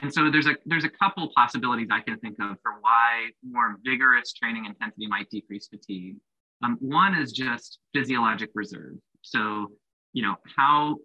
And 0.00 0.12
so 0.12 0.30
there's 0.30 0.46
a 0.46 0.56
there's 0.66 0.84
a 0.84 0.88
couple 0.88 1.30
possibilities 1.36 1.88
I 1.90 2.00
can 2.00 2.18
think 2.18 2.36
of 2.40 2.56
for 2.62 2.72
why 2.80 3.30
more 3.48 3.76
vigorous 3.84 4.32
training 4.32 4.64
intensity 4.64 5.06
might 5.06 5.30
decrease 5.30 5.68
fatigue. 5.68 6.16
Um, 6.64 6.76
one 6.80 7.14
is 7.14 7.30
just 7.30 7.78
physiologic 7.94 8.50
reserve. 8.54 8.94
So, 9.22 9.72
you 10.12 10.22
know, 10.22 10.36
how 10.56 10.96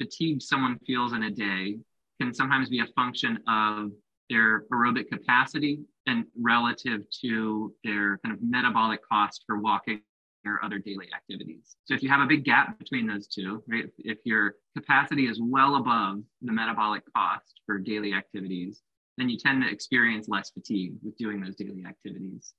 fatigued 0.00 0.42
someone 0.42 0.78
feels 0.86 1.12
in 1.12 1.24
a 1.24 1.30
day 1.30 1.78
can 2.20 2.34
sometimes 2.34 2.68
be 2.68 2.80
a 2.80 2.86
function 2.94 3.38
of 3.48 3.90
their 4.28 4.62
aerobic 4.72 5.08
capacity 5.08 5.80
and 6.06 6.24
relative 6.38 7.02
to 7.22 7.74
their 7.84 8.18
kind 8.18 8.34
of 8.34 8.42
metabolic 8.42 9.00
cost 9.08 9.44
for 9.46 9.58
walking 9.58 10.00
or 10.46 10.64
other 10.64 10.78
daily 10.78 11.08
activities. 11.14 11.76
So 11.84 11.94
if 11.94 12.02
you 12.02 12.08
have 12.08 12.20
a 12.20 12.26
big 12.26 12.44
gap 12.44 12.78
between 12.78 13.06
those 13.06 13.26
two, 13.26 13.62
right, 13.68 13.86
if 13.98 14.18
your 14.24 14.54
capacity 14.76 15.26
is 15.26 15.38
well 15.42 15.76
above 15.76 16.22
the 16.40 16.52
metabolic 16.52 17.02
cost 17.14 17.60
for 17.66 17.78
daily 17.78 18.14
activities, 18.14 18.80
then 19.18 19.28
you 19.28 19.36
tend 19.36 19.62
to 19.62 19.70
experience 19.70 20.28
less 20.28 20.50
fatigue 20.50 20.94
with 21.02 21.16
doing 21.18 21.40
those 21.40 21.56
daily 21.56 21.84
activities. 21.86 22.54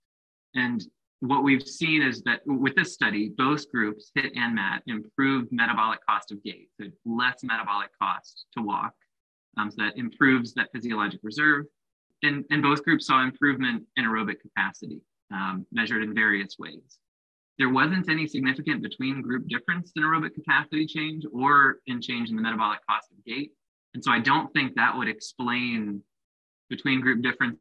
And 0.54 0.84
what 1.22 1.44
we've 1.44 1.68
seen 1.68 2.02
is 2.02 2.24
that 2.24 2.42
with 2.48 2.76
this 2.76 2.94
study, 2.94 3.30
both 3.30 3.72
groups, 3.72 4.12
HIT 4.16 4.34
and 4.36 4.56
MAT, 4.56 4.82
improved 4.88 5.50
metabolic 5.52 6.00
cost 6.06 6.32
of 6.32 6.44
gait, 6.44 6.70
so 6.80 6.88
less 7.06 7.44
metabolic 7.44 7.92
cost 8.02 8.48
to 8.58 8.64
walk. 8.64 8.94
Um, 9.58 9.70
so 9.70 9.84
that 9.84 9.98
improves 9.98 10.54
that 10.56 10.70
physiologic 10.74 11.20
reserve. 11.22 11.66
And, 12.24 12.44
and 12.50 12.64
both 12.64 12.84
groups 12.84 13.06
saw 13.06 13.24
improvement 13.24 13.84
in 13.98 14.06
aerobic 14.06 14.40
capacity, 14.42 15.00
um, 15.32 15.66
measured 15.72 16.02
in 16.02 16.16
various 16.16 16.56
ways. 16.58 16.98
There 17.60 17.70
wasn't 17.70 18.10
any 18.10 18.26
significant 18.26 18.82
between 18.82 19.22
group 19.22 19.48
difference 19.48 19.92
in 19.96 20.02
aerobic 20.02 20.34
capacity 20.34 20.88
change 20.88 21.24
or 21.32 21.78
in 21.86 22.02
change 22.02 22.32
in 22.32 22.36
the 22.36 22.42
metabolic 22.42 22.80
cost 22.90 23.12
of 23.12 23.24
gait. 23.26 23.52
And 23.94 24.04
so 24.04 24.12
I 24.12 24.20
don't 24.20 24.52
think 24.54 24.74
that 24.76 24.98
would 24.98 25.08
explain 25.08 26.02
between 26.70 27.02
group 27.02 27.22
differences 27.22 27.60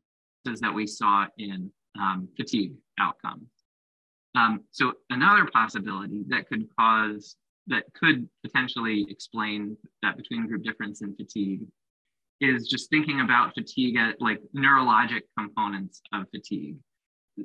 that 0.61 0.73
we 0.73 0.87
saw 0.87 1.27
in 1.37 1.71
um, 2.01 2.29
fatigue 2.37 2.73
outcomes. 3.01 3.49
Um, 4.35 4.61
so 4.71 4.93
another 5.11 5.47
possibility 5.53 6.23
that 6.29 6.49
could 6.49 6.67
cause, 6.79 7.37
that 7.67 7.85
could 7.95 8.29
potentially 8.45 9.07
explain 9.09 9.77
that 10.03 10.17
between 10.17 10.47
group 10.47 10.63
difference 10.63 11.01
and 11.03 11.17
fatigue 11.17 11.63
is 12.41 12.69
just 12.69 12.89
thinking 12.91 13.21
about 13.21 13.55
fatigue 13.55 13.97
at 13.97 14.21
like 14.21 14.41
neurologic 14.57 15.23
components 15.37 16.01
of 16.13 16.27
fatigue. 16.31 16.77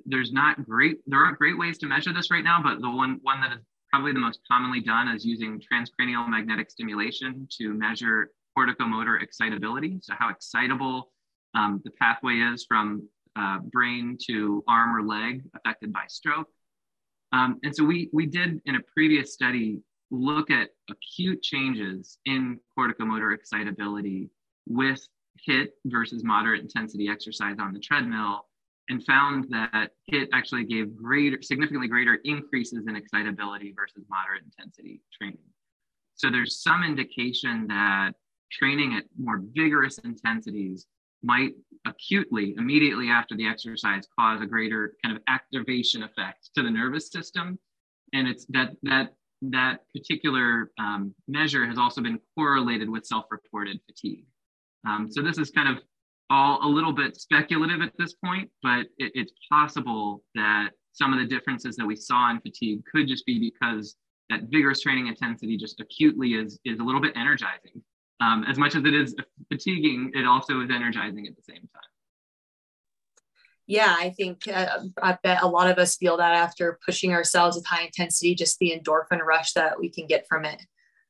There's 0.06 0.32
not 0.32 0.66
great, 0.66 0.98
there 1.08 1.20
aren't 1.20 1.38
great 1.38 1.58
ways 1.58 1.78
to 1.80 1.88
measure 1.88 2.14
this 2.14 2.32
right 2.32 2.44
now, 2.44 2.62
but 2.62 2.82
the 2.82 2.90
one, 2.90 3.20
one 3.24 3.42
that 3.42 3.54
is 3.54 3.60
probably 3.92 4.14
the 4.14 4.20
most 4.20 4.40
commonly 4.50 4.82
done 4.82 5.08
is 5.08 5.26
using 5.26 5.60
transcranial 5.60 6.28
magnetic 6.28 6.70
stimulation 6.70 7.48
to 7.58 7.74
measure 7.74 8.32
corticomotor 8.58 9.22
excitability. 9.22 10.00
So 10.02 10.14
how 10.18 10.30
excitable 10.30 11.12
um, 11.54 11.82
the 11.84 11.92
pathway 11.92 12.36
is 12.36 12.66
from 12.68 13.08
uh, 13.36 13.60
brain 13.60 14.18
to 14.28 14.64
arm 14.68 14.96
or 14.96 15.06
leg 15.06 15.44
affected 15.56 15.92
by 15.92 16.06
stroke. 16.08 16.48
Um, 17.32 17.60
and 17.64 17.76
so 17.76 17.84
we, 17.84 18.10
we 18.14 18.26
did 18.26 18.62
in 18.66 18.76
a 18.76 18.80
previous 18.94 19.34
study 19.34 19.82
look 20.12 20.50
at 20.52 20.70
acute 20.90 21.42
changes 21.42 22.18
in 22.26 22.60
corticomotor 22.78 23.34
excitability 23.34 24.30
with 24.68 25.06
HIT 25.44 25.72
versus 25.86 26.24
moderate 26.24 26.62
intensity 26.62 27.10
exercise 27.10 27.58
on 27.60 27.74
the 27.74 27.80
treadmill 27.80 28.46
and 28.90 29.04
found 29.04 29.48
that 29.50 29.92
HIT 30.08 30.30
actually 30.32 30.64
gave 30.64 30.96
greater, 30.96 31.42
significantly 31.42 31.88
greater 31.88 32.20
increases 32.24 32.86
in 32.88 32.96
excitability 32.96 33.74
versus 33.76 34.06
moderate 34.10 34.44
intensity 34.44 35.02
training. 35.18 35.40
So 36.16 36.30
there's 36.30 36.62
some 36.62 36.84
indication 36.84 37.68
that 37.68 38.14
training 38.52 38.94
at 38.94 39.06
more 39.18 39.42
vigorous 39.54 39.98
intensities 39.98 40.86
might 41.26 41.54
acutely, 41.86 42.56
immediately 42.58 43.10
after 43.10 43.36
the 43.36 43.48
exercise, 43.48 44.08
cause 44.18 44.42
a 44.42 44.46
greater 44.46 44.96
kind 45.04 45.16
of 45.16 45.22
activation 45.28 46.04
effect 46.04 46.50
to 46.56 46.64
the 46.64 46.70
nervous 46.70 47.12
system. 47.12 47.60
And 48.14 48.28
it's 48.28 48.46
that 48.50 48.76
that 48.84 49.14
that 49.42 49.82
particular 49.94 50.72
um, 50.80 51.14
measure 51.28 51.66
has 51.66 51.78
also 51.78 52.02
been 52.02 52.20
correlated 52.36 52.90
with 52.90 53.06
self-reported 53.06 53.80
fatigue. 53.86 54.26
Um, 54.88 55.10
so 55.12 55.22
this 55.22 55.38
is 55.38 55.52
kind 55.52 55.70
of 55.70 55.84
all 56.30 56.60
a 56.64 56.70
little 56.70 56.94
bit 56.94 57.18
speculative 57.18 57.82
at 57.82 57.92
this 57.98 58.14
point, 58.14 58.50
but 58.64 58.88
it, 58.98 59.12
it's 59.14 59.34
possible 59.52 60.24
that 60.34 60.70
some 60.94 61.14
of 61.14 61.20
the 61.20 61.26
differences 61.26 61.76
that 61.76 61.86
we 61.86 61.96
saw 61.96 62.32
in 62.32 62.40
fatigue 62.40 62.82
could 62.92 63.08
just 63.08 63.26
be 63.26 63.38
because 63.40 63.96
that 64.30 64.44
vigorous 64.44 64.82
training 64.82 65.08
intensity 65.08 65.58
just 65.58 65.80
acutely 65.80 66.34
is, 66.34 66.60
is 66.66 66.80
a 66.80 66.84
little 66.84 67.02
bit 67.02 67.14
energizing 67.16 67.84
um, 68.20 68.46
as 68.48 68.58
much 68.58 68.76
as 68.76 68.84
it 68.86 68.94
is 68.94 69.16
fatiguing, 69.52 70.12
it 70.14 70.26
also 70.26 70.62
is 70.62 70.70
energizing 70.70 71.28
at 71.28 71.36
the 71.36 71.42
same 71.42 71.62
time. 71.74 71.90
Yeah, 73.68 73.96
I 73.98 74.12
think 74.12 74.48
uh, 74.48 74.80
I 75.02 75.18
bet 75.24 75.42
a 75.42 75.48
lot 75.48 75.70
of 75.70 75.80
us 75.80 75.98
feel 75.98 76.18
that 76.18 76.34
after 76.34 76.80
pushing 76.86 77.14
ourselves 77.14 77.56
with 77.56 77.66
high 77.66 77.84
intensity, 77.84 78.36
just 78.36 78.60
the 78.60 78.80
endorphin 78.80 79.22
rush 79.22 79.54
that 79.54 79.80
we 79.80 79.90
can 79.90 80.06
get 80.06 80.28
from 80.28 80.46
it. 80.46 80.62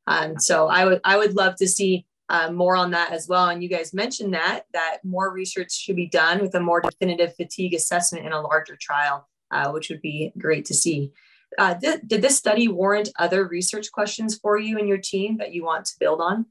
Um, 0.08 0.40
so 0.40 0.68
I 0.68 0.86
would 0.86 1.02
I 1.04 1.18
would 1.18 1.36
love 1.36 1.56
to 1.58 1.68
see 1.68 2.06
uh, 2.30 2.52
more 2.52 2.76
on 2.76 2.92
that 2.92 3.12
as 3.12 3.28
well. 3.28 3.50
And 3.50 3.62
you 3.62 3.70
guys 3.70 3.94
mentioned 3.94 4.34
that 4.34 4.64
that 4.74 5.00
more 5.04 5.32
research 5.32 5.72
should 5.72 5.96
be 5.96 6.08
done 6.08 6.42
with 6.42 6.56
a 6.56 6.60
more 6.60 6.82
definitive 6.82 7.36
fatigue 7.36 7.74
assessment 7.74 8.26
in 8.26 8.32
a 8.32 8.42
larger 8.42 8.78
trial, 8.80 9.28
uh, 9.52 9.72
which 9.72 9.90
would 9.90 10.02
be 10.02 10.32
great 10.38 10.66
to 10.66 10.74
see. 10.74 11.12
Uh, 11.58 11.74
did, 11.76 12.08
did 12.08 12.22
this 12.22 12.38
study 12.38 12.68
warrant 12.68 13.10
other 13.20 13.48
research 13.48 13.92
questions 13.92 14.38
for 14.38 14.58
you 14.58 14.78
and 14.78 14.88
your 14.88 14.98
team 14.98 15.38
that 15.38 15.54
you 15.54 15.64
want 15.64 15.86
to 15.86 15.94
build 16.00 16.20
on? 16.20 16.46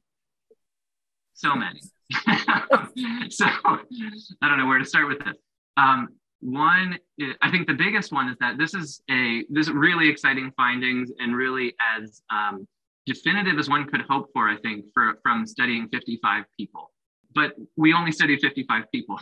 So 1.35 1.55
many. 1.55 1.81
so 3.31 3.47
I 3.47 4.49
don't 4.49 4.59
know 4.59 4.66
where 4.66 4.79
to 4.79 4.85
start 4.85 5.09
with 5.09 5.18
this. 5.18 5.37
Um, 5.77 6.09
one, 6.40 6.99
I 7.42 7.51
think 7.51 7.66
the 7.66 7.75
biggest 7.75 8.12
one 8.12 8.29
is 8.29 8.37
that 8.38 8.59
this 8.59 8.75
is 8.75 9.01
a 9.11 9.44
this 9.49 9.68
really 9.68 10.09
exciting 10.09 10.53
findings 10.57 11.11
and 11.18 11.35
really 11.35 11.75
as 11.97 12.23
um, 12.31 12.68
definitive 13.07 13.59
as 13.59 13.68
one 13.68 13.87
could 13.87 14.03
hope 14.03 14.31
for. 14.33 14.49
I 14.49 14.57
think 14.59 14.87
for 14.92 15.18
from 15.23 15.47
studying 15.47 15.88
55 15.88 16.44
people, 16.59 16.92
but 17.35 17.55
we 17.77 17.94
only 17.94 18.12
studied 18.12 18.40
55 18.40 18.85
people, 18.92 19.18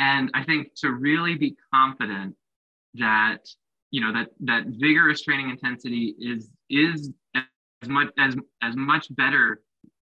and 0.00 0.30
I 0.34 0.42
think 0.42 0.74
to 0.78 0.90
really 0.90 1.36
be 1.36 1.56
confident 1.72 2.34
that 2.94 3.46
you 3.92 4.00
know 4.00 4.12
that 4.12 4.30
that 4.40 4.64
vigorous 4.66 5.22
training 5.22 5.50
intensity 5.50 6.16
is 6.18 6.50
is 6.68 7.12
as 7.36 7.88
much 7.88 8.08
as 8.18 8.36
as 8.62 8.74
much 8.74 9.06
better. 9.14 9.62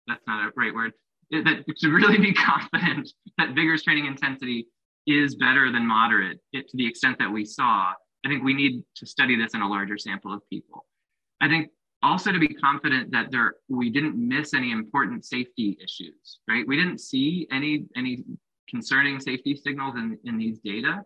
That's 0.09 0.27
not 0.27 0.49
a 0.49 0.53
right 0.57 0.75
word 0.75 0.93
that 1.31 1.65
to 1.79 1.91
really 1.91 2.19
be 2.19 2.33
confident 2.51 3.11
that 3.39 3.55
vigorous 3.55 3.83
training 3.83 4.07
intensity 4.07 4.69
is 5.07 5.37
better 5.37 5.71
than 5.71 5.87
moderate 5.87 6.41
it, 6.53 6.69
to 6.69 6.77
the 6.77 6.87
extent 6.87 7.19
that 7.19 7.31
we 7.31 7.45
saw, 7.45 7.93
I 8.25 8.29
think 8.29 8.43
we 8.43 8.55
need 8.55 8.83
to 8.97 9.07
study 9.07 9.37
this 9.37 9.55
in 9.55 9.63
a 9.63 9.69
larger 9.69 9.97
sample 9.99 10.33
of 10.33 10.43
people. 10.51 10.85
I 11.41 11.49
think 11.49 11.71
also 12.03 12.33
to 12.33 12.39
be 12.39 12.49
confident 12.49 13.11
that 13.13 13.31
there 13.31 13.55
we 13.69 13.91
didn't 13.91 14.17
miss 14.17 14.55
any 14.55 14.73
important 14.73 15.25
safety 15.25 15.79
issues, 15.83 16.41
right? 16.49 16.67
We 16.67 16.77
didn't 16.77 16.99
see 16.99 17.47
any 17.51 17.85
any 17.97 18.25
concerning 18.69 19.21
safety 19.21 19.55
signals 19.55 19.95
in, 19.95 20.19
in 20.25 20.39
these 20.39 20.59
data, 20.59 21.03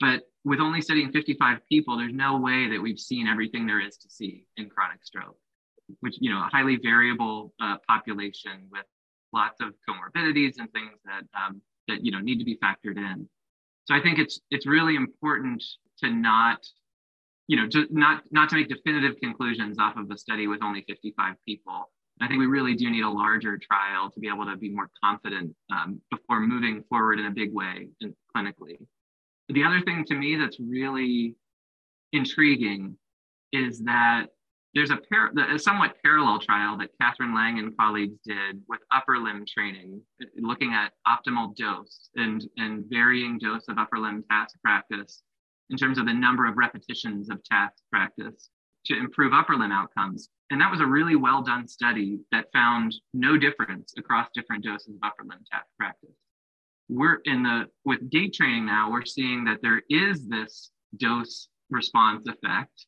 but 0.00 0.22
with 0.44 0.60
only 0.60 0.80
studying 0.80 1.12
55 1.12 1.58
people, 1.68 1.96
there's 1.96 2.12
no 2.12 2.36
way 2.36 2.68
that 2.68 2.80
we've 2.80 2.98
seen 2.98 3.28
everything 3.28 3.66
there 3.66 3.80
is 3.80 3.96
to 3.98 4.10
see 4.10 4.44
in 4.56 4.68
chronic 4.68 5.04
stroke, 5.04 5.36
which, 6.00 6.16
you 6.20 6.30
know, 6.30 6.38
a 6.38 6.48
highly 6.50 6.76
variable 6.82 7.54
uh, 7.60 7.76
population 7.86 8.66
with 8.70 8.84
lots 9.32 9.60
of 9.60 9.74
comorbidities 9.88 10.54
and 10.58 10.70
things 10.72 10.98
that 11.04 11.24
um, 11.38 11.60
that 11.88 12.04
you 12.04 12.12
know 12.12 12.20
need 12.20 12.38
to 12.38 12.44
be 12.44 12.58
factored 12.62 12.96
in. 12.96 13.28
So 13.84 13.94
I 13.94 14.00
think 14.00 14.18
it's 14.18 14.40
it's 14.50 14.66
really 14.66 14.96
important 14.96 15.62
to 15.98 16.10
not 16.10 16.64
you 17.48 17.56
know 17.56 17.68
to 17.68 17.86
not 17.90 18.22
not 18.30 18.48
to 18.50 18.56
make 18.56 18.68
definitive 18.68 19.16
conclusions 19.20 19.78
off 19.78 19.96
of 19.96 20.10
a 20.10 20.16
study 20.16 20.46
with 20.46 20.62
only 20.62 20.84
55 20.88 21.34
people. 21.46 21.90
I 22.20 22.28
think 22.28 22.38
we 22.38 22.46
really 22.46 22.74
do 22.74 22.88
need 22.90 23.02
a 23.02 23.10
larger 23.10 23.58
trial 23.58 24.10
to 24.10 24.20
be 24.20 24.28
able 24.28 24.44
to 24.44 24.56
be 24.56 24.68
more 24.68 24.90
confident 25.02 25.54
um, 25.72 26.00
before 26.10 26.40
moving 26.40 26.84
forward 26.88 27.18
in 27.18 27.26
a 27.26 27.30
big 27.30 27.52
way 27.52 27.88
in, 28.00 28.14
clinically. 28.36 28.76
The 29.48 29.64
other 29.64 29.80
thing 29.80 30.04
to 30.04 30.14
me 30.14 30.36
that's 30.36 30.58
really 30.60 31.34
intriguing 32.12 32.96
is 33.52 33.80
that 33.80 34.26
there's 34.74 34.90
a, 34.90 34.96
par- 34.96 35.32
a 35.50 35.58
somewhat 35.58 35.96
parallel 36.02 36.38
trial 36.38 36.78
that 36.78 36.90
Catherine 37.00 37.34
Lang 37.34 37.58
and 37.58 37.76
colleagues 37.76 38.18
did 38.24 38.62
with 38.68 38.80
upper 38.90 39.18
limb 39.18 39.44
training, 39.46 40.00
uh, 40.22 40.26
looking 40.36 40.72
at 40.72 40.92
optimal 41.06 41.54
dose 41.54 42.08
and, 42.16 42.44
and 42.56 42.84
varying 42.88 43.38
dose 43.38 43.68
of 43.68 43.78
upper 43.78 43.98
limb 43.98 44.24
task 44.30 44.56
practice 44.62 45.22
in 45.70 45.76
terms 45.76 45.98
of 45.98 46.06
the 46.06 46.12
number 46.12 46.46
of 46.46 46.56
repetitions 46.56 47.28
of 47.28 47.42
task 47.44 47.82
practice 47.90 48.50
to 48.86 48.98
improve 48.98 49.32
upper 49.32 49.56
limb 49.56 49.72
outcomes. 49.72 50.28
And 50.50 50.60
that 50.60 50.70
was 50.70 50.80
a 50.80 50.86
really 50.86 51.16
well 51.16 51.42
done 51.42 51.68
study 51.68 52.18
that 52.30 52.46
found 52.52 52.94
no 53.12 53.36
difference 53.36 53.94
across 53.96 54.28
different 54.34 54.64
doses 54.64 54.88
of 54.88 55.00
upper 55.02 55.22
limb 55.22 55.44
task 55.50 55.66
practice. 55.78 56.16
We're 56.88 57.20
in 57.24 57.42
the, 57.42 57.66
with 57.84 58.10
gait 58.10 58.34
training 58.34 58.66
now, 58.66 58.90
we're 58.90 59.04
seeing 59.04 59.44
that 59.44 59.60
there 59.62 59.82
is 59.88 60.28
this 60.28 60.70
dose 60.96 61.48
response 61.70 62.26
effect 62.26 62.86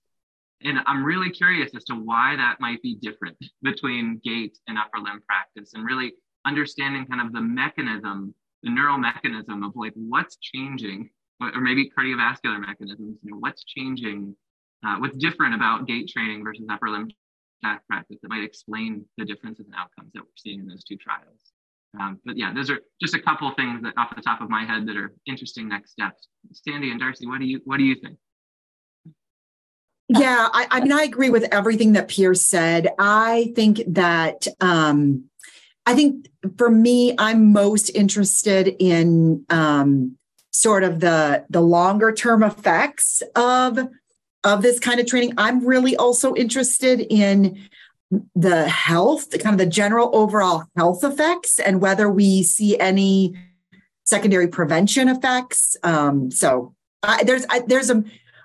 and 0.64 0.80
I'm 0.86 1.04
really 1.04 1.30
curious 1.30 1.74
as 1.74 1.84
to 1.84 1.94
why 1.94 2.36
that 2.36 2.60
might 2.60 2.80
be 2.82 2.96
different 2.96 3.36
between 3.62 4.20
gait 4.24 4.58
and 4.66 4.78
upper 4.78 4.98
limb 4.98 5.20
practice 5.26 5.74
and 5.74 5.84
really 5.84 6.14
understanding 6.46 7.06
kind 7.06 7.20
of 7.20 7.32
the 7.32 7.40
mechanism, 7.40 8.34
the 8.62 8.70
neural 8.70 8.98
mechanism 8.98 9.62
of 9.62 9.72
like 9.76 9.92
what's 9.94 10.36
changing, 10.36 11.10
or 11.40 11.60
maybe 11.60 11.90
cardiovascular 11.90 12.58
mechanisms, 12.60 13.18
you 13.22 13.30
know, 13.30 13.38
what's 13.38 13.64
changing, 13.64 14.34
uh, 14.86 14.96
what's 14.96 15.16
different 15.18 15.54
about 15.54 15.86
gait 15.86 16.08
training 16.08 16.42
versus 16.42 16.66
upper 16.70 16.88
limb 16.88 17.08
practice 17.88 18.18
that 18.22 18.28
might 18.28 18.44
explain 18.44 19.04
the 19.16 19.24
differences 19.24 19.66
in 19.66 19.74
outcomes 19.74 20.12
that 20.12 20.22
we're 20.22 20.36
seeing 20.36 20.60
in 20.60 20.66
those 20.66 20.84
two 20.84 20.96
trials. 20.96 21.52
Um, 21.98 22.20
but 22.24 22.36
yeah, 22.36 22.52
those 22.52 22.70
are 22.70 22.80
just 23.00 23.14
a 23.14 23.22
couple 23.22 23.50
things 23.52 23.82
that 23.82 23.94
off 23.96 24.14
the 24.14 24.22
top 24.22 24.40
of 24.40 24.50
my 24.50 24.64
head 24.64 24.86
that 24.86 24.96
are 24.96 25.12
interesting 25.26 25.68
next 25.68 25.92
steps. 25.92 26.28
Sandy 26.52 26.90
and 26.90 27.00
Darcy, 27.00 27.26
what 27.26 27.38
do 27.38 27.46
you 27.46 27.60
what 27.64 27.78
do 27.78 27.84
you 27.84 27.94
think? 27.94 28.16
Yeah, 30.08 30.48
I, 30.52 30.66
I 30.70 30.80
mean, 30.80 30.92
I 30.92 31.02
agree 31.02 31.30
with 31.30 31.44
everything 31.50 31.92
that 31.94 32.08
Pierce 32.08 32.42
said. 32.42 32.88
I 32.98 33.52
think 33.56 33.82
that 33.88 34.46
um, 34.60 35.24
I 35.86 35.94
think 35.94 36.28
for 36.58 36.70
me, 36.70 37.14
I'm 37.18 37.52
most 37.52 37.88
interested 37.90 38.76
in 38.78 39.44
um, 39.48 40.16
sort 40.50 40.84
of 40.84 41.00
the 41.00 41.44
the 41.48 41.60
longer 41.60 42.12
term 42.12 42.42
effects 42.42 43.22
of 43.34 43.78
of 44.44 44.62
this 44.62 44.78
kind 44.78 45.00
of 45.00 45.06
training. 45.06 45.34
I'm 45.38 45.66
really 45.66 45.96
also 45.96 46.34
interested 46.34 47.00
in 47.00 47.58
the 48.36 48.68
health, 48.68 49.30
the 49.30 49.38
kind 49.38 49.54
of 49.54 49.58
the 49.58 49.72
general 49.72 50.10
overall 50.14 50.64
health 50.76 51.02
effects, 51.02 51.58
and 51.58 51.80
whether 51.80 52.10
we 52.10 52.42
see 52.42 52.78
any 52.78 53.34
secondary 54.04 54.48
prevention 54.48 55.08
effects. 55.08 55.76
Um, 55.82 56.30
so 56.30 56.74
I, 57.02 57.24
there's 57.24 57.46
I, 57.48 57.60
there's 57.60 57.90
a 57.90 58.04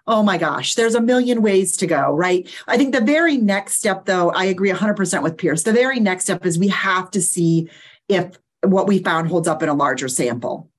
oh 0.09 0.23
my 0.23 0.37
gosh, 0.37 0.73
there's 0.73 0.95
a 0.95 1.01
million 1.01 1.41
ways 1.41 1.77
to 1.77 1.87
go, 1.87 2.11
right? 2.11 2.49
I 2.67 2.77
think 2.77 2.93
the 2.93 3.01
very 3.01 3.37
next 3.37 3.75
step, 3.75 4.05
though, 4.05 4.31
I 4.31 4.45
agree 4.45 4.71
100% 4.71 5.23
with 5.23 5.37
Pierce. 5.37 5.63
The 5.63 5.71
very 5.71 5.99
next 5.99 6.23
step 6.25 6.45
is 6.45 6.57
we 6.57 6.69
have 6.69 7.11
to 7.11 7.21
see 7.21 7.69
if 8.09 8.37
what 8.63 8.87
we 8.87 8.99
found 8.99 9.27
holds 9.29 9.47
up 9.47 9.61
in 9.61 9.69
a 9.69 9.73
larger 9.73 10.07
sample. 10.07 10.69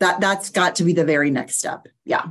That 0.00 0.20
that's 0.20 0.50
got 0.50 0.76
to 0.76 0.84
be 0.84 0.92
the 0.92 1.04
very 1.04 1.30
next 1.30 1.56
step. 1.56 1.86
Yeah. 2.04 2.26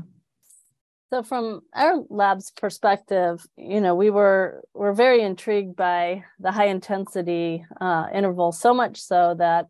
So 1.13 1.23
from 1.23 1.61
our 1.73 2.03
lab's 2.09 2.51
perspective, 2.51 3.45
you 3.55 3.79
know, 3.81 3.95
we 3.95 4.09
were 4.09 4.63
we're 4.73 4.93
very 4.93 5.21
intrigued 5.21 5.75
by 5.75 6.23
the 6.39 6.51
high 6.51 6.67
intensity 6.67 7.65
uh, 7.79 8.07
interval, 8.13 8.51
so 8.51 8.73
much 8.73 8.99
so 8.99 9.35
that 9.37 9.67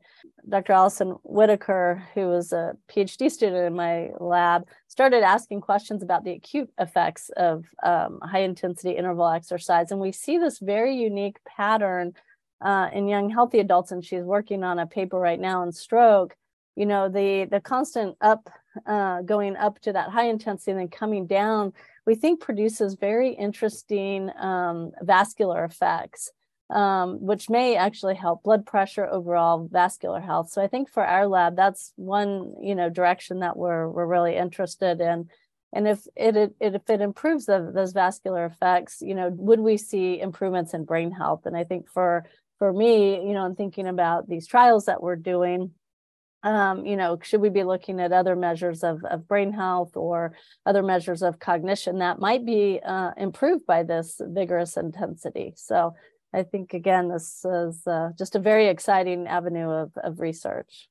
Dr. 0.47 0.73
Alicen 0.73 1.19
Whitaker, 1.23 2.03
who 2.13 2.27
was 2.27 2.53
a 2.53 2.77
PhD 2.89 3.29
student 3.29 3.65
in 3.65 3.73
my 3.73 4.09
lab, 4.19 4.67
started 4.93 5.23
asking 5.23 5.59
questions 5.59 6.03
about 6.03 6.23
the 6.23 6.33
acute 6.33 6.69
effects 6.77 7.31
of 7.35 7.65
um, 7.81 8.19
high 8.21 8.41
intensity 8.41 8.91
interval 8.91 9.27
exercise. 9.27 9.89
And 9.89 9.99
we 9.99 10.11
see 10.11 10.37
this 10.37 10.59
very 10.59 10.95
unique 10.95 11.37
pattern 11.45 12.13
uh, 12.61 12.89
in 12.93 13.07
young 13.07 13.31
healthy 13.31 13.57
adults. 13.57 13.91
And 13.91 14.05
she's 14.05 14.21
working 14.21 14.63
on 14.63 14.77
a 14.77 14.85
paper 14.85 15.17
right 15.17 15.39
now 15.39 15.63
on 15.63 15.71
stroke. 15.71 16.35
You 16.75 16.85
know, 16.85 17.09
the, 17.09 17.47
the 17.49 17.59
constant 17.59 18.17
up, 18.21 18.51
uh, 18.85 19.23
going 19.23 19.55
up 19.55 19.79
to 19.79 19.93
that 19.93 20.09
high 20.09 20.27
intensity 20.27 20.69
and 20.69 20.79
then 20.79 20.89
coming 20.89 21.25
down, 21.25 21.73
we 22.05 22.13
think 22.13 22.39
produces 22.39 22.93
very 22.93 23.29
interesting 23.33 24.29
um, 24.37 24.91
vascular 25.01 25.65
effects 25.65 26.29
um, 26.73 27.23
which 27.23 27.51
may 27.51 27.75
actually 27.75 28.15
help 28.15 28.41
blood 28.43 28.65
pressure, 28.65 29.05
overall 29.05 29.69
vascular 29.71 30.19
health. 30.19 30.49
So 30.49 30.61
I 30.61 30.67
think 30.67 30.89
for 30.89 31.05
our 31.05 31.27
lab, 31.27 31.55
that's 31.55 31.93
one 31.95 32.55
you 32.61 32.73
know 32.73 32.89
direction 32.89 33.39
that 33.39 33.55
we're 33.55 33.87
we're 33.87 34.07
really 34.07 34.35
interested 34.35 34.99
in. 34.99 35.29
And 35.71 35.87
if 35.87 36.07
it, 36.15 36.35
it 36.35 36.55
if 36.59 36.89
it 36.89 37.01
improves 37.01 37.45
the, 37.45 37.71
those 37.73 37.93
vascular 37.93 38.45
effects, 38.45 39.01
you 39.01 39.13
know, 39.13 39.29
would 39.29 39.59
we 39.59 39.77
see 39.77 40.19
improvements 40.19 40.73
in 40.73 40.83
brain 40.83 41.11
health? 41.11 41.45
And 41.45 41.55
I 41.55 41.63
think 41.63 41.89
for 41.89 42.25
for 42.57 42.73
me, 42.73 43.27
you 43.27 43.33
know, 43.33 43.45
I'm 43.45 43.55
thinking 43.55 43.87
about 43.87 44.27
these 44.27 44.47
trials 44.47 44.85
that 44.85 45.01
we're 45.01 45.15
doing. 45.15 45.71
Um, 46.41 46.85
you 46.85 46.97
know, 46.97 47.17
should 47.21 47.39
we 47.39 47.49
be 47.49 47.63
looking 47.63 48.01
at 48.01 48.11
other 48.11 48.35
measures 48.35 48.83
of, 48.83 49.01
of 49.05 49.27
brain 49.29 49.53
health 49.53 49.95
or 49.95 50.33
other 50.65 50.83
measures 50.83 51.21
of 51.21 51.39
cognition 51.39 51.99
that 51.99 52.19
might 52.19 52.45
be 52.45 52.81
uh, 52.85 53.11
improved 53.15 53.65
by 53.65 53.83
this 53.83 54.19
vigorous 54.19 54.75
intensity? 54.75 55.53
So 55.55 55.93
I 56.33 56.43
think, 56.43 56.73
again, 56.73 57.09
this 57.09 57.45
is 57.45 57.85
uh, 57.85 58.09
just 58.17 58.35
a 58.35 58.39
very 58.39 58.67
exciting 58.67 59.27
avenue 59.27 59.69
of, 59.69 59.91
of 59.97 60.19
research. 60.19 60.89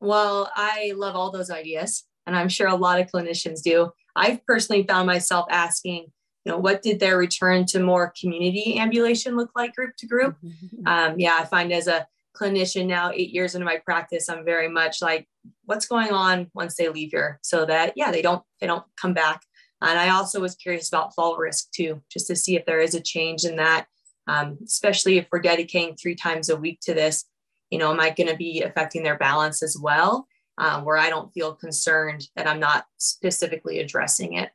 Well, 0.00 0.50
I 0.54 0.92
love 0.96 1.16
all 1.16 1.30
those 1.30 1.50
ideas, 1.50 2.04
and 2.26 2.36
I'm 2.36 2.48
sure 2.48 2.68
a 2.68 2.76
lot 2.76 3.00
of 3.00 3.10
clinicians 3.10 3.62
do. 3.62 3.90
I've 4.14 4.44
personally 4.46 4.84
found 4.84 5.06
myself 5.06 5.46
asking, 5.50 6.12
you 6.44 6.52
know, 6.52 6.58
what 6.58 6.82
did 6.82 7.00
their 7.00 7.16
return 7.16 7.66
to 7.66 7.80
more 7.80 8.12
community 8.20 8.78
ambulation 8.78 9.36
look 9.36 9.50
like 9.54 9.74
group 9.74 9.96
to 9.98 10.06
group? 10.06 10.36
Mm-hmm. 10.44 10.86
Um, 10.86 11.20
yeah, 11.20 11.36
I 11.40 11.44
find 11.44 11.72
as 11.72 11.86
a 11.86 12.06
clinician 12.36 12.86
now, 12.86 13.10
eight 13.12 13.30
years 13.30 13.54
into 13.54 13.64
my 13.64 13.78
practice, 13.78 14.28
I'm 14.28 14.44
very 14.44 14.68
much 14.68 15.02
like, 15.02 15.28
what's 15.64 15.86
going 15.86 16.12
on 16.12 16.50
once 16.54 16.76
they 16.76 16.88
leave 16.88 17.10
here, 17.10 17.38
so 17.42 17.64
that 17.66 17.92
yeah, 17.96 18.10
they 18.10 18.22
don't 18.22 18.42
they 18.60 18.66
don't 18.66 18.84
come 19.00 19.14
back. 19.14 19.42
And 19.80 19.98
I 19.98 20.10
also 20.10 20.40
was 20.40 20.54
curious 20.54 20.88
about 20.88 21.14
fall 21.14 21.36
risk 21.36 21.70
too, 21.72 22.02
just 22.10 22.28
to 22.28 22.36
see 22.36 22.56
if 22.56 22.64
there 22.66 22.80
is 22.80 22.94
a 22.94 23.00
change 23.00 23.44
in 23.44 23.56
that 23.56 23.86
um, 24.26 24.58
especially 24.64 25.18
if 25.18 25.26
we're 25.32 25.40
dedicating 25.40 25.96
three 25.96 26.14
times 26.14 26.48
a 26.48 26.56
week 26.56 26.80
to 26.82 26.94
this 26.94 27.24
you 27.70 27.78
know 27.78 27.90
am 27.90 28.00
i 28.00 28.10
going 28.10 28.28
to 28.28 28.36
be 28.36 28.62
affecting 28.62 29.02
their 29.02 29.18
balance 29.18 29.62
as 29.62 29.76
well? 29.80 30.26
Um, 30.58 30.84
where 30.84 30.98
i 30.98 31.08
don't 31.08 31.32
feel 31.32 31.54
concerned 31.54 32.28
that 32.36 32.46
i'm 32.46 32.60
not 32.60 32.84
specifically 32.98 33.80
addressing 33.80 34.34
it. 34.34 34.50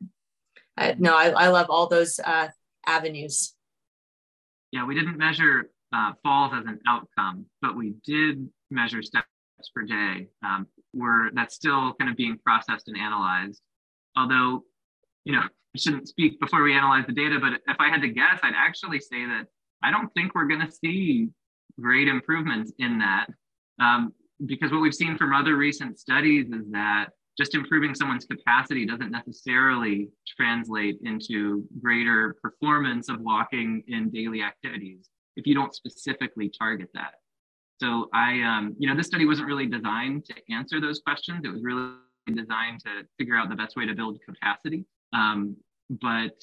Uh, 0.76 0.94
no 0.98 1.16
I, 1.16 1.30
I, 1.30 1.48
love 1.48 1.66
all 1.70 1.88
those 1.88 2.20
uh, 2.20 2.48
avenues. 2.86 3.54
Yeah 4.72 4.86
we 4.86 4.94
didn't 4.94 5.18
measure 5.18 5.70
uh, 5.92 6.12
falls 6.22 6.52
as 6.54 6.66
an 6.66 6.80
outcome 6.86 7.46
but 7.60 7.76
we 7.76 7.94
did 8.04 8.48
measure 8.70 9.02
steps 9.02 9.26
per 9.74 9.82
day. 9.82 10.28
Um, 10.44 10.66
where 10.92 11.30
that's 11.34 11.54
still 11.54 11.94
kind 11.94 12.10
of 12.10 12.16
being 12.16 12.38
processed 12.44 12.88
and 12.88 12.96
analyzed. 12.96 13.60
Although 14.16 14.64
you 15.24 15.32
know 15.32 15.42
I 15.42 15.78
shouldn't 15.78 16.08
speak 16.08 16.40
before 16.40 16.62
we 16.62 16.74
analyze 16.74 17.06
the 17.06 17.12
data, 17.12 17.38
but 17.40 17.54
if 17.66 17.76
I 17.78 17.88
had 17.88 18.02
to 18.02 18.08
guess, 18.08 18.40
I'd 18.42 18.54
actually 18.56 19.00
say 19.00 19.26
that 19.26 19.46
I 19.82 19.90
don't 19.90 20.12
think 20.14 20.34
we're 20.34 20.46
going 20.46 20.66
to 20.66 20.70
see 20.70 21.28
great 21.80 22.08
improvements 22.08 22.72
in 22.78 22.98
that. 22.98 23.26
Um, 23.80 24.12
because 24.46 24.70
what 24.70 24.80
we've 24.80 24.94
seen 24.94 25.16
from 25.16 25.32
other 25.32 25.56
recent 25.56 25.98
studies 25.98 26.46
is 26.46 26.70
that 26.70 27.06
just 27.36 27.54
improving 27.54 27.94
someone's 27.94 28.24
capacity 28.24 28.84
doesn't 28.84 29.10
necessarily 29.10 30.08
translate 30.36 30.98
into 31.02 31.64
greater 31.80 32.36
performance 32.42 33.08
of 33.08 33.20
walking 33.20 33.82
in 33.86 34.10
daily 34.10 34.42
activities 34.42 35.08
if 35.36 35.46
you 35.46 35.54
don't 35.54 35.74
specifically 35.74 36.50
target 36.50 36.88
that. 36.94 37.14
So 37.80 38.08
I, 38.12 38.42
um, 38.42 38.74
you 38.78 38.88
know, 38.88 38.96
this 38.96 39.06
study 39.06 39.24
wasn't 39.24 39.46
really 39.46 39.66
designed 39.66 40.24
to 40.24 40.34
answer 40.52 40.80
those 40.80 41.00
questions. 41.00 41.42
It 41.44 41.52
was 41.52 41.62
really 41.62 41.92
designed 42.26 42.80
to 42.80 43.06
figure 43.18 43.36
out 43.36 43.48
the 43.48 43.54
best 43.54 43.76
way 43.76 43.86
to 43.86 43.94
build 43.94 44.18
capacity. 44.28 44.84
Um, 45.12 45.56
but 45.88 46.34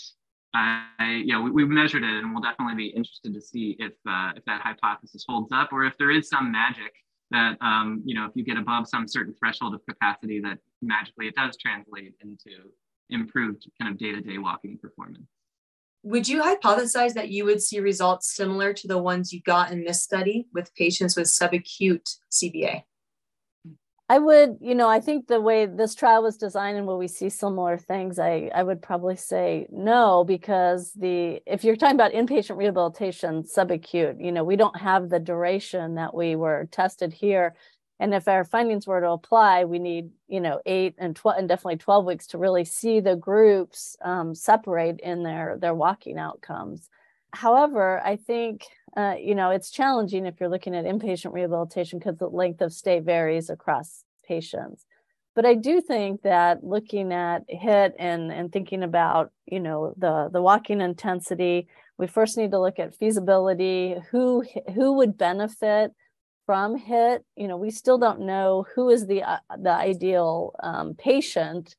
I, 0.56 1.22
yeah, 1.26 1.42
we, 1.42 1.52
we 1.52 1.66
measured 1.66 2.04
it, 2.04 2.10
and 2.10 2.32
we'll 2.32 2.42
definitely 2.42 2.76
be 2.76 2.88
interested 2.88 3.34
to 3.34 3.42
see 3.42 3.76
if 3.80 3.94
uh, 4.08 4.32
if 4.36 4.46
that 4.46 4.62
hypothesis 4.62 5.26
holds 5.28 5.52
up, 5.52 5.74
or 5.74 5.86
if 5.86 5.98
there 5.98 6.12
is 6.12 6.30
some 6.30 6.52
magic 6.52 6.94
that 7.32 7.58
um, 7.62 8.02
you 8.06 8.16
know, 8.16 8.26
if 8.26 8.32
you 8.36 8.44
get 8.44 8.58
above 8.58 8.88
some 8.88 9.08
certain 9.08 9.34
threshold 9.38 9.74
of 9.74 9.82
capacity, 9.88 10.40
that 10.42 10.60
magically 10.82 11.28
it 11.28 11.36
does 11.36 11.58
translate 11.58 12.14
into 12.22 12.70
improved 13.10 13.68
kind 13.80 13.92
of 13.92 14.00
day-to-day 14.00 14.38
walking 14.38 14.78
performance. 14.78 15.28
Would 16.04 16.28
you 16.28 16.42
hypothesize 16.42 17.14
that 17.14 17.30
you 17.30 17.46
would 17.46 17.62
see 17.62 17.80
results 17.80 18.36
similar 18.36 18.74
to 18.74 18.88
the 18.88 18.98
ones 18.98 19.34
you 19.34 19.42
got 19.42 19.72
in 19.72 19.84
this 19.84 20.04
study 20.04 20.48
with 20.54 20.74
patients 20.76 21.16
with 21.16 21.26
subacute 21.26 22.16
CVA? 22.32 22.84
I 24.08 24.20
would, 24.20 24.58
you 24.62 24.76
know, 24.76 24.88
I 24.88 25.00
think 25.00 25.26
the 25.28 25.42
way 25.42 25.66
this 25.66 25.96
trial 25.96 26.22
was 26.22 26.38
designed 26.38 26.78
and 26.78 26.86
will 26.86 27.00
we 27.00 27.08
see 27.08 27.30
similar 27.30 27.76
things, 27.78 28.20
I, 28.20 28.52
I 28.54 28.62
would 28.62 28.82
probably 28.82 29.16
say 29.16 29.66
no, 29.72 30.24
because 30.24 30.92
the 30.94 31.42
if 31.48 31.64
you're 31.64 31.76
talking 31.76 31.96
about 31.96 32.12
inpatient 32.14 32.58
rehabilitation, 32.58 33.44
subacute, 33.44 34.24
you 34.24 34.32
know, 34.32 34.44
we 34.44 34.58
don't 34.58 34.80
have 34.80 35.10
the 35.10 35.20
duration 35.20 35.96
that 35.96 36.14
we 36.14 36.36
were 36.36 36.68
tested 36.72 37.14
here. 37.14 37.56
And 38.00 38.14
if 38.14 38.28
our 38.28 38.44
findings 38.44 38.86
were 38.86 39.02
to 39.02 39.10
apply, 39.10 39.64
we 39.66 39.80
need, 39.80 40.12
you 40.28 40.40
know, 40.40 40.62
eight 40.68 40.94
and 41.00 41.16
12 41.16 41.40
and 41.40 41.50
definitely 41.50 41.78
12 41.78 42.06
weeks 42.06 42.28
to 42.28 42.38
really 42.38 42.66
see 42.66 43.00
the 43.00 43.16
groups 43.16 43.98
um, 44.04 44.36
separate 44.36 45.00
in 45.00 45.24
their 45.24 45.58
their 45.60 45.74
walking 45.74 46.20
outcomes. 46.20 46.90
However, 47.36 48.02
I 48.04 48.16
think 48.16 48.66
uh, 48.96 49.16
you 49.20 49.36
know, 49.36 49.50
it's 49.52 49.70
challenging 49.70 50.26
if 50.26 50.40
you're 50.40 50.50
looking 50.50 50.76
at 50.76 50.86
inpatient 50.86 51.34
rehabilitation 51.34 52.00
because 52.00 52.18
the 52.18 52.28
length 52.28 52.62
of 52.62 52.72
stay 52.72 53.00
varies 53.00 53.50
across 53.50 54.04
patients. 54.26 54.86
But 55.36 55.46
I 55.46 55.56
do 55.56 55.82
think 55.82 56.22
that 56.22 56.64
looking 56.64 57.12
at 57.12 57.44
HIT 57.50 57.94
and, 58.00 58.32
and 58.32 58.54
thinking 58.54 58.84
about, 58.84 59.32
you 59.46 59.60
know, 59.60 59.94
the, 59.98 60.30
the 60.32 60.42
walking 60.42 60.80
intensity, 60.80 61.68
we 61.98 62.08
first 62.08 62.38
need 62.38 62.52
to 62.52 62.62
look 62.62 62.80
at 62.80 62.96
feasibility, 62.96 63.96
who, 64.12 64.46
who 64.74 64.94
would 64.94 65.18
benefit 65.18 65.92
from 66.46 66.78
HIT. 66.78 67.26
You 67.36 67.50
know, 67.50 67.58
we 67.58 67.70
still 67.70 67.98
don't 67.98 68.22
know 68.22 68.66
who 68.76 68.90
is 68.90 69.08
the, 69.08 69.24
uh, 69.24 69.40
the 69.62 69.74
ideal 69.74 70.54
um, 70.64 70.94
patient 70.94 71.76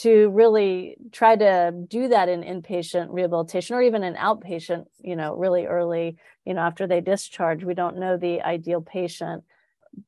to 0.00 0.30
really 0.30 0.96
try 1.12 1.36
to 1.36 1.72
do 1.88 2.08
that 2.08 2.28
in 2.28 2.42
inpatient 2.42 3.08
rehabilitation 3.10 3.76
or 3.76 3.82
even 3.82 4.02
an 4.02 4.14
outpatient, 4.14 4.84
you 5.00 5.14
know, 5.14 5.34
really 5.34 5.66
early, 5.66 6.16
you 6.44 6.54
know, 6.54 6.62
after 6.62 6.86
they 6.86 7.00
discharge. 7.00 7.64
We 7.64 7.74
don't 7.74 7.98
know 7.98 8.16
the 8.16 8.40
ideal 8.40 8.80
patient. 8.80 9.44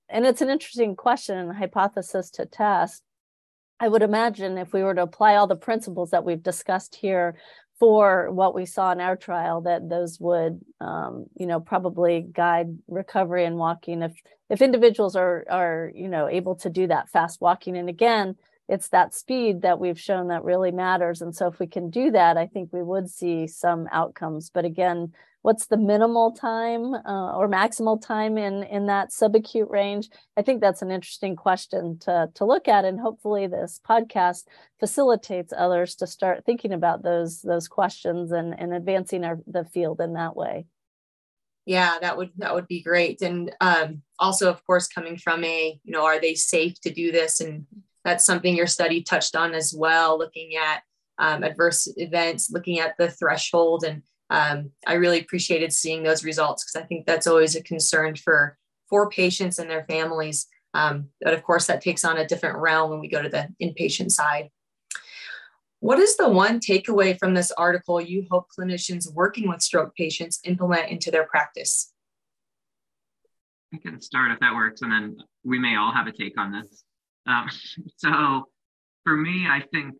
And 0.08 0.24
it's 0.24 0.40
an 0.40 0.48
interesting 0.48 0.96
question 0.96 1.36
and 1.36 1.54
hypothesis 1.54 2.30
to 2.32 2.46
test. 2.46 3.02
I 3.80 3.88
would 3.88 4.02
imagine 4.02 4.56
if 4.56 4.72
we 4.72 4.82
were 4.82 4.94
to 4.94 5.02
apply 5.02 5.34
all 5.34 5.46
the 5.46 5.56
principles 5.56 6.10
that 6.10 6.24
we've 6.24 6.42
discussed 6.42 6.94
here 6.94 7.36
for 7.78 8.30
what 8.30 8.54
we 8.54 8.64
saw 8.64 8.92
in 8.92 9.00
our 9.00 9.16
trial 9.16 9.62
that 9.62 9.88
those 9.88 10.20
would 10.20 10.60
um, 10.80 11.26
you 11.34 11.46
know 11.46 11.58
probably 11.58 12.24
guide 12.32 12.78
recovery 12.86 13.44
and 13.44 13.56
walking 13.56 14.02
if 14.02 14.12
if 14.48 14.62
individuals 14.62 15.16
are 15.16 15.44
are 15.50 15.90
you 15.92 16.06
know 16.06 16.28
able 16.28 16.54
to 16.54 16.70
do 16.70 16.86
that 16.86 17.08
fast 17.08 17.40
walking 17.40 17.76
and 17.76 17.88
again 17.88 18.36
it's 18.72 18.88
that 18.88 19.14
speed 19.14 19.62
that 19.62 19.78
we've 19.78 20.00
shown 20.00 20.28
that 20.28 20.44
really 20.44 20.70
matters. 20.70 21.20
And 21.20 21.36
so 21.36 21.46
if 21.46 21.58
we 21.58 21.66
can 21.66 21.90
do 21.90 22.10
that 22.10 22.36
i 22.38 22.46
think 22.46 22.72
we 22.72 22.82
would 22.82 23.08
see 23.10 23.46
some 23.46 23.86
outcomes. 23.92 24.50
But 24.50 24.64
again 24.64 25.12
what's 25.42 25.66
the 25.66 25.76
minimal 25.76 26.32
time 26.32 26.94
uh, 26.94 27.36
or 27.36 27.48
maximal 27.48 28.00
time 28.00 28.38
in 28.38 28.62
in 28.62 28.86
that 28.86 29.10
subacute 29.10 29.68
range? 29.68 30.08
I 30.36 30.42
think 30.42 30.60
that's 30.60 30.82
an 30.82 30.90
interesting 30.90 31.36
question 31.36 31.98
to 32.00 32.30
to 32.34 32.44
look 32.44 32.68
at. 32.68 32.84
And 32.84 32.98
hopefully 32.98 33.46
this 33.46 33.80
podcast 33.86 34.44
facilitates 34.80 35.52
others 35.56 35.96
to 35.96 36.06
start 36.06 36.46
thinking 36.46 36.72
about 36.72 37.02
those 37.02 37.42
those 37.42 37.68
questions 37.68 38.32
and 38.32 38.58
and 38.58 38.72
advancing 38.72 39.24
our, 39.24 39.38
the 39.46 39.64
field 39.64 40.00
in 40.00 40.14
that 40.14 40.34
way. 40.34 40.66
Yeah 41.66 41.98
that 42.00 42.16
would 42.16 42.30
that 42.38 42.54
would 42.54 42.68
be 42.68 42.82
great. 42.82 43.20
And 43.20 43.54
um, 43.60 44.02
also 44.18 44.48
of 44.48 44.64
course 44.64 44.88
coming 44.88 45.18
from 45.18 45.44
a 45.44 45.78
you 45.84 45.92
know 45.92 46.04
are 46.04 46.20
they 46.20 46.34
safe 46.34 46.80
to 46.82 46.90
do 46.90 47.12
this? 47.12 47.40
And 47.40 47.66
that's 48.04 48.24
something 48.24 48.56
your 48.56 48.66
study 48.66 49.02
touched 49.02 49.36
on 49.36 49.54
as 49.54 49.74
well 49.76 50.18
looking 50.18 50.56
at 50.56 50.82
um, 51.18 51.42
adverse 51.42 51.88
events 51.96 52.50
looking 52.50 52.80
at 52.80 52.96
the 52.98 53.10
threshold 53.10 53.84
and 53.84 54.02
um, 54.32 54.70
I 54.86 54.94
really 54.94 55.20
appreciated 55.20 55.74
seeing 55.74 56.02
those 56.02 56.24
results 56.24 56.64
because 56.64 56.82
I 56.82 56.86
think 56.86 57.04
that's 57.04 57.26
always 57.26 57.54
a 57.54 57.62
concern 57.62 58.16
for 58.16 58.56
for 58.88 59.10
patients 59.10 59.58
and 59.58 59.68
their 59.68 59.84
families. 59.84 60.46
Um, 60.72 61.08
but 61.20 61.34
of 61.34 61.42
course, 61.42 61.66
that 61.66 61.82
takes 61.82 62.02
on 62.02 62.16
a 62.16 62.26
different 62.26 62.56
realm 62.56 62.90
when 62.90 63.00
we 63.00 63.08
go 63.08 63.20
to 63.20 63.28
the 63.28 63.48
inpatient 63.62 64.10
side. 64.10 64.48
What 65.80 65.98
is 65.98 66.16
the 66.16 66.30
one 66.30 66.60
takeaway 66.60 67.18
from 67.18 67.34
this 67.34 67.50
article 67.52 68.00
you 68.00 68.26
hope 68.30 68.46
clinicians 68.58 69.12
working 69.12 69.48
with 69.48 69.60
stroke 69.60 69.94
patients 69.96 70.40
implement 70.44 70.90
into 70.90 71.10
their 71.10 71.26
practice? 71.26 71.92
I 73.74 73.78
can 73.78 74.00
start 74.00 74.30
if 74.30 74.40
that 74.40 74.54
works, 74.54 74.80
and 74.80 74.90
then 74.90 75.16
we 75.44 75.58
may 75.58 75.76
all 75.76 75.92
have 75.92 76.06
a 76.06 76.12
take 76.12 76.38
on 76.38 76.52
this. 76.52 76.84
Um, 77.26 77.48
so, 77.96 78.48
for 79.04 79.16
me, 79.16 79.46
I 79.46 79.64
think 79.72 79.94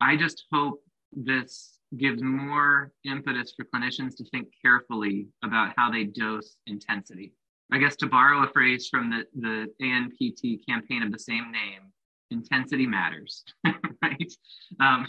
I 0.00 0.16
just 0.16 0.44
hope 0.52 0.82
this 1.12 1.78
gives 1.96 2.22
more 2.22 2.90
impetus 3.04 3.52
for 3.54 3.64
clinicians 3.64 4.16
to 4.16 4.24
think 4.30 4.48
carefully 4.62 5.28
about 5.44 5.74
how 5.76 5.90
they 5.90 6.04
dose 6.04 6.56
intensity. 6.66 7.32
I 7.70 7.78
guess 7.78 7.96
to 7.96 8.06
borrow 8.06 8.44
a 8.44 8.52
phrase 8.52 8.88
from 8.88 9.10
the, 9.10 9.24
the 9.34 9.66
ANPT 9.84 10.66
campaign 10.66 11.02
of 11.02 11.12
the 11.12 11.18
same 11.18 11.50
name, 11.52 11.92
intensity 12.30 12.86
matters, 12.86 13.44
right? 14.02 14.32
Um, 14.80 15.06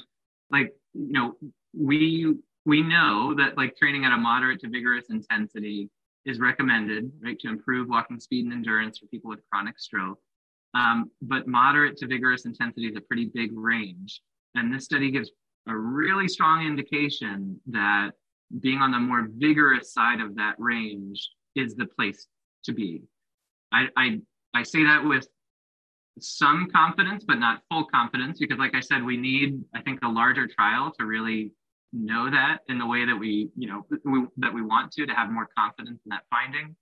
like, 0.52 0.74
you 0.94 1.12
know, 1.12 1.36
we 1.74 2.36
we 2.66 2.82
know 2.82 3.34
that 3.36 3.58
like 3.58 3.76
training 3.76 4.06
at 4.06 4.14
a 4.14 4.18
moderate 4.18 4.62
to 4.62 4.70
vigorous 4.70 5.06
intensity 5.10 5.90
is 6.26 6.40
recommended, 6.40 7.12
right, 7.22 7.38
to 7.40 7.50
improve 7.50 7.90
walking 7.90 8.20
speed 8.20 8.46
and 8.46 8.54
endurance 8.54 9.00
for 9.00 9.08
people 9.08 9.30
with 9.30 9.42
chronic 9.52 9.78
stroke. 9.80 10.20
Um, 10.74 11.12
but 11.22 11.48
moderate 11.48 11.98
to 11.98 12.08
vigorous 12.08 12.46
intensity 12.46 12.88
is 12.88 12.96
a 12.96 13.02
pretty 13.02 13.30
big 13.34 13.52
range. 13.54 14.22
And 14.56 14.74
this 14.74 14.86
study 14.86 15.12
gives 15.12 15.32
a 15.68 15.76
really 15.76 16.28
strong 16.28 16.66
indication 16.66 17.60
that 17.68 18.12
being 18.60 18.80
on 18.80 18.92
the 18.92 19.00
more 19.00 19.28
vigorous 19.38 19.94
side 19.94 20.20
of 20.20 20.36
that 20.36 20.56
range 20.58 21.30
is 21.56 21.76
the 21.76 21.86
place 21.86 22.28
to 22.66 22.74
be. 22.74 23.02
I, 23.72 23.88
I, 23.96 24.20
I 24.54 24.64
say 24.64 24.84
that 24.84 25.04
with 25.04 25.28
some 26.20 26.70
confidence, 26.72 27.24
but 27.24 27.40
not 27.40 27.62
full 27.70 27.86
confidence, 27.86 28.40
because 28.40 28.60
like 28.60 28.76
I 28.76 28.80
said, 28.80 29.04
we 29.04 29.18
need, 29.18 29.64
I 29.74 29.82
think, 29.82 30.00
a 30.04 30.08
larger 30.08 30.48
trial 30.48 30.92
to 31.00 31.06
really 31.06 31.52
know 31.92 32.30
that 32.30 32.60
in 32.68 32.78
the 32.78 32.86
way 32.86 33.06
that 33.06 33.16
we, 33.16 33.50
you 33.56 33.68
know, 33.68 33.86
we, 34.04 34.26
that 34.38 34.54
we 34.54 34.62
want 34.62 34.92
to, 34.94 35.06
to 35.06 35.14
have 35.14 35.32
more 35.32 35.48
confidence 35.58 36.02
in 36.06 36.10
that 36.10 36.24
finding. 36.30 36.76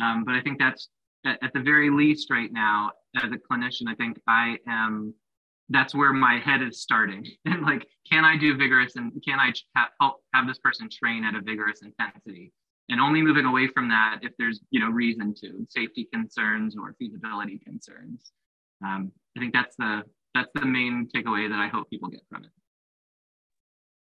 Um, 0.00 0.24
but 0.24 0.34
I 0.34 0.40
think 0.40 0.58
that's 0.58 0.88
at, 1.24 1.38
at 1.42 1.52
the 1.52 1.60
very 1.60 1.90
least 1.90 2.30
right 2.30 2.52
now, 2.52 2.90
as 3.16 3.30
a 3.30 3.36
clinician, 3.36 3.88
I 3.88 3.94
think 3.94 4.20
I 4.26 4.58
am 4.66 5.14
that's 5.68 5.94
where 5.94 6.12
my 6.12 6.38
head 6.38 6.62
is 6.62 6.80
starting. 6.80 7.26
And 7.46 7.62
like 7.62 7.86
can 8.10 8.24
i 8.24 8.36
do 8.36 8.56
vigorous 8.56 8.96
and 8.96 9.12
can 9.26 9.38
i 9.38 9.52
ha- 9.76 9.90
help 10.00 10.16
have 10.34 10.46
this 10.46 10.58
person 10.58 10.88
train 10.90 11.24
at 11.24 11.34
a 11.34 11.40
vigorous 11.40 11.82
intensity? 11.82 12.52
And 12.88 13.00
only 13.00 13.22
moving 13.22 13.46
away 13.46 13.68
from 13.68 13.88
that 13.88 14.18
if 14.22 14.32
there's 14.38 14.60
you 14.70 14.80
know 14.80 14.90
reason 14.90 15.34
to 15.42 15.66
safety 15.68 16.08
concerns 16.12 16.76
or 16.76 16.94
feasibility 16.98 17.58
concerns. 17.58 18.32
Um, 18.84 19.12
i 19.36 19.40
think 19.40 19.52
that's 19.52 19.76
the 19.76 20.02
that's 20.34 20.50
the 20.54 20.66
main 20.66 21.08
takeaway 21.14 21.48
that 21.48 21.58
i 21.58 21.68
hope 21.68 21.88
people 21.90 22.08
get 22.08 22.22
from 22.30 22.44
it. 22.44 22.50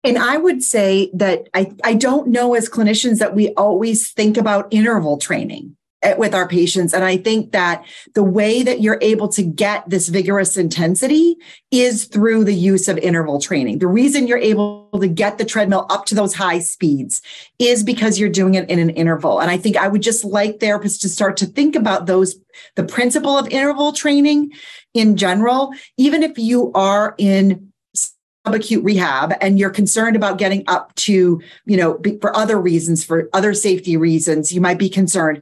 And 0.06 0.18
I 0.18 0.36
would 0.36 0.62
say 0.62 1.10
that 1.14 1.48
I, 1.54 1.72
I 1.82 1.94
don't 1.94 2.28
know 2.28 2.52
as 2.52 2.68
clinicians 2.68 3.20
that 3.20 3.34
we 3.34 3.54
always 3.54 4.12
think 4.12 4.36
about 4.36 4.68
interval 4.70 5.16
training 5.16 5.76
with 6.16 6.34
our 6.34 6.48
patients. 6.48 6.92
And 6.92 7.04
I 7.04 7.16
think 7.16 7.52
that 7.52 7.84
the 8.14 8.22
way 8.22 8.62
that 8.62 8.80
you're 8.80 8.98
able 9.00 9.28
to 9.28 9.42
get 9.42 9.88
this 9.88 10.08
vigorous 10.08 10.56
intensity 10.56 11.36
is 11.70 12.04
through 12.04 12.44
the 12.44 12.54
use 12.54 12.88
of 12.88 12.98
interval 12.98 13.40
training. 13.40 13.78
The 13.78 13.86
reason 13.86 14.26
you're 14.26 14.38
able 14.38 14.88
to 15.00 15.08
get 15.08 15.38
the 15.38 15.44
treadmill 15.44 15.86
up 15.90 16.06
to 16.06 16.14
those 16.14 16.34
high 16.34 16.58
speeds 16.58 17.22
is 17.58 17.82
because 17.82 18.18
you're 18.18 18.28
doing 18.28 18.54
it 18.54 18.68
in 18.68 18.78
an 18.78 18.90
interval. 18.90 19.40
And 19.40 19.50
I 19.50 19.56
think 19.56 19.76
I 19.76 19.88
would 19.88 20.02
just 20.02 20.24
like 20.24 20.58
therapists 20.58 21.00
to 21.02 21.08
start 21.08 21.36
to 21.38 21.46
think 21.46 21.74
about 21.74 22.06
those, 22.06 22.36
the 22.76 22.84
principle 22.84 23.36
of 23.36 23.48
interval 23.48 23.92
training 23.92 24.52
in 24.92 25.16
general, 25.16 25.72
even 25.96 26.22
if 26.22 26.38
you 26.38 26.72
are 26.74 27.14
in 27.18 27.72
subacute 28.46 28.84
rehab 28.84 29.34
and 29.40 29.58
you're 29.58 29.70
concerned 29.70 30.16
about 30.16 30.38
getting 30.38 30.64
up 30.68 30.94
to, 30.96 31.40
you 31.64 31.76
know, 31.76 32.00
for 32.20 32.36
other 32.36 32.60
reasons, 32.60 33.04
for 33.04 33.28
other 33.32 33.54
safety 33.54 33.96
reasons, 33.96 34.52
you 34.52 34.60
might 34.60 34.78
be 34.78 34.88
concerned 34.88 35.40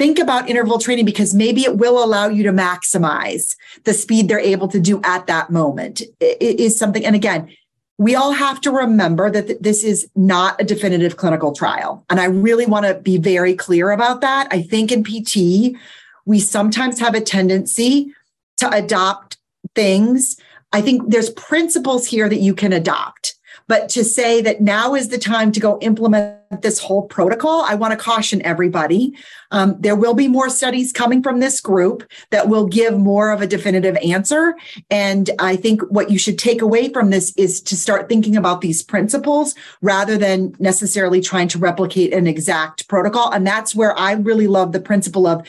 think 0.00 0.18
about 0.18 0.48
interval 0.48 0.78
training 0.78 1.04
because 1.04 1.34
maybe 1.34 1.60
it 1.60 1.76
will 1.76 2.02
allow 2.02 2.26
you 2.26 2.42
to 2.42 2.52
maximize 2.52 3.54
the 3.84 3.92
speed 3.92 4.28
they're 4.28 4.38
able 4.38 4.66
to 4.66 4.80
do 4.80 4.98
at 5.04 5.26
that 5.26 5.50
moment. 5.50 6.00
It 6.20 6.58
is 6.58 6.78
something, 6.78 7.04
and 7.04 7.14
again, 7.14 7.54
we 7.98 8.14
all 8.14 8.32
have 8.32 8.62
to 8.62 8.70
remember 8.70 9.30
that 9.30 9.62
this 9.62 9.84
is 9.84 10.08
not 10.16 10.58
a 10.58 10.64
definitive 10.64 11.18
clinical 11.18 11.52
trial. 11.52 12.02
And 12.08 12.18
I 12.18 12.24
really 12.24 12.64
want 12.64 12.86
to 12.86 12.94
be 12.94 13.18
very 13.18 13.54
clear 13.54 13.90
about 13.90 14.22
that. 14.22 14.48
I 14.50 14.62
think 14.62 14.90
in 14.90 15.04
PT, 15.04 15.78
we 16.24 16.40
sometimes 16.40 16.98
have 16.98 17.14
a 17.14 17.20
tendency 17.20 18.14
to 18.56 18.70
adopt 18.70 19.36
things. 19.74 20.40
I 20.72 20.80
think 20.80 21.10
there's 21.10 21.28
principles 21.28 22.06
here 22.06 22.26
that 22.30 22.40
you 22.40 22.54
can 22.54 22.72
adopt. 22.72 23.34
But 23.70 23.88
to 23.90 24.02
say 24.02 24.42
that 24.42 24.60
now 24.60 24.96
is 24.96 25.10
the 25.10 25.16
time 25.16 25.52
to 25.52 25.60
go 25.60 25.78
implement 25.80 26.60
this 26.60 26.80
whole 26.80 27.02
protocol, 27.02 27.62
I 27.64 27.76
want 27.76 27.92
to 27.92 27.96
caution 27.96 28.42
everybody. 28.44 29.14
Um, 29.52 29.76
there 29.78 29.94
will 29.94 30.14
be 30.14 30.26
more 30.26 30.50
studies 30.50 30.92
coming 30.92 31.22
from 31.22 31.38
this 31.38 31.60
group 31.60 32.02
that 32.30 32.48
will 32.48 32.66
give 32.66 32.98
more 32.98 33.30
of 33.30 33.42
a 33.42 33.46
definitive 33.46 33.96
answer. 33.98 34.56
And 34.90 35.30
I 35.38 35.54
think 35.54 35.82
what 35.82 36.10
you 36.10 36.18
should 36.18 36.36
take 36.36 36.62
away 36.62 36.88
from 36.88 37.10
this 37.10 37.32
is 37.36 37.60
to 37.60 37.76
start 37.76 38.08
thinking 38.08 38.36
about 38.36 38.60
these 38.60 38.82
principles 38.82 39.54
rather 39.82 40.18
than 40.18 40.52
necessarily 40.58 41.20
trying 41.20 41.46
to 41.46 41.58
replicate 41.58 42.12
an 42.12 42.26
exact 42.26 42.88
protocol. 42.88 43.30
And 43.30 43.46
that's 43.46 43.72
where 43.72 43.96
I 43.96 44.14
really 44.14 44.48
love 44.48 44.72
the 44.72 44.80
principle 44.80 45.28
of 45.28 45.46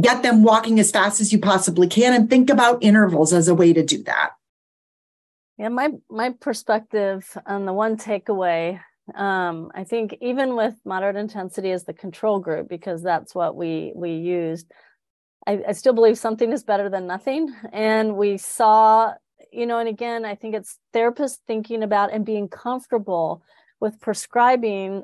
get 0.00 0.22
them 0.22 0.44
walking 0.44 0.80
as 0.80 0.90
fast 0.90 1.20
as 1.20 1.30
you 1.30 1.38
possibly 1.38 1.88
can 1.88 2.14
and 2.14 2.30
think 2.30 2.48
about 2.48 2.82
intervals 2.82 3.34
as 3.34 3.48
a 3.48 3.54
way 3.54 3.74
to 3.74 3.84
do 3.84 4.02
that. 4.04 4.30
Yeah, 5.60 5.68
my 5.68 5.90
my 6.08 6.30
perspective 6.30 7.36
on 7.44 7.66
the 7.66 7.72
one 7.74 7.98
takeaway, 7.98 8.80
um, 9.14 9.70
I 9.74 9.84
think 9.84 10.16
even 10.22 10.56
with 10.56 10.74
moderate 10.86 11.16
intensity 11.16 11.70
as 11.70 11.84
the 11.84 11.92
control 11.92 12.38
group, 12.38 12.66
because 12.66 13.02
that's 13.02 13.34
what 13.34 13.54
we 13.54 13.92
we 13.94 14.12
used, 14.12 14.72
I, 15.46 15.60
I 15.68 15.72
still 15.72 15.92
believe 15.92 16.16
something 16.16 16.50
is 16.50 16.64
better 16.64 16.88
than 16.88 17.06
nothing. 17.06 17.54
And 17.74 18.16
we 18.16 18.38
saw, 18.38 19.12
you 19.52 19.66
know, 19.66 19.76
and 19.76 19.88
again, 19.88 20.24
I 20.24 20.34
think 20.34 20.54
it's 20.54 20.78
therapists 20.94 21.40
thinking 21.46 21.82
about 21.82 22.10
and 22.10 22.24
being 22.24 22.48
comfortable 22.48 23.42
with 23.80 24.00
prescribing 24.00 25.02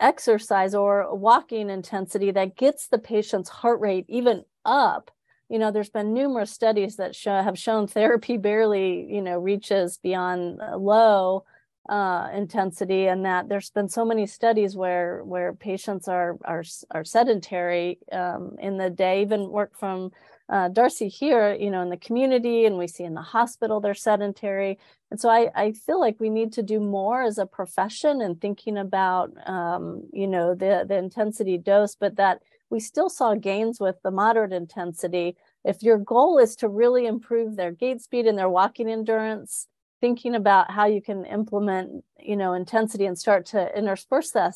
exercise 0.00 0.74
or 0.74 1.16
walking 1.16 1.70
intensity 1.70 2.30
that 2.32 2.58
gets 2.58 2.88
the 2.88 2.98
patient's 2.98 3.48
heart 3.48 3.80
rate 3.80 4.04
even 4.10 4.44
up 4.66 5.10
you 5.48 5.58
know 5.58 5.70
there's 5.70 5.90
been 5.90 6.14
numerous 6.14 6.50
studies 6.50 6.96
that 6.96 7.14
show, 7.14 7.42
have 7.42 7.58
shown 7.58 7.86
therapy 7.98 8.36
barely 8.36 9.06
you 9.10 9.22
know 9.22 9.38
reaches 9.38 9.98
beyond 9.98 10.60
low 10.76 11.44
uh, 11.88 12.30
intensity 12.32 13.06
and 13.06 13.26
that 13.26 13.48
there's 13.48 13.70
been 13.70 13.88
so 13.88 14.04
many 14.04 14.26
studies 14.26 14.74
where 14.74 15.22
where 15.24 15.52
patients 15.52 16.08
are 16.08 16.38
are, 16.44 16.64
are 16.90 17.04
sedentary 17.04 17.98
um, 18.10 18.56
in 18.58 18.78
the 18.78 18.88
day. 18.88 19.20
Even 19.20 19.50
work 19.50 19.76
from 19.78 20.10
uh, 20.48 20.68
darcy 20.68 21.08
here 21.08 21.54
you 21.54 21.70
know 21.70 21.82
in 21.82 21.90
the 21.90 21.96
community 21.96 22.64
and 22.64 22.78
we 22.78 22.86
see 22.86 23.04
in 23.04 23.14
the 23.14 23.20
hospital 23.20 23.80
they're 23.80 23.94
sedentary. 23.94 24.78
And 25.10 25.20
so 25.20 25.28
I, 25.28 25.50
I 25.54 25.72
feel 25.72 26.00
like 26.00 26.18
we 26.18 26.30
need 26.30 26.54
to 26.54 26.62
do 26.62 26.80
more 26.80 27.22
as 27.22 27.36
a 27.36 27.46
profession 27.46 28.22
and 28.22 28.40
thinking 28.40 28.78
about 28.78 29.30
um, 29.46 30.04
you 30.10 30.26
know 30.26 30.54
the 30.54 30.86
the 30.88 30.96
intensity 30.96 31.58
dose 31.58 31.96
but 31.96 32.16
that 32.16 32.40
we 32.70 32.80
still 32.80 33.08
saw 33.08 33.34
gains 33.34 33.78
with 33.80 33.96
the 34.02 34.10
moderate 34.10 34.52
intensity. 34.52 35.36
If 35.64 35.82
your 35.82 35.98
goal 35.98 36.38
is 36.38 36.56
to 36.56 36.68
really 36.68 37.06
improve 37.06 37.56
their 37.56 37.72
gait 37.72 38.00
speed 38.00 38.26
and 38.26 38.38
their 38.38 38.48
walking 38.48 38.88
endurance, 38.88 39.68
thinking 40.00 40.34
about 40.34 40.70
how 40.70 40.86
you 40.86 41.00
can 41.00 41.24
implement 41.24 42.04
you 42.18 42.36
know 42.36 42.52
intensity 42.52 43.06
and 43.06 43.18
start 43.18 43.46
to 43.46 43.78
intersperse 43.78 44.32
that 44.32 44.54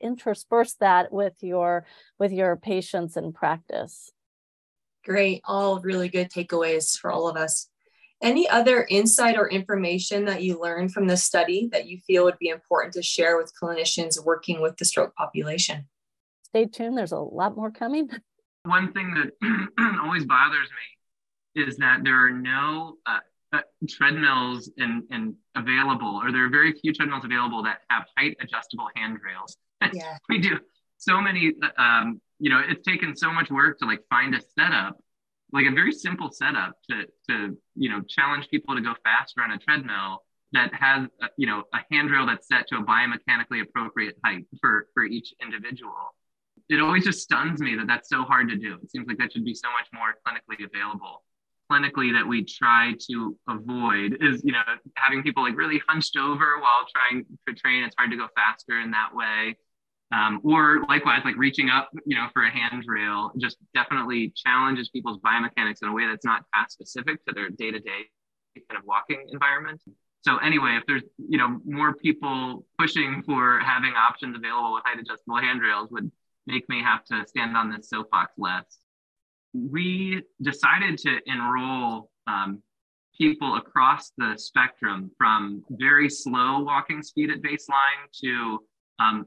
intersperse 0.00 0.74
that 0.74 1.12
with 1.12 1.34
your 1.42 1.86
with 2.18 2.32
your 2.32 2.56
patients 2.56 3.16
and 3.16 3.34
practice. 3.34 4.12
Great. 5.04 5.40
All 5.44 5.80
really 5.80 6.08
good 6.08 6.30
takeaways 6.30 6.98
for 6.98 7.10
all 7.10 7.28
of 7.28 7.36
us. 7.36 7.68
Any 8.22 8.48
other 8.48 8.86
insight 8.88 9.36
or 9.36 9.48
information 9.48 10.24
that 10.24 10.42
you 10.42 10.60
learned 10.60 10.92
from 10.92 11.06
this 11.06 11.22
study 11.22 11.68
that 11.72 11.86
you 11.86 11.98
feel 12.06 12.24
would 12.24 12.38
be 12.38 12.48
important 12.48 12.94
to 12.94 13.02
share 13.02 13.36
with 13.36 13.52
clinicians 13.60 14.24
working 14.24 14.60
with 14.60 14.76
the 14.78 14.84
stroke 14.84 15.14
population 15.14 15.86
stay 16.56 16.66
tuned 16.66 16.96
there's 16.96 17.12
a 17.12 17.18
lot 17.18 17.54
more 17.56 17.70
coming 17.70 18.08
one 18.64 18.92
thing 18.92 19.14
that 19.14 19.98
always 20.02 20.24
bothers 20.24 20.68
me 20.70 21.62
is 21.62 21.76
that 21.78 22.00
there 22.04 22.16
are 22.16 22.30
no 22.30 22.96
uh, 23.06 23.18
uh, 23.52 23.60
treadmills 23.88 24.70
in, 24.76 25.02
in 25.10 25.34
available, 25.54 26.20
or 26.22 26.30
there 26.30 26.44
are 26.44 26.50
very 26.50 26.72
few 26.72 26.92
treadmills 26.92 27.24
available 27.24 27.62
that 27.62 27.78
have 27.88 28.04
height 28.16 28.36
adjustable 28.40 28.88
handrails. 28.94 29.56
Yeah. 29.92 30.16
we 30.28 30.38
do 30.38 30.58
so 30.96 31.20
many, 31.20 31.52
um, 31.78 32.20
you 32.40 32.50
know, 32.50 32.60
it's 32.66 32.84
taken 32.84 33.14
so 33.14 33.30
much 33.30 33.50
work 33.50 33.78
to 33.78 33.84
like 33.84 34.00
find 34.10 34.34
a 34.34 34.40
setup, 34.40 34.98
like 35.52 35.66
a 35.66 35.70
very 35.70 35.92
simple 35.92 36.30
setup 36.32 36.72
to, 36.90 37.04
to, 37.28 37.56
you 37.76 37.90
know, 37.90 38.00
challenge 38.08 38.48
people 38.48 38.74
to 38.74 38.80
go 38.80 38.94
faster 39.04 39.42
on 39.42 39.52
a 39.52 39.58
treadmill 39.58 40.24
that 40.52 40.72
has, 40.74 41.06
uh, 41.22 41.28
you 41.36 41.46
know, 41.46 41.64
a 41.74 41.78
handrail 41.92 42.26
that's 42.26 42.48
set 42.48 42.66
to 42.68 42.78
a 42.78 42.82
biomechanically 42.82 43.62
appropriate 43.62 44.16
height 44.24 44.44
for, 44.60 44.88
for 44.94 45.04
each 45.04 45.32
individual. 45.40 46.15
It 46.68 46.80
always 46.80 47.04
just 47.04 47.20
stuns 47.20 47.60
me 47.60 47.76
that 47.76 47.86
that's 47.86 48.08
so 48.08 48.22
hard 48.22 48.48
to 48.48 48.56
do. 48.56 48.76
It 48.82 48.90
seems 48.90 49.06
like 49.06 49.18
that 49.18 49.32
should 49.32 49.44
be 49.44 49.54
so 49.54 49.68
much 49.70 49.86
more 49.94 50.14
clinically 50.26 50.64
available. 50.66 51.22
Clinically 51.70 52.12
that 52.12 52.26
we 52.26 52.44
try 52.44 52.94
to 53.08 53.36
avoid 53.48 54.18
is 54.20 54.42
you 54.44 54.52
know 54.52 54.62
having 54.96 55.22
people 55.22 55.42
like 55.42 55.56
really 55.56 55.80
hunched 55.88 56.16
over 56.16 56.58
while 56.60 56.86
trying 56.94 57.24
to 57.46 57.54
train. 57.54 57.84
It's 57.84 57.94
hard 57.96 58.10
to 58.10 58.16
go 58.16 58.28
faster 58.36 58.80
in 58.80 58.90
that 58.92 59.14
way. 59.14 59.56
Um, 60.12 60.40
or 60.44 60.84
likewise 60.88 61.22
like 61.24 61.36
reaching 61.36 61.68
up 61.68 61.90
you 62.04 62.16
know 62.16 62.28
for 62.32 62.44
a 62.44 62.50
handrail 62.50 63.32
just 63.38 63.56
definitely 63.74 64.32
challenges 64.36 64.88
people's 64.88 65.18
biomechanics 65.18 65.82
in 65.82 65.88
a 65.88 65.92
way 65.92 66.06
that's 66.06 66.24
not 66.24 66.44
task 66.54 66.70
specific 66.70 67.24
to 67.26 67.34
their 67.34 67.50
day-to-day 67.50 68.06
kind 68.70 68.78
of 68.78 68.84
walking 68.84 69.26
environment. 69.32 69.82
So 70.22 70.36
anyway 70.38 70.76
if 70.80 70.86
there's 70.86 71.02
you 71.28 71.38
know 71.38 71.60
more 71.64 71.94
people 71.94 72.64
pushing 72.78 73.22
for 73.24 73.58
having 73.58 73.94
options 73.94 74.36
available 74.36 74.74
with 74.74 74.84
height 74.84 75.00
adjustable 75.00 75.38
handrails 75.38 75.90
would 75.90 76.10
make 76.46 76.68
me 76.68 76.82
have 76.82 77.04
to 77.04 77.24
stand 77.26 77.56
on 77.56 77.70
this 77.70 77.88
soapbox 77.88 78.32
less 78.38 78.78
we 79.56 80.22
decided 80.42 80.98
to 80.98 81.18
enroll 81.26 82.10
um, 82.26 82.62
people 83.16 83.56
across 83.56 84.12
the 84.18 84.34
spectrum 84.36 85.10
from 85.16 85.64
very 85.70 86.10
slow 86.10 86.60
walking 86.60 87.02
speed 87.02 87.30
at 87.30 87.40
baseline 87.40 88.04
to 88.22 88.58
um, 88.98 89.26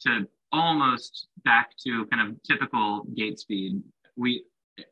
to 0.00 0.26
almost 0.52 1.28
back 1.44 1.70
to 1.84 2.06
kind 2.06 2.28
of 2.28 2.42
typical 2.42 3.04
gait 3.14 3.38
speed. 3.38 3.82
We 4.16 4.44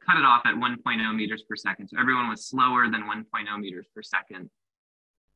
cut 0.05 0.17
it 0.17 0.25
off 0.25 0.43
at 0.47 0.55
1.0 0.55 1.15
meters 1.15 1.45
per 1.49 1.57
second. 1.57 1.89
So 1.89 1.99
everyone 1.99 2.29
was 2.29 2.47
slower 2.47 2.91
than 2.91 3.03
1.0 3.03 3.61
meters 3.61 3.87
per 3.95 4.03
second. 4.03 4.51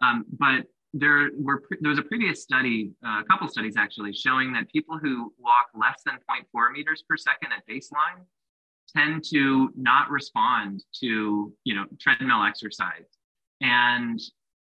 Um, 0.01 0.25
but 0.39 0.67
there 0.95 1.31
were 1.37 1.63
there 1.81 1.91
was 1.91 1.99
a 1.99 2.03
previous 2.03 2.43
study, 2.43 2.93
uh, 3.07 3.21
a 3.21 3.25
couple 3.25 3.49
studies 3.49 3.77
actually, 3.77 4.13
showing 4.13 4.53
that 4.53 4.71
people 4.71 4.99
who 4.99 5.33
walk 5.39 5.67
less 5.75 6.03
than 6.05 6.15
0.4 6.29 6.73
meters 6.73 7.05
per 7.09 7.17
second 7.17 7.51
at 7.53 7.67
baseline 7.67 8.25
tend 8.97 9.23
to 9.31 9.71
not 9.77 10.11
respond 10.11 10.83
to 11.01 11.53
you 11.65 11.75
know 11.75 11.85
treadmill 12.01 12.43
exercise. 12.43 13.07
And 13.61 14.19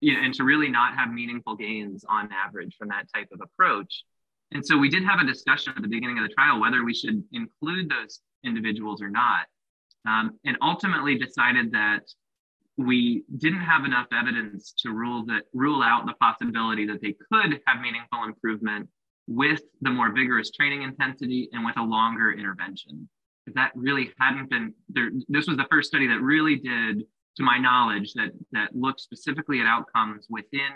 you 0.01 0.13
know, 0.13 0.21
and 0.21 0.33
to 0.35 0.43
really 0.43 0.69
not 0.69 0.95
have 0.95 1.11
meaningful 1.11 1.55
gains 1.55 2.05
on 2.07 2.29
average 2.31 2.75
from 2.77 2.89
that 2.89 3.07
type 3.13 3.27
of 3.33 3.41
approach. 3.41 4.03
And 4.51 4.65
so 4.65 4.77
we 4.77 4.89
did 4.89 5.03
have 5.03 5.19
a 5.19 5.25
discussion 5.25 5.73
at 5.75 5.81
the 5.81 5.87
beginning 5.87 6.17
of 6.17 6.23
the 6.23 6.33
trial 6.33 6.61
whether 6.61 6.83
we 6.83 6.93
should 6.93 7.23
include 7.33 7.89
those 7.89 8.21
individuals 8.43 9.01
or 9.01 9.09
not 9.09 9.47
um, 10.07 10.31
and 10.45 10.57
ultimately 10.61 11.17
decided 11.17 11.71
that 11.71 12.03
we 12.77 13.23
didn't 13.37 13.61
have 13.61 13.85
enough 13.85 14.07
evidence 14.11 14.73
to 14.79 14.91
rule 14.91 15.25
that 15.25 15.43
rule 15.53 15.81
out 15.81 16.05
the 16.05 16.13
possibility 16.13 16.85
that 16.87 17.01
they 17.01 17.15
could 17.31 17.61
have 17.65 17.81
meaningful 17.81 18.23
improvement 18.25 18.89
with 19.27 19.61
the 19.81 19.89
more 19.89 20.11
vigorous 20.11 20.51
training 20.51 20.83
intensity 20.83 21.49
and 21.53 21.65
with 21.65 21.77
a 21.77 21.81
longer 21.81 22.31
intervention 22.33 23.07
that 23.53 23.71
really 23.75 24.11
hadn't 24.19 24.49
been 24.49 24.73
there. 24.89 25.11
This 25.27 25.47
was 25.47 25.57
the 25.57 25.67
first 25.69 25.89
study 25.89 26.07
that 26.07 26.21
really 26.21 26.55
did, 26.55 27.03
to 27.37 27.43
my 27.43 27.57
knowledge, 27.57 28.13
that 28.13 28.31
that 28.51 28.75
looked 28.75 29.01
specifically 29.01 29.59
at 29.59 29.67
outcomes 29.67 30.25
within 30.29 30.71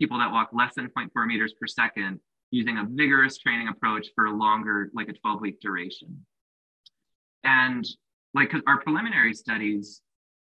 people 0.00 0.18
that 0.18 0.32
walk 0.32 0.50
less 0.52 0.74
than 0.74 0.88
0.4 0.88 1.26
meters 1.26 1.54
per 1.60 1.66
second 1.66 2.18
using 2.50 2.78
a 2.78 2.86
vigorous 2.88 3.38
training 3.38 3.68
approach 3.68 4.08
for 4.14 4.26
a 4.26 4.32
longer, 4.32 4.90
like 4.94 5.08
a 5.08 5.12
12 5.12 5.40
week 5.40 5.60
duration. 5.60 6.24
And 7.44 7.86
like 8.34 8.52
our 8.66 8.80
preliminary 8.80 9.34
studies 9.34 10.02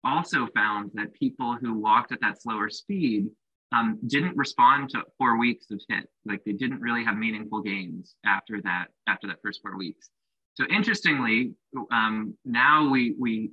also 0.04 0.48
found 0.54 0.90
that 0.94 1.14
people 1.14 1.56
who 1.60 1.74
walked 1.74 2.12
at 2.12 2.20
that 2.20 2.40
slower 2.40 2.70
speed 2.70 3.28
um, 3.72 3.98
didn't 4.06 4.36
respond 4.36 4.90
to 4.90 5.02
four 5.16 5.38
weeks 5.38 5.70
of 5.70 5.80
HIIT. 5.90 6.04
Like 6.26 6.42
they 6.44 6.52
didn't 6.52 6.80
really 6.80 7.04
have 7.04 7.16
meaningful 7.16 7.60
gains 7.60 8.16
after 8.24 8.60
that, 8.62 8.86
after 9.06 9.26
that 9.28 9.38
first 9.42 9.60
four 9.62 9.76
weeks. 9.76 10.10
So 10.54 10.64
interestingly, 10.66 11.52
um, 11.92 12.34
now 12.44 12.88
we 12.88 13.14
we 13.18 13.50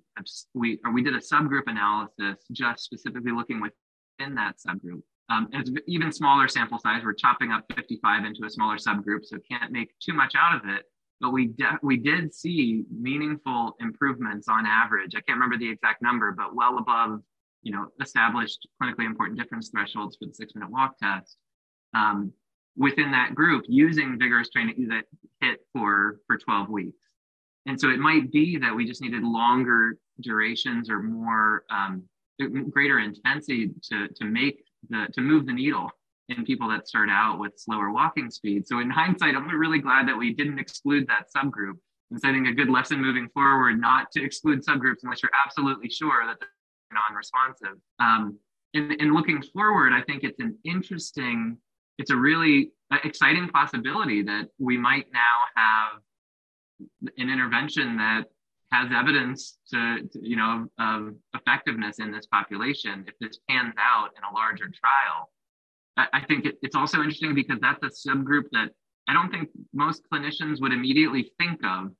we 0.53 0.79
we 0.93 1.03
did 1.03 1.15
a 1.15 1.19
subgroup 1.19 1.63
analysis 1.67 2.43
just 2.51 2.83
specifically 2.83 3.31
looking 3.31 3.61
within 3.61 4.35
that 4.35 4.55
subgroup. 4.57 5.03
Um, 5.29 5.47
it's 5.51 5.69
even 5.87 6.11
smaller 6.11 6.47
sample 6.47 6.79
size. 6.79 7.01
We're 7.03 7.13
chopping 7.13 7.51
up 7.51 7.65
55 7.75 8.25
into 8.25 8.45
a 8.45 8.49
smaller 8.49 8.77
subgroup, 8.77 9.23
so 9.23 9.37
can't 9.49 9.71
make 9.71 9.91
too 9.99 10.13
much 10.13 10.33
out 10.35 10.55
of 10.55 10.69
it. 10.69 10.83
But 11.19 11.31
we 11.31 11.47
de- 11.47 11.79
we 11.81 11.97
did 11.97 12.33
see 12.33 12.83
meaningful 12.91 13.75
improvements 13.79 14.47
on 14.47 14.65
average. 14.65 15.15
I 15.15 15.21
can't 15.21 15.37
remember 15.37 15.57
the 15.57 15.69
exact 15.69 16.01
number, 16.01 16.31
but 16.31 16.55
well 16.55 16.77
above 16.77 17.21
you 17.63 17.71
know 17.71 17.87
established 18.01 18.67
clinically 18.81 19.05
important 19.05 19.39
difference 19.39 19.69
thresholds 19.69 20.15
for 20.17 20.27
the 20.27 20.33
six 20.33 20.53
minute 20.55 20.69
walk 20.69 20.97
test. 20.99 21.37
Um, 21.93 22.33
within 22.75 23.11
that 23.11 23.33
group 23.33 23.65
using 23.67 24.19
vigorous 24.19 24.49
training 24.49 24.87
that 24.89 25.05
hit 25.41 25.59
for 25.73 26.19
for 26.27 26.37
12 26.37 26.69
weeks 26.69 26.97
and 27.67 27.79
so 27.79 27.89
it 27.89 27.99
might 27.99 28.31
be 28.31 28.57
that 28.57 28.73
we 28.73 28.85
just 28.85 29.01
needed 29.01 29.23
longer 29.23 29.97
durations 30.21 30.89
or 30.89 31.01
more 31.01 31.63
um, 31.69 32.03
greater 32.69 32.99
intensity 32.99 33.71
to 33.83 34.07
to 34.15 34.25
make 34.25 34.63
the 34.89 35.07
to 35.13 35.21
move 35.21 35.45
the 35.45 35.53
needle 35.53 35.91
in 36.29 36.43
people 36.45 36.67
that 36.69 36.87
start 36.87 37.09
out 37.09 37.39
with 37.39 37.53
slower 37.57 37.91
walking 37.91 38.29
speed. 38.29 38.67
So 38.67 38.79
in 38.79 38.89
hindsight 39.01 39.35
i'm 39.35 39.47
really 39.47 39.79
glad 39.79 40.07
that 40.07 40.17
we 40.17 40.33
didn't 40.33 40.59
exclude 40.59 41.07
that 41.07 41.27
subgroup. 41.35 41.77
And 42.11 42.19
i 42.23 42.31
think 42.31 42.47
a 42.47 42.53
good 42.53 42.69
lesson 42.69 43.01
moving 43.01 43.29
forward 43.29 43.79
not 43.79 44.11
to 44.11 44.23
exclude 44.23 44.65
subgroups 44.65 45.03
unless 45.03 45.21
you're 45.21 45.31
absolutely 45.45 45.89
sure 45.89 46.25
that 46.25 46.37
they're 46.39 46.49
non-responsive. 46.93 47.79
Um, 47.99 48.39
and, 48.73 49.13
looking 49.13 49.41
forward 49.41 49.93
i 49.93 50.01
think 50.01 50.23
it's 50.23 50.39
an 50.39 50.57
interesting 50.63 51.57
it's 51.97 52.11
a 52.11 52.15
really 52.15 52.71
uh, 52.91 52.97
exciting 53.03 53.49
possibility 53.49 54.21
that 54.21 54.49
we 54.59 54.77
might 54.77 55.07
now 55.11 55.37
have 55.55 56.01
an 57.17 57.29
intervention 57.29 57.97
that 57.97 58.25
has 58.71 58.91
evidence 58.93 59.57
to, 59.69 60.07
to, 60.11 60.19
you 60.21 60.35
know 60.35 60.67
of 60.79 61.13
effectiveness 61.33 61.99
in 61.99 62.11
this 62.11 62.27
population 62.27 63.05
if 63.07 63.15
this 63.19 63.39
pans 63.49 63.73
out 63.79 64.09
in 64.17 64.23
a 64.23 64.33
larger 64.33 64.69
trial 64.69 65.29
i, 65.97 66.21
think 66.27 66.45
it, 66.45 66.55
it's 66.61 66.75
also 66.75 66.97
interesting 66.97 67.33
because 67.33 67.59
that's 67.61 67.83
a 67.83 68.09
subgroup 68.09 68.43
that 68.51 68.69
i 69.07 69.13
don't 69.13 69.29
think 69.31 69.49
most 69.73 70.03
clinicians 70.11 70.61
would 70.61 70.73
immediately 70.73 71.31
think 71.39 71.59
of 71.65 71.91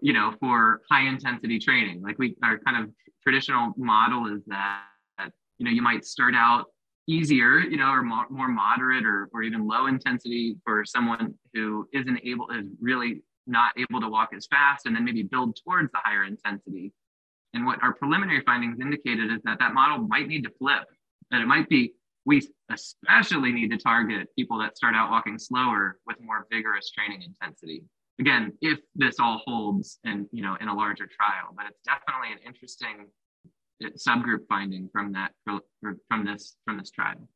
you 0.00 0.12
know 0.12 0.34
for 0.38 0.82
high 0.90 1.06
intensity 1.06 1.58
training 1.58 2.02
like 2.02 2.18
we 2.18 2.36
our 2.42 2.58
kind 2.58 2.82
of 2.82 2.90
traditional 3.22 3.72
model 3.76 4.26
is 4.26 4.42
that 4.46 4.82
you 5.58 5.64
know 5.64 5.70
you 5.70 5.82
might 5.82 6.04
start 6.04 6.34
out 6.36 6.66
easier, 7.08 7.58
you 7.58 7.76
know, 7.76 7.90
or 7.90 8.02
mo- 8.02 8.26
more 8.30 8.48
moderate 8.48 9.04
or, 9.04 9.28
or 9.32 9.42
even 9.42 9.66
low 9.66 9.86
intensity 9.86 10.56
for 10.64 10.84
someone 10.84 11.34
who 11.52 11.88
isn't 11.92 12.20
able, 12.24 12.48
is 12.50 12.66
really 12.80 13.22
not 13.46 13.72
able 13.76 14.00
to 14.00 14.08
walk 14.08 14.30
as 14.36 14.46
fast, 14.46 14.86
and 14.86 14.94
then 14.94 15.04
maybe 15.04 15.22
build 15.22 15.58
towards 15.64 15.90
the 15.92 15.98
higher 16.02 16.24
intensity. 16.24 16.92
And 17.54 17.66
what 17.66 17.82
our 17.82 17.92
preliminary 17.94 18.42
findings 18.46 18.80
indicated 18.80 19.30
is 19.30 19.40
that 19.44 19.58
that 19.58 19.74
model 19.74 20.06
might 20.06 20.28
need 20.28 20.44
to 20.44 20.50
flip, 20.58 20.84
that 21.30 21.40
it 21.40 21.46
might 21.46 21.68
be, 21.68 21.92
we 22.24 22.48
especially 22.72 23.52
need 23.52 23.70
to 23.70 23.78
target 23.78 24.28
people 24.36 24.58
that 24.58 24.76
start 24.76 24.94
out 24.94 25.10
walking 25.10 25.38
slower 25.38 25.98
with 26.06 26.16
more 26.20 26.46
vigorous 26.50 26.90
training 26.90 27.22
intensity. 27.22 27.84
Again, 28.20 28.52
if 28.60 28.78
this 28.94 29.16
all 29.18 29.42
holds 29.46 29.98
and 30.04 30.26
you 30.32 30.42
know 30.42 30.56
in 30.60 30.68
a 30.68 30.74
larger 30.74 31.06
trial, 31.06 31.54
but 31.56 31.66
it's 31.66 31.80
definitely 31.84 32.32
an 32.32 32.38
interesting 32.46 33.06
subgroup 33.90 34.46
finding 34.48 34.88
from 34.92 35.12
that 35.12 35.32
from 35.44 36.24
this 36.24 36.56
from 36.64 36.78
this 36.78 36.90
trial. 36.90 37.28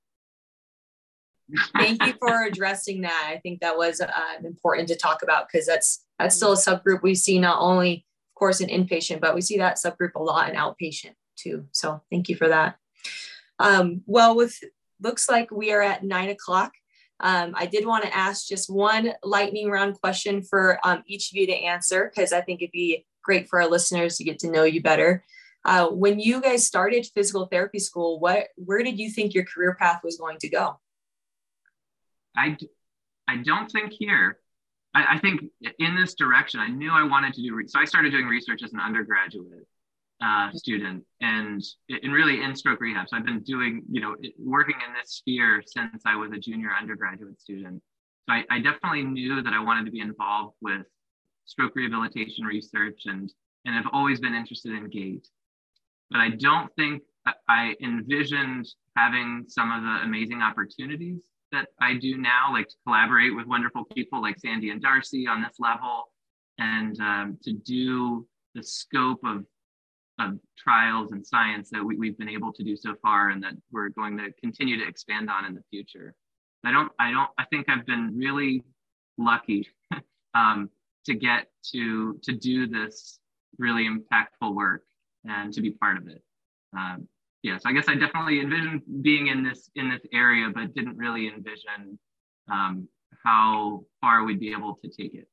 Thank 1.77 2.05
you 2.05 2.15
for 2.19 2.45
addressing 2.45 3.03
that. 3.03 3.31
I 3.33 3.39
think 3.39 3.61
that 3.61 3.77
was 3.77 4.01
uh, 4.01 4.11
important 4.45 4.89
to 4.89 4.97
talk 4.97 5.23
about 5.23 5.47
because 5.49 5.67
that's 5.67 6.05
that's 6.19 6.35
still 6.35 6.53
a 6.53 6.57
subgroup 6.57 7.03
we 7.03 7.15
see 7.15 7.39
not 7.39 7.59
only, 7.61 8.05
of 8.35 8.39
course, 8.39 8.61
in 8.61 8.69
inpatient, 8.69 9.21
but 9.21 9.35
we 9.35 9.41
see 9.41 9.59
that 9.59 9.77
subgroup 9.77 10.15
a 10.17 10.23
lot 10.23 10.49
in 10.49 10.57
outpatient 10.57 11.15
too. 11.37 11.67
So 11.73 12.03
thank 12.11 12.29
you 12.29 12.37
for 12.37 12.49
that. 12.49 12.77
Um, 13.59 14.03
well, 14.07 14.37
with 14.37 14.59
looks 15.01 15.29
like 15.29 15.51
we 15.51 15.73
are 15.73 15.83
at 15.83 16.05
nine 16.05 16.31
o'clock. 16.31 16.73
Um, 17.21 17.55
I 17.57 17.67
did 17.67 17.87
want 17.87 18.05
to 18.05 18.15
ask 18.15 18.47
just 18.47 18.69
one 18.69 19.13
lightning 19.23 19.71
round 19.71 19.99
question 20.01 20.43
for 20.43 20.79
um, 20.85 21.03
each 21.07 21.31
of 21.31 21.37
you 21.37 21.47
to 21.47 21.55
answer 21.55 22.11
because 22.15 22.33
I 22.33 22.43
think 22.43 22.61
it'd 22.61 22.73
be 22.73 23.07
great 23.23 23.49
for 23.49 23.61
our 23.61 23.69
listeners 23.69 24.17
to 24.17 24.25
get 24.25 24.39
to 24.41 24.51
know 24.51 24.65
you 24.65 24.83
better. 24.83 25.25
Uh, 25.65 25.89
when 25.89 26.21
you 26.21 26.41
guys 26.41 26.65
started 26.65 27.07
physical 27.15 27.47
therapy 27.47 27.79
school, 27.79 28.21
what 28.21 28.49
where 28.57 28.83
did 28.83 28.99
you 28.99 29.11
think 29.11 29.35
your 29.35 29.45
career 29.45 29.75
path 29.75 30.01
was 30.05 30.17
going 30.17 30.39
to 30.39 30.49
go? 30.49 30.79
I, 32.37 32.57
I 33.27 33.39
don't 33.39 33.71
think 33.71 33.93
here. 33.93 34.39
I, 34.95 35.15
I 35.15 35.19
think 35.19 35.45
in 35.79 35.97
this 35.97 36.15
direction, 36.15 36.61
I 36.61 36.69
knew 36.69 36.91
I 36.93 37.03
wanted 37.03 37.35
to 37.35 37.43
do. 37.43 37.55
Re- 37.55 37.67
so 37.67 37.81
I 37.81 37.85
started 37.85 38.11
doing 38.11 38.27
research 38.27 38.63
as 38.63 38.73
an 38.75 38.81
undergraduate 38.81 39.67
uh, 40.23 40.51
student 40.53 41.05
and 41.21 41.63
and 41.89 42.13
really 42.13 42.43
in 42.43 42.55
stroke 42.57 42.81
rehab. 42.81 43.09
So 43.09 43.17
I've 43.17 43.27
been 43.27 43.43
doing, 43.43 43.83
you 43.91 44.01
know, 44.01 44.17
working 44.39 44.77
in 44.87 44.95
this 44.95 45.17
sphere 45.17 45.63
since 45.67 46.03
I 46.07 46.17
was 46.17 46.33
a 46.33 46.39
junior 46.39 46.71
undergraduate 46.79 47.41
student. 47.41 47.83
So 48.29 48.35
I, 48.35 48.45
I 48.51 48.61
definitely 48.61 49.03
knew 49.05 49.43
that 49.43 49.53
I 49.53 49.63
wanted 49.63 49.85
to 49.87 49.93
be 49.93 50.01
involved 50.01 50.57
with 50.61 50.87
stroke 51.45 51.77
rehabilitation 51.77 52.45
research 52.45 53.03
and 53.07 53.33
and 53.65 53.75
have 53.75 53.87
always 53.93 54.21
been 54.21 54.35
interested 54.35 54.73
in 54.73 54.89
gait. 54.89 55.27
But 56.11 56.21
I 56.21 56.31
don't 56.31 56.73
think 56.77 57.03
I 57.49 57.75
envisioned 57.83 58.69
having 58.97 59.45
some 59.49 59.73
of 59.73 59.83
the 59.83 60.05
amazing 60.05 60.41
opportunities 60.41 61.25
that 61.53 61.69
I 61.81 61.95
do 61.95 62.17
now, 62.17 62.53
like 62.53 62.69
to 62.69 62.75
collaborate 62.85 63.35
with 63.35 63.47
wonderful 63.47 63.85
people 63.85 64.23
like 64.23 64.39
Sandy 64.39 64.71
and 64.71 64.81
Darcy 64.81 65.27
on 65.27 65.43
this 65.43 65.57
level, 65.59 66.05
and 66.59 66.99
um, 67.01 67.39
to 67.43 67.53
do 67.53 68.27
the 68.55 68.63
scope 68.63 69.21
of 69.25 69.45
of 70.19 70.39
trials 70.57 71.13
and 71.13 71.27
science 71.27 71.69
that 71.71 71.85
we, 71.85 71.97
we've 71.97 72.19
been 72.19 72.29
able 72.29 72.53
to 72.53 72.65
do 72.65 72.77
so 72.77 72.95
far 73.03 73.31
and 73.31 73.43
that 73.43 73.53
we're 73.71 73.91
going 73.91 74.17
to 74.17 74.33
continue 74.41 74.79
to 74.79 74.89
expand 74.89 75.31
on 75.31 75.45
in 75.45 75.55
the 75.55 75.63
future. 75.71 76.15
I 76.65 76.73
don't, 76.73 76.91
I 76.99 77.11
don't, 77.11 77.31
I 77.39 77.45
think 77.45 77.69
I've 77.69 77.87
been 77.87 78.17
really 78.17 78.65
lucky 79.19 79.69
um, 80.35 80.71
to 81.05 81.15
get 81.15 81.49
to, 81.73 82.19
to 82.23 82.33
do 82.33 82.67
this 82.67 83.19
really 83.59 83.89
impactful 83.89 84.55
work 84.55 84.83
and 85.25 85.53
to 85.53 85.61
be 85.61 85.71
part 85.71 85.97
of 85.97 86.09
it. 86.09 86.23
Um, 86.77 87.09
yeah, 87.43 87.59
so 87.59 87.69
I 87.69 87.73
guess 87.73 87.89
I 87.89 87.95
definitely 87.95 88.41
envisioned 88.41 88.83
being 89.03 89.29
in 89.29 89.45
this, 89.45 89.71
in 89.77 89.89
this 89.91 90.03
area, 90.13 90.49
but 90.53 90.75
didn't 90.75 90.97
really 90.97 91.29
envision 91.29 91.99
um, 92.51 92.89
how 93.23 93.85
far 94.01 94.25
we'd 94.25 94.41
be 94.41 94.53
able 94.53 94.79
to 94.83 94.89
take 94.89 95.15
it. 95.15 95.29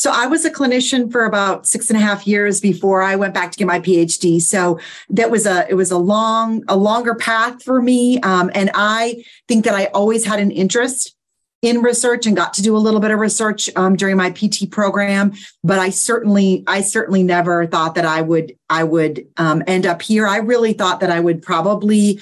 So 0.00 0.10
I 0.10 0.28
was 0.28 0.46
a 0.46 0.50
clinician 0.50 1.12
for 1.12 1.26
about 1.26 1.66
six 1.66 1.90
and 1.90 1.98
a 1.98 2.00
half 2.00 2.26
years 2.26 2.58
before 2.58 3.02
I 3.02 3.16
went 3.16 3.34
back 3.34 3.52
to 3.52 3.58
get 3.58 3.66
my 3.66 3.80
PhD. 3.80 4.40
So 4.40 4.80
that 5.10 5.30
was 5.30 5.44
a 5.44 5.68
it 5.68 5.74
was 5.74 5.90
a 5.90 5.98
long 5.98 6.64
a 6.68 6.76
longer 6.76 7.14
path 7.14 7.62
for 7.62 7.82
me, 7.82 8.18
um, 8.20 8.50
and 8.54 8.70
I 8.72 9.22
think 9.46 9.66
that 9.66 9.74
I 9.74 9.88
always 9.92 10.24
had 10.24 10.40
an 10.40 10.52
interest 10.52 11.14
in 11.60 11.82
research 11.82 12.24
and 12.24 12.34
got 12.34 12.54
to 12.54 12.62
do 12.62 12.74
a 12.74 12.78
little 12.78 12.98
bit 12.98 13.10
of 13.10 13.18
research 13.18 13.68
um, 13.76 13.94
during 13.94 14.16
my 14.16 14.30
PT 14.30 14.70
program. 14.70 15.34
But 15.62 15.78
I 15.78 15.90
certainly 15.90 16.64
I 16.66 16.80
certainly 16.80 17.22
never 17.22 17.66
thought 17.66 17.94
that 17.96 18.06
I 18.06 18.22
would 18.22 18.56
I 18.70 18.84
would 18.84 19.26
um, 19.36 19.62
end 19.66 19.84
up 19.84 20.00
here. 20.00 20.26
I 20.26 20.38
really 20.38 20.72
thought 20.72 21.00
that 21.00 21.10
I 21.10 21.20
would 21.20 21.42
probably 21.42 22.20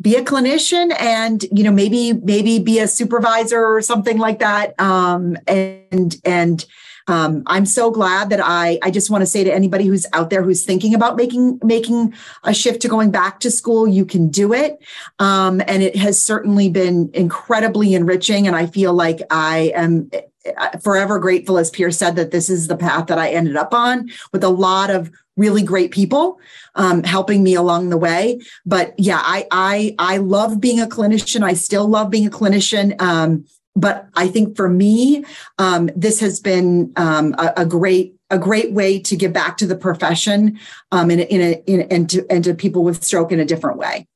be 0.00 0.16
a 0.16 0.24
clinician 0.24 0.92
and 1.00 1.44
you 1.52 1.62
know 1.62 1.70
maybe 1.70 2.12
maybe 2.12 2.58
be 2.58 2.80
a 2.80 2.88
supervisor 2.88 3.64
or 3.64 3.80
something 3.82 4.18
like 4.18 4.40
that 4.40 4.74
um, 4.80 5.38
and 5.46 6.16
and 6.24 6.66
um, 7.06 7.42
I'm 7.46 7.66
so 7.66 7.90
glad 7.90 8.30
that 8.30 8.40
I 8.42 8.78
I 8.82 8.90
just 8.90 9.10
want 9.10 9.22
to 9.22 9.26
say 9.26 9.44
to 9.44 9.52
anybody 9.52 9.86
who's 9.86 10.06
out 10.12 10.30
there 10.30 10.42
who's 10.42 10.64
thinking 10.64 10.94
about 10.94 11.16
making 11.16 11.60
making 11.62 12.14
a 12.44 12.54
shift 12.54 12.80
to 12.82 12.88
going 12.88 13.10
back 13.10 13.40
to 13.40 13.50
school, 13.50 13.86
you 13.86 14.06
can 14.06 14.28
do 14.28 14.52
it. 14.52 14.82
Um, 15.18 15.60
and 15.66 15.82
it 15.82 15.96
has 15.96 16.20
certainly 16.20 16.70
been 16.70 17.10
incredibly 17.12 17.94
enriching. 17.94 18.46
And 18.46 18.56
I 18.56 18.66
feel 18.66 18.94
like 18.94 19.20
I 19.30 19.72
am 19.74 20.10
uh, 20.56 20.78
forever 20.78 21.18
grateful, 21.18 21.58
as 21.58 21.70
Pierce 21.70 21.98
said, 21.98 22.16
that 22.16 22.30
this 22.30 22.48
is 22.48 22.68
the 22.68 22.76
path 22.76 23.06
that 23.08 23.18
I 23.18 23.30
ended 23.30 23.56
up 23.56 23.74
on 23.74 24.10
with 24.32 24.44
a 24.44 24.48
lot 24.48 24.90
of 24.90 25.10
really 25.36 25.62
great 25.62 25.90
people 25.90 26.38
um, 26.74 27.02
helping 27.02 27.42
me 27.42 27.54
along 27.54 27.90
the 27.90 27.96
way. 27.96 28.40
But 28.64 28.94
yeah, 28.98 29.20
I 29.22 29.46
I 29.50 29.94
I 29.98 30.16
love 30.18 30.60
being 30.60 30.80
a 30.80 30.86
clinician. 30.86 31.42
I 31.42 31.54
still 31.54 31.88
love 31.88 32.10
being 32.10 32.26
a 32.26 32.30
clinician. 32.30 33.00
Um, 33.00 33.44
but 33.76 34.08
I 34.14 34.28
think 34.28 34.56
for 34.56 34.68
me, 34.68 35.24
um, 35.58 35.90
this 35.96 36.20
has 36.20 36.40
been 36.40 36.92
um, 36.96 37.34
a, 37.38 37.52
a, 37.58 37.66
great 37.66 38.16
a 38.30 38.38
great 38.38 38.72
way 38.72 39.00
to 39.00 39.16
give 39.16 39.32
back 39.32 39.56
to 39.58 39.66
the 39.66 39.76
profession 39.76 40.58
um, 40.92 41.10
in 41.10 41.20
a, 41.20 41.22
in, 41.24 41.40
a, 41.40 41.52
in 41.66 41.80
and 41.90 42.10
to 42.10 42.26
and 42.30 42.44
to 42.44 42.54
people 42.54 42.84
with 42.84 43.02
stroke 43.02 43.32
in 43.32 43.40
a 43.40 43.44
different 43.44 43.78
way. 43.78 44.06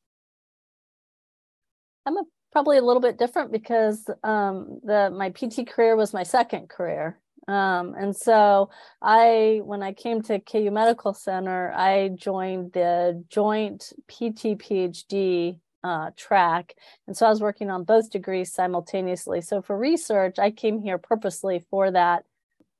I'm 2.06 2.16
a, 2.16 2.22
probably 2.52 2.78
a 2.78 2.82
little 2.82 3.02
bit 3.02 3.18
different 3.18 3.52
because 3.52 4.08
um, 4.22 4.80
the 4.84 5.10
my 5.10 5.30
PT 5.30 5.66
career 5.68 5.96
was 5.96 6.12
my 6.12 6.22
second 6.22 6.68
career. 6.68 7.18
Um, 7.48 7.94
and 7.98 8.14
so 8.14 8.68
I, 9.00 9.62
when 9.64 9.82
I 9.82 9.94
came 9.94 10.20
to 10.24 10.38
KU 10.38 10.70
Medical 10.70 11.14
Center, 11.14 11.72
I 11.72 12.10
joined 12.10 12.74
the 12.74 13.24
joint 13.30 13.90
PT 14.06 14.58
PhD 14.58 15.58
uh, 15.84 16.10
track. 16.16 16.74
And 17.06 17.16
so 17.16 17.26
I 17.26 17.30
was 17.30 17.40
working 17.40 17.70
on 17.70 17.84
both 17.84 18.10
degrees 18.10 18.52
simultaneously. 18.52 19.40
So 19.40 19.62
for 19.62 19.76
research, 19.76 20.38
I 20.38 20.50
came 20.50 20.80
here 20.80 20.98
purposely 20.98 21.64
for 21.70 21.90
that. 21.90 22.24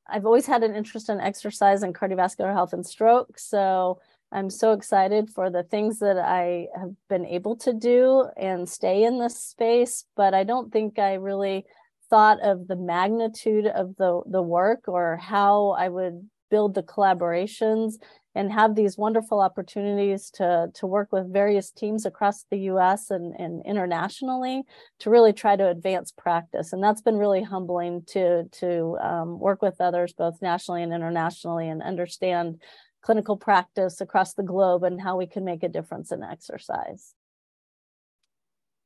I've 0.08 0.26
always 0.26 0.46
had 0.46 0.62
an 0.62 0.74
interest 0.74 1.08
in 1.08 1.20
exercise 1.20 1.82
and 1.82 1.94
cardiovascular 1.94 2.52
health 2.52 2.72
and 2.72 2.86
stroke. 2.86 3.38
So 3.38 4.00
I'm 4.32 4.50
so 4.50 4.72
excited 4.72 5.30
for 5.30 5.50
the 5.50 5.62
things 5.62 5.98
that 6.00 6.18
I 6.18 6.68
have 6.74 6.94
been 7.08 7.26
able 7.26 7.56
to 7.56 7.72
do 7.72 8.26
and 8.36 8.68
stay 8.68 9.04
in 9.04 9.18
this 9.18 9.38
space. 9.38 10.04
But 10.16 10.34
I 10.34 10.44
don't 10.44 10.72
think 10.72 10.98
I 10.98 11.14
really 11.14 11.66
thought 12.10 12.40
of 12.40 12.68
the 12.68 12.76
magnitude 12.76 13.66
of 13.66 13.96
the, 13.96 14.22
the 14.26 14.42
work 14.42 14.84
or 14.88 15.18
how 15.18 15.70
I 15.70 15.88
would 15.88 16.28
build 16.50 16.74
the 16.74 16.82
collaborations 16.82 17.94
and 18.38 18.52
have 18.52 18.76
these 18.76 18.96
wonderful 18.96 19.40
opportunities 19.40 20.30
to, 20.30 20.70
to 20.72 20.86
work 20.86 21.10
with 21.10 21.32
various 21.32 21.72
teams 21.72 22.06
across 22.06 22.44
the 22.52 22.58
US 22.70 23.10
and, 23.10 23.34
and 23.36 23.66
internationally 23.66 24.62
to 25.00 25.10
really 25.10 25.32
try 25.32 25.56
to 25.56 25.68
advance 25.68 26.12
practice. 26.12 26.72
And 26.72 26.80
that's 26.80 27.00
been 27.00 27.16
really 27.16 27.42
humbling 27.42 28.04
to, 28.10 28.44
to 28.44 28.96
um, 29.02 29.40
work 29.40 29.60
with 29.60 29.80
others, 29.80 30.12
both 30.12 30.40
nationally 30.40 30.84
and 30.84 30.92
internationally, 30.92 31.68
and 31.68 31.82
understand 31.82 32.62
clinical 33.02 33.36
practice 33.36 34.00
across 34.00 34.34
the 34.34 34.44
globe 34.44 34.84
and 34.84 35.00
how 35.00 35.16
we 35.16 35.26
can 35.26 35.44
make 35.44 35.64
a 35.64 35.68
difference 35.68 36.12
in 36.12 36.22
exercise. 36.22 37.14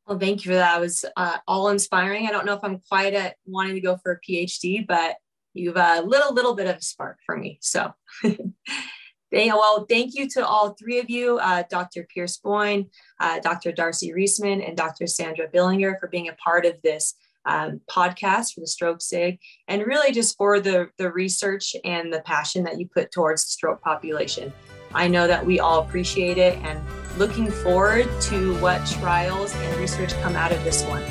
Well, 0.06 0.18
thank 0.18 0.46
you 0.46 0.52
for 0.52 0.56
that. 0.56 0.78
It 0.78 0.80
was 0.80 1.04
uh, 1.14 1.36
all 1.46 1.68
inspiring. 1.68 2.26
I 2.26 2.30
don't 2.30 2.46
know 2.46 2.54
if 2.54 2.64
I'm 2.64 2.80
quite 2.88 3.12
at 3.12 3.36
wanting 3.44 3.74
to 3.74 3.82
go 3.82 3.98
for 4.02 4.12
a 4.12 4.20
PhD, 4.20 4.86
but 4.86 5.16
you've 5.52 5.76
a 5.76 5.98
uh, 5.98 6.00
little 6.00 6.32
little 6.32 6.54
bit 6.54 6.68
of 6.68 6.76
a 6.76 6.82
spark 6.82 7.18
for 7.26 7.36
me. 7.36 7.58
So 7.60 7.92
well, 9.32 9.86
thank 9.88 10.14
you 10.14 10.28
to 10.30 10.46
all 10.46 10.74
three 10.74 10.98
of 10.98 11.08
you, 11.08 11.38
uh, 11.38 11.64
Dr. 11.70 12.06
Pierce 12.12 12.36
Boyne, 12.36 12.88
uh, 13.20 13.40
Dr. 13.40 13.72
Darcy 13.72 14.12
Reisman, 14.12 14.66
and 14.66 14.76
Dr. 14.76 15.06
Sandra 15.06 15.48
Billinger 15.52 15.96
for 15.98 16.08
being 16.08 16.28
a 16.28 16.34
part 16.34 16.66
of 16.66 16.74
this 16.82 17.14
um, 17.44 17.80
podcast 17.90 18.54
for 18.54 18.60
the 18.60 18.66
Stroke 18.66 19.02
SIG, 19.02 19.38
and 19.68 19.86
really 19.86 20.12
just 20.12 20.36
for 20.36 20.60
the, 20.60 20.88
the 20.98 21.10
research 21.10 21.74
and 21.84 22.12
the 22.12 22.20
passion 22.20 22.62
that 22.64 22.78
you 22.78 22.88
put 22.94 23.10
towards 23.10 23.44
the 23.44 23.50
stroke 23.50 23.82
population. 23.82 24.52
I 24.94 25.08
know 25.08 25.26
that 25.26 25.44
we 25.44 25.58
all 25.58 25.80
appreciate 25.80 26.38
it 26.38 26.58
and 26.58 26.80
looking 27.18 27.50
forward 27.50 28.08
to 28.22 28.56
what 28.58 28.84
trials 28.86 29.54
and 29.54 29.80
research 29.80 30.12
come 30.22 30.36
out 30.36 30.52
of 30.52 30.62
this 30.64 30.84
one 30.84 31.02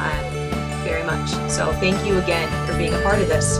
um, 0.00 0.84
very 0.84 1.04
much. 1.04 1.28
So 1.50 1.72
thank 1.74 2.06
you 2.06 2.18
again 2.18 2.48
for 2.66 2.76
being 2.78 2.94
a 2.94 3.00
part 3.02 3.20
of 3.20 3.28
this. 3.28 3.58